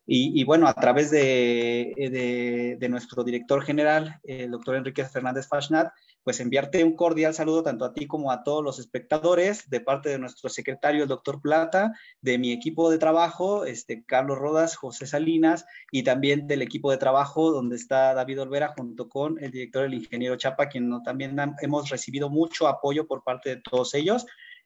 y, 0.10 0.42
bueno, 0.46 0.68
a 0.68 0.74
través 0.74 1.12
de, 1.12 1.94
de, 1.98 2.78
de, 2.80 2.90
nuestro 2.90 3.26
director 3.26 3.62
general, 3.62 4.22
el 4.24 4.52
doctor 4.52 4.78
Enrique 4.78 5.04
Fernández 5.04 5.50
Fashnat, 5.50 5.90
pues 6.28 6.42
enviarte 6.42 6.84
un 6.84 6.94
cordial 6.94 7.34
saludo 7.34 7.64
tanto 7.64 7.86
a 7.86 7.94
ti 7.94 8.06
como 8.06 8.34
a 8.34 8.44
todos 8.44 8.62
los 8.62 8.80
espectadores 8.80 9.70
de 9.70 9.80
parte 9.80 10.10
de 10.10 10.20
nuestro 10.20 10.50
secretario, 10.50 11.04
el 11.04 11.08
doctor 11.08 11.42
Plata, 11.42 11.94
de 12.20 12.38
mi 12.38 12.52
equipo 12.52 12.90
de 12.92 12.98
trabajo, 12.98 13.64
este, 13.64 14.04
Carlos 14.04 14.38
Rodas, 14.38 14.76
José 14.76 15.08
Salinas, 15.08 15.66
y 15.90 16.04
también 16.04 16.46
del 16.46 16.62
equipo 16.62 16.92
de 16.92 16.98
trabajo 16.98 17.52
donde 17.52 17.78
está 17.78 18.14
David 18.14 18.42
Olvera 18.42 18.74
junto 18.78 19.08
con 19.08 19.42
el 19.42 19.52
director, 19.52 19.86
el 19.86 19.94
ingeniero 19.94 20.36
Chapa, 20.36 20.68
quien 20.68 21.02
también 21.02 21.34
hemos 21.62 21.90
recibido 21.90 22.30
mucho 22.30 22.68
apoyo 22.68 23.08
por 23.08 23.24
parte 23.24 23.56
de 23.56 23.62
todos 23.62 23.94
ellos 23.94 24.26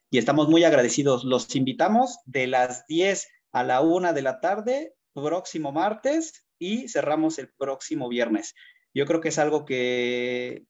y 0.10 0.18
estamos 0.18 0.50
muy 0.50 0.64
agradecidos. 0.64 1.24
Los 1.24 1.56
invitamos 1.56 2.20
de 2.26 2.48
las 2.48 2.86
10 2.88 3.28
a 3.52 3.64
la 3.64 3.82
1 3.82 4.14
de 4.14 4.22
la 4.22 4.40
tarde, 4.40 4.96
próximo 5.14 5.72
martes, 5.72 6.46
y 6.60 6.88
cerramos 6.88 7.40
el 7.40 7.50
próximo 7.58 8.08
viernes 8.08 8.54
yo 8.94 9.06
creo 9.06 9.22
que 9.22 9.30
es 9.30 9.40
algo 9.40 9.66
que, 9.66 10.68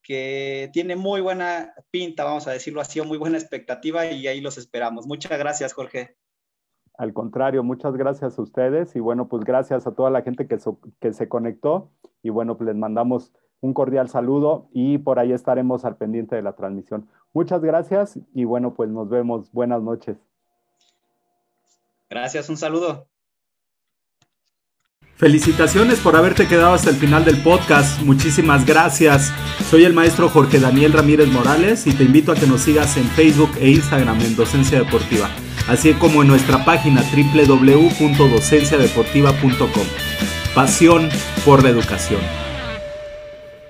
tiene 0.73 0.95
muy 0.95 1.21
buena 1.21 1.73
pinta, 1.89 2.23
vamos 2.23 2.47
a 2.47 2.51
decirlo 2.51 2.81
así, 2.81 2.99
o 2.99 3.05
muy 3.05 3.17
buena 3.17 3.37
expectativa 3.37 4.05
y 4.05 4.27
ahí 4.27 4.41
los 4.41 4.57
esperamos. 4.57 5.07
Muchas 5.07 5.37
gracias, 5.37 5.73
Jorge. 5.73 6.15
Al 6.97 7.13
contrario, 7.13 7.63
muchas 7.63 7.95
gracias 7.95 8.37
a 8.37 8.41
ustedes 8.41 8.95
y 8.95 8.99
bueno, 8.99 9.27
pues 9.27 9.43
gracias 9.43 9.87
a 9.87 9.95
toda 9.95 10.11
la 10.11 10.21
gente 10.21 10.47
que, 10.47 10.57
que 10.99 11.13
se 11.13 11.29
conectó 11.29 11.91
y 12.21 12.29
bueno, 12.29 12.57
pues 12.57 12.67
les 12.67 12.75
mandamos 12.75 13.33
un 13.61 13.73
cordial 13.73 14.09
saludo 14.09 14.67
y 14.73 14.97
por 14.97 15.19
ahí 15.19 15.31
estaremos 15.31 15.85
al 15.85 15.95
pendiente 15.95 16.35
de 16.35 16.41
la 16.41 16.51
transmisión. 16.53 17.07
Muchas 17.33 17.61
gracias 17.61 18.19
y 18.33 18.43
bueno, 18.43 18.73
pues 18.73 18.89
nos 18.89 19.07
vemos. 19.09 19.49
Buenas 19.51 19.81
noches. 19.81 20.17
Gracias, 22.09 22.49
un 22.49 22.57
saludo. 22.57 23.07
Felicitaciones 25.15 25.99
por 25.99 26.15
haberte 26.15 26.47
quedado 26.47 26.73
hasta 26.73 26.89
el 26.89 26.95
final 26.95 27.23
del 27.23 27.37
podcast. 27.43 28.01
Muchísimas 28.01 28.65
gracias. 28.65 29.31
Soy 29.69 29.85
el 29.85 29.93
maestro 29.93 30.29
Jorge 30.29 30.59
Daniel 30.59 30.93
Ramírez 30.93 31.31
Morales 31.31 31.85
y 31.85 31.93
te 31.93 32.05
invito 32.05 32.31
a 32.31 32.35
que 32.35 32.47
nos 32.47 32.61
sigas 32.61 32.97
en 32.97 33.03
Facebook 33.03 33.51
e 33.59 33.69
Instagram 33.69 34.19
en 34.21 34.35
Docencia 34.35 34.79
Deportiva, 34.79 35.29
así 35.69 35.93
como 35.93 36.23
en 36.23 36.27
nuestra 36.27 36.65
página 36.65 37.03
www.docenciadeportiva.com. 37.03 39.85
Pasión 40.55 41.07
por 41.45 41.61
la 41.61 41.69
educación. 41.69 42.50